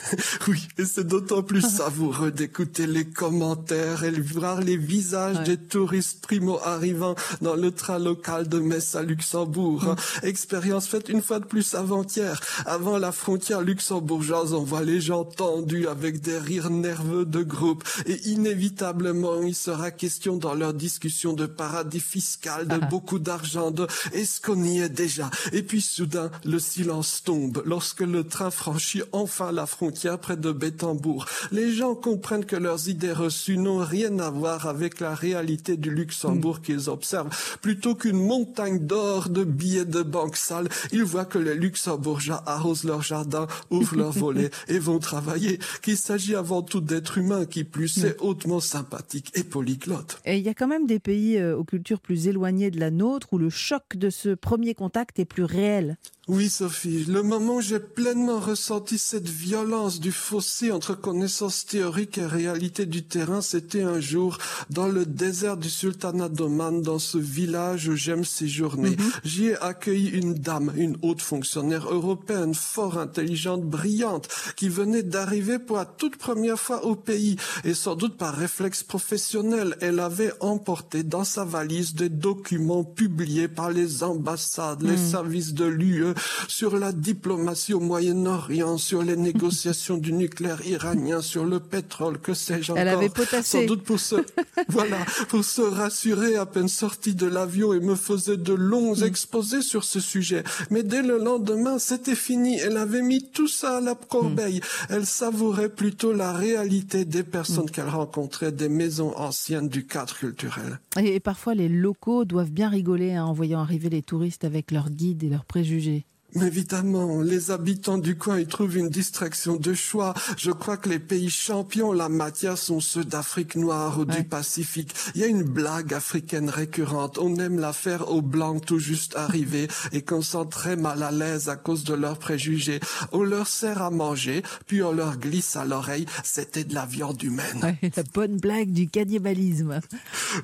oui, 0.46 0.68
et 0.78 0.84
c'est 0.84 1.06
d'autant 1.06 1.42
plus 1.42 1.62
savoureux 1.68 2.30
d'écouter 2.30 2.86
les 2.86 3.06
commentaires 3.06 4.04
et 4.04 4.12
voir 4.12 4.60
les 4.60 4.76
visages 4.76 5.42
des 5.42 5.56
touristes 5.56 6.20
primo-arrivants 6.22 7.16
dans 7.40 7.56
le 7.56 7.72
train 7.72 7.98
local 7.98 8.48
de 8.48 8.60
Metz 8.60 8.94
à 8.94 9.02
Luxembourg. 9.02 9.82
Hmm. 9.82 10.26
Expérience 10.26 10.86
faite 10.86 11.08
une 11.08 11.22
fois 11.22 11.40
de 11.40 11.46
plus 11.46 11.74
avant-hier, 11.74 12.40
avant 12.66 12.98
la 12.98 13.10
frontière 13.10 13.62
luxembourgeoise 13.96 14.50
bourgeoise, 14.50 14.66
voit 14.66 14.82
les 14.82 15.00
gens 15.00 15.24
tendus 15.24 15.88
avec 15.88 16.20
des 16.20 16.38
rires 16.38 16.70
nerveux 16.70 17.24
de 17.24 17.42
groupe 17.42 17.84
et 18.06 18.28
inévitablement 18.28 19.42
il 19.42 19.54
sera 19.54 19.90
question 19.90 20.36
dans 20.36 20.54
leur 20.54 20.74
discussion 20.74 21.32
de 21.32 21.46
paradis 21.46 22.00
fiscal, 22.00 22.66
de 22.66 22.78
ah. 22.80 22.86
beaucoup 22.86 23.18
d'argent, 23.18 23.70
de 23.70 23.86
est-ce 24.12 24.40
qu'on 24.40 24.62
y 24.62 24.80
est 24.80 24.88
déjà? 24.88 25.30
Et 25.52 25.62
puis 25.62 25.80
soudain, 25.80 26.30
le 26.44 26.58
silence 26.58 27.22
tombe 27.24 27.62
lorsque 27.64 28.00
le 28.00 28.24
train 28.24 28.50
franchit 28.50 29.02
enfin 29.12 29.52
la 29.52 29.66
frontière 29.66 30.18
près 30.18 30.36
de 30.36 30.52
Bétambourg. 30.52 31.26
Les 31.52 31.72
gens 31.72 31.94
comprennent 31.94 32.44
que 32.44 32.56
leurs 32.56 32.88
idées 32.88 33.12
reçues 33.12 33.58
n'ont 33.58 33.84
rien 33.84 34.18
à 34.18 34.30
voir 34.30 34.66
avec 34.66 35.00
la 35.00 35.14
réalité 35.14 35.76
du 35.76 35.90
Luxembourg 35.90 36.58
hmm. 36.58 36.62
qu'ils 36.62 36.90
observent. 36.90 37.30
Plutôt 37.60 37.94
qu'une 37.94 38.20
montagne 38.20 38.80
d'or 38.86 39.28
de 39.28 39.44
billets 39.44 39.84
de 39.84 40.02
banque 40.02 40.36
sales, 40.36 40.68
ils 40.92 41.04
voient 41.04 41.24
que 41.24 41.38
les 41.38 41.54
Luxembourgeois 41.54 42.42
arrosent 42.46 42.84
leur 42.84 43.02
jardin, 43.02 43.46
leur 43.94 44.10
volet 44.10 44.50
et 44.68 44.78
vont 44.78 44.98
travailler, 44.98 45.58
qu'il 45.82 45.96
s'agit 45.96 46.34
avant 46.34 46.62
tout 46.62 46.80
d'êtres 46.80 47.18
humains 47.18 47.46
qui 47.46 47.64
plus 47.64 48.04
est 48.04 48.16
hautement 48.20 48.60
sympathiques 48.60 49.30
et 49.34 49.44
polyglottes. 49.44 50.20
Et 50.24 50.38
il 50.38 50.42
y 50.42 50.48
a 50.48 50.54
quand 50.54 50.66
même 50.66 50.86
des 50.86 50.98
pays 50.98 51.38
euh, 51.38 51.56
aux 51.56 51.64
cultures 51.64 52.00
plus 52.00 52.28
éloignées 52.28 52.70
de 52.70 52.80
la 52.80 52.90
nôtre 52.90 53.28
où 53.32 53.38
le 53.38 53.50
choc 53.50 53.96
de 53.96 54.10
ce 54.10 54.30
premier 54.30 54.74
contact 54.74 55.18
est 55.18 55.24
plus 55.24 55.44
réel. 55.44 55.96
Oui, 56.28 56.48
Sophie, 56.50 57.04
le 57.04 57.22
moment 57.22 57.56
où 57.56 57.60
j'ai 57.60 57.78
pleinement 57.78 58.40
ressenti 58.40 58.98
cette 58.98 59.28
violence 59.28 60.00
du 60.00 60.10
fossé 60.10 60.72
entre 60.72 60.96
connaissances 60.96 61.66
théoriques 61.66 62.18
et 62.18 62.26
réalité 62.26 62.84
du 62.84 63.04
terrain, 63.04 63.40
c'était 63.40 63.84
un 63.84 64.00
jour 64.00 64.38
dans 64.68 64.88
le 64.88 65.06
désert 65.06 65.56
du 65.56 65.70
sultanat 65.70 66.28
d'Oman, 66.28 66.82
dans 66.82 66.98
ce 66.98 67.16
village 67.16 67.86
où 67.86 67.94
j'aime 67.94 68.24
séjourner. 68.24 68.90
Mhm. 68.90 69.10
J'y 69.22 69.46
ai 69.50 69.56
accueilli 69.62 70.08
une 70.08 70.34
dame, 70.34 70.72
une 70.76 70.96
haute 71.00 71.22
fonctionnaire 71.22 71.86
européenne, 71.88 72.54
fort 72.54 72.98
intelligente, 72.98 73.62
brillante, 73.62 74.28
qui 74.56 74.68
venait 74.68 75.04
d'arriver 75.04 75.60
pour 75.60 75.76
la 75.76 75.84
toute 75.84 76.16
première 76.16 76.58
fois 76.58 76.84
au 76.86 76.96
pays. 76.96 77.36
Et 77.62 77.74
sans 77.74 77.94
doute 77.94 78.16
par 78.16 78.34
réflexe 78.34 78.82
professionnel, 78.82 79.76
elle 79.80 80.00
avait 80.00 80.32
emporté 80.40 81.04
dans 81.04 81.22
sa 81.22 81.44
valise 81.44 81.94
des 81.94 82.08
documents 82.08 82.82
publiés 82.82 83.46
par 83.46 83.70
les 83.70 84.02
ambassades, 84.02 84.82
les 84.82 84.96
mhm. 84.96 85.10
services 85.10 85.54
de 85.54 85.66
l'UE, 85.66 86.15
sur 86.48 86.76
la 86.76 86.92
diplomatie 86.92 87.74
au 87.74 87.80
Moyen-Orient, 87.80 88.78
sur 88.78 89.02
les 89.02 89.16
négociations 89.16 89.96
du 89.96 90.12
nucléaire 90.12 90.64
iranien, 90.66 91.20
sur 91.20 91.44
le 91.44 91.60
pétrole, 91.60 92.18
que 92.18 92.34
sais-je 92.34 92.72
encore. 92.72 92.80
Elle 92.80 92.88
avait 92.88 93.08
potassé. 93.08 93.60
Sans 93.60 93.66
doute 93.66 93.82
pour 93.82 94.00
se, 94.00 94.16
voilà, 94.68 94.98
pour 95.28 95.44
se 95.44 95.62
rassurer 95.62 96.36
à 96.36 96.46
peine 96.46 96.68
sortie 96.68 97.14
de 97.14 97.26
l'avion 97.26 97.72
et 97.72 97.80
me 97.80 97.94
faisait 97.94 98.36
de 98.36 98.52
longs 98.52 98.96
mm. 98.96 99.04
exposés 99.04 99.62
sur 99.62 99.84
ce 99.84 100.00
sujet. 100.00 100.44
Mais 100.70 100.82
dès 100.82 101.02
le 101.02 101.18
lendemain, 101.18 101.78
c'était 101.78 102.14
fini. 102.14 102.58
Elle 102.58 102.76
avait 102.76 103.02
mis 103.02 103.30
tout 103.30 103.48
ça 103.48 103.78
à 103.78 103.80
la 103.80 103.94
corbeille. 103.94 104.58
Mm. 104.58 104.94
Elle 104.94 105.06
savourait 105.06 105.68
plutôt 105.68 106.12
la 106.12 106.32
réalité 106.32 107.04
des 107.04 107.22
personnes 107.22 107.66
mm. 107.66 107.70
qu'elle 107.70 107.88
rencontrait, 107.88 108.52
des 108.52 108.68
maisons 108.68 109.16
anciennes 109.16 109.68
du 109.68 109.86
cadre 109.86 110.14
culturel. 110.14 110.80
Et, 110.98 111.20
parfois, 111.20 111.54
les 111.54 111.68
locaux 111.68 112.24
doivent 112.24 112.50
bien 112.50 112.68
rigoler 112.68 113.14
hein, 113.14 113.24
en 113.24 113.32
voyant 113.32 113.60
arriver 113.60 113.90
les 113.90 114.02
touristes 114.02 114.44
avec 114.44 114.70
leurs 114.70 114.90
guides 114.90 115.24
et 115.24 115.28
leurs 115.28 115.44
préjugés. 115.44 116.05
Évidemment, 116.42 117.22
les 117.22 117.50
habitants 117.50 117.98
du 117.98 118.16
coin 118.16 118.38
y 118.38 118.46
trouvent 118.46 118.76
une 118.76 118.88
distraction 118.88 119.56
de 119.56 119.74
choix. 119.74 120.14
Je 120.36 120.50
crois 120.50 120.76
que 120.76 120.88
les 120.88 120.98
pays 120.98 121.30
champions 121.30 121.92
la 121.92 122.08
matière 122.08 122.58
sont 122.58 122.80
ceux 122.80 123.04
d'Afrique 123.04 123.56
noire 123.56 123.98
ou 123.98 124.04
du 124.04 124.24
Pacifique. 124.24 124.94
Il 125.14 125.20
y 125.20 125.24
a 125.24 125.28
une 125.28 125.42
blague 125.42 125.94
africaine 125.94 126.50
récurrente. 126.50 127.18
On 127.18 127.36
aime 127.36 127.58
la 127.58 127.72
faire 127.72 128.10
aux 128.10 128.22
blancs 128.22 128.64
tout 128.64 128.78
juste 128.78 129.16
arrivés 129.16 129.68
et 129.92 130.02
qu'on 130.02 130.22
sent 130.22 130.46
très 130.50 130.76
mal 130.76 131.02
à 131.02 131.10
l'aise 131.10 131.48
à 131.48 131.56
cause 131.56 131.84
de 131.84 131.94
leurs 131.94 132.18
préjugés. 132.18 132.80
On 133.12 133.22
leur 133.22 133.46
sert 133.46 133.82
à 133.82 133.90
manger, 133.90 134.42
puis 134.66 134.82
on 134.82 134.92
leur 134.92 135.18
glisse 135.18 135.56
à 135.56 135.64
l'oreille, 135.64 136.06
c'était 136.22 136.64
de 136.64 136.74
la 136.74 136.86
viande 136.86 137.22
humaine. 137.22 137.76
la 137.96 138.02
bonne 138.14 138.38
blague 138.38 138.72
du 138.72 138.88
cannibalisme. 138.88 139.80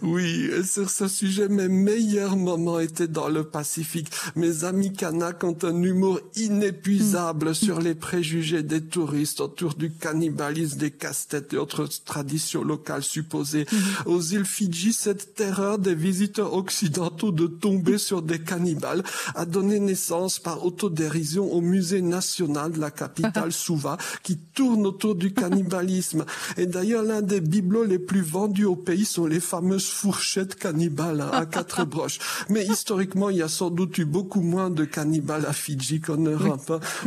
Oui, 0.01 0.51
et 0.53 0.63
sur 0.65 0.91
ce 0.91 1.09
sujet, 1.09 1.49
mes 1.49 1.69
meilleurs 1.69 2.37
moments 2.37 2.81
étaient 2.81 3.09
dans 3.09 3.29
le 3.29 3.45
Pacifique. 3.45 4.11
Mes 4.37 4.65
amis 4.65 4.93
Kanak 4.93 5.45
ont 5.45 5.57
un 5.63 5.82
humour 5.85 6.21
inépuisable 6.37 7.51
mm. 7.51 7.55
sur 7.55 7.81
les 7.81 7.95
préjugés 7.95 8.63
des 8.63 8.81
touristes 8.81 9.41
autour 9.41 9.75
du 9.75 9.91
cannibalisme, 9.91 10.79
des 10.79 10.91
casse-têtes 10.91 11.53
et 11.53 11.57
autres 11.57 11.89
traditions 12.05 12.63
locales 12.63 13.03
supposées. 13.03 13.67
Mm. 13.71 13.77
Aux 14.07 14.21
îles 14.21 14.45
Fidji, 14.45 14.93
cette 14.93 15.35
terreur 15.35 15.79
des 15.79 15.95
visiteurs 15.95 16.55
occidentaux 16.55 17.33
de 17.33 17.47
tomber 17.47 17.99
sur 17.99 18.23
des 18.23 18.39
cannibales 18.39 19.03
a 19.35 19.45
donné 19.45 19.81
naissance 19.81 20.39
par 20.39 20.65
autodérision 20.65 21.53
au 21.53 21.61
musée 21.61 22.03
national 22.03 22.73
de 22.73 22.81
la 22.81 22.91
capitale 22.91 23.53
Suva 23.63 23.97
qui 24.23 24.37
tourne 24.37 24.87
autour 24.87 25.15
du 25.15 25.33
cannibalisme. 25.33 26.25
Et 26.57 26.67
d'ailleurs, 26.67 27.03
l'un 27.03 27.23
des 27.23 27.41
bibelots 27.41 27.85
les 27.85 27.99
plus 27.99 28.23
vendus 28.23 28.65
au 28.65 28.77
pays 28.77 29.05
sont 29.05 29.27
les 29.27 29.41
fameuses 29.41 29.89
fourchettes 29.89 30.55
cannibales 30.55 31.21
hein, 31.21 31.31
à 31.33 31.47
quatre 31.47 31.85
broches. 31.93 32.19
Mais 32.49 32.65
historiquement, 32.65 33.31
il 33.31 33.39
y 33.39 33.43
a 33.43 33.49
sans 33.49 33.71
doute 33.71 33.99
eu 33.99 34.05
beaucoup 34.05 34.43
moins 34.43 34.71
de 34.71 34.85
cannibales 34.85 35.47
à 35.47 35.53
Fidji 35.53 35.72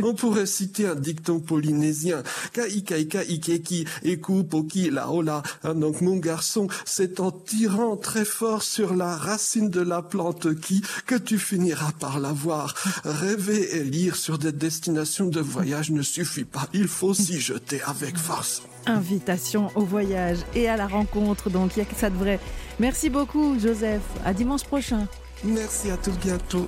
On 0.02 0.14
pourrait 0.14 0.46
citer 0.46 0.86
un 0.86 0.94
dicton 0.94 1.40
polynésien. 1.40 2.22
Kaikaika 2.52 3.22
ikeki 3.22 3.86
eku 4.04 4.44
poki 4.44 4.90
la 4.90 5.10
ola. 5.10 5.42
Hein, 5.64 5.74
donc 5.74 6.00
mon 6.00 6.16
garçon, 6.16 6.68
c'est 6.84 7.20
en 7.20 7.30
tirant 7.30 7.96
très 7.96 8.24
fort 8.24 8.62
sur 8.62 8.94
la 8.94 9.16
racine 9.16 9.70
de 9.70 9.80
la 9.80 10.02
plante 10.02 10.54
qui 10.60 10.82
que 11.06 11.14
tu 11.14 11.38
finiras 11.38 11.92
par 11.98 12.20
la 12.20 12.32
voir. 12.32 12.74
Rêver 13.04 13.76
et 13.76 13.84
lire 13.84 14.16
sur 14.16 14.38
des 14.38 14.52
destinations 14.52 15.26
de 15.26 15.40
voyage 15.40 15.90
ne 15.90 16.02
suffit 16.02 16.44
pas. 16.44 16.68
Il 16.72 16.88
faut 16.88 17.14
s'y 17.14 17.40
jeter 17.40 17.80
avec 17.82 18.16
force. 18.16 18.62
Invitation 18.86 19.70
au 19.74 19.84
voyage 19.84 20.38
et 20.54 20.68
à 20.68 20.76
la 20.76 20.86
rencontre, 20.86 21.50
donc 21.50 21.72
il 21.76 21.80
y 21.80 21.82
a 21.82 21.84
que 21.84 21.96
ça 21.96 22.08
de 22.08 22.16
vrai. 22.16 22.38
Merci 22.78 23.10
beaucoup, 23.10 23.58
Joseph. 23.58 24.02
À 24.24 24.32
dimanche 24.32 24.64
prochain. 24.64 25.08
Merci 25.44 25.90
à 25.90 25.96
tous 25.96 26.16
bientôt. 26.18 26.66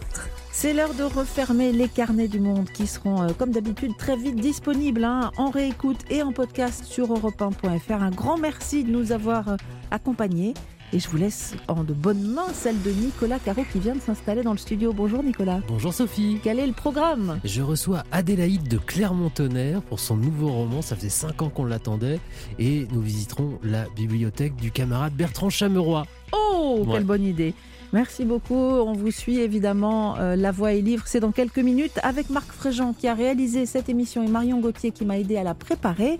C'est 0.60 0.74
l'heure 0.74 0.94
de 0.94 1.04
refermer 1.04 1.70
les 1.70 1.86
carnets 1.86 2.26
du 2.26 2.40
monde 2.40 2.68
qui 2.68 2.88
seront, 2.88 3.22
euh, 3.22 3.28
comme 3.28 3.52
d'habitude, 3.52 3.96
très 3.96 4.16
vite 4.16 4.34
disponibles 4.34 5.04
hein, 5.04 5.30
en 5.36 5.50
réécoute 5.50 6.00
et 6.10 6.20
en 6.20 6.32
podcast 6.32 6.84
sur 6.84 7.14
europe1.fr. 7.16 7.92
Un 7.92 8.10
grand 8.10 8.38
merci 8.38 8.82
de 8.82 8.90
nous 8.90 9.12
avoir 9.12 9.50
euh, 9.50 9.56
accompagnés. 9.92 10.54
Et 10.92 10.98
je 10.98 11.08
vous 11.08 11.16
laisse 11.16 11.54
en 11.68 11.84
de 11.84 11.92
bonnes 11.92 12.26
mains 12.26 12.52
celle 12.52 12.82
de 12.82 12.90
Nicolas 12.90 13.38
Caro 13.38 13.62
qui 13.72 13.78
vient 13.78 13.94
de 13.94 14.00
s'installer 14.00 14.42
dans 14.42 14.50
le 14.50 14.58
studio. 14.58 14.92
Bonjour 14.92 15.22
Nicolas. 15.22 15.60
Bonjour 15.68 15.94
Sophie. 15.94 16.40
Quel 16.42 16.58
est 16.58 16.66
le 16.66 16.72
programme? 16.72 17.38
Je 17.44 17.62
reçois 17.62 18.02
Adélaïde 18.10 18.66
de 18.66 18.78
Clermont-Tonnerre 18.78 19.80
pour 19.82 20.00
son 20.00 20.16
nouveau 20.16 20.48
roman. 20.48 20.82
Ça 20.82 20.96
faisait 20.96 21.08
5 21.08 21.40
ans 21.40 21.50
qu'on 21.50 21.66
l'attendait. 21.66 22.18
Et 22.58 22.88
nous 22.90 23.00
visiterons 23.00 23.60
la 23.62 23.84
bibliothèque 23.94 24.56
du 24.56 24.72
camarade 24.72 25.12
Bertrand 25.12 25.50
Chameroy. 25.50 26.04
Oh, 26.32 26.84
quelle 26.90 27.04
bonne 27.04 27.24
idée. 27.24 27.54
Merci 27.92 28.24
beaucoup. 28.24 28.54
On 28.54 28.92
vous 28.92 29.10
suit 29.10 29.40
évidemment. 29.40 30.16
Euh, 30.18 30.36
la 30.36 30.50
Voix 30.50 30.72
est 30.72 30.82
livre, 30.82 31.04
c'est 31.06 31.20
dans 31.20 31.32
quelques 31.32 31.58
minutes 31.58 31.98
avec 32.02 32.28
Marc 32.28 32.52
Fréjean 32.52 32.92
qui 32.92 33.08
a 33.08 33.14
réalisé 33.14 33.64
cette 33.64 33.88
émission 33.88 34.22
et 34.22 34.28
Marion 34.28 34.60
Gauthier 34.60 34.90
qui 34.90 35.04
m'a 35.04 35.18
aidé 35.18 35.36
à 35.36 35.42
la 35.42 35.54
préparer. 35.54 36.18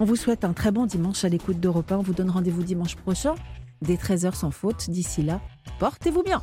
On 0.00 0.04
vous 0.04 0.16
souhaite 0.16 0.44
un 0.44 0.52
très 0.52 0.72
bon 0.72 0.86
dimanche 0.86 1.24
à 1.24 1.28
l'écoute 1.28 1.60
d'Europe 1.60 1.92
1. 1.92 1.98
On 1.98 2.02
vous 2.02 2.14
donne 2.14 2.30
rendez-vous 2.30 2.64
dimanche 2.64 2.96
prochain 2.96 3.34
des 3.80 3.96
13h 3.96 4.34
sans 4.34 4.50
faute. 4.50 4.90
D'ici 4.90 5.22
là, 5.22 5.40
portez-vous 5.78 6.22
bien. 6.22 6.42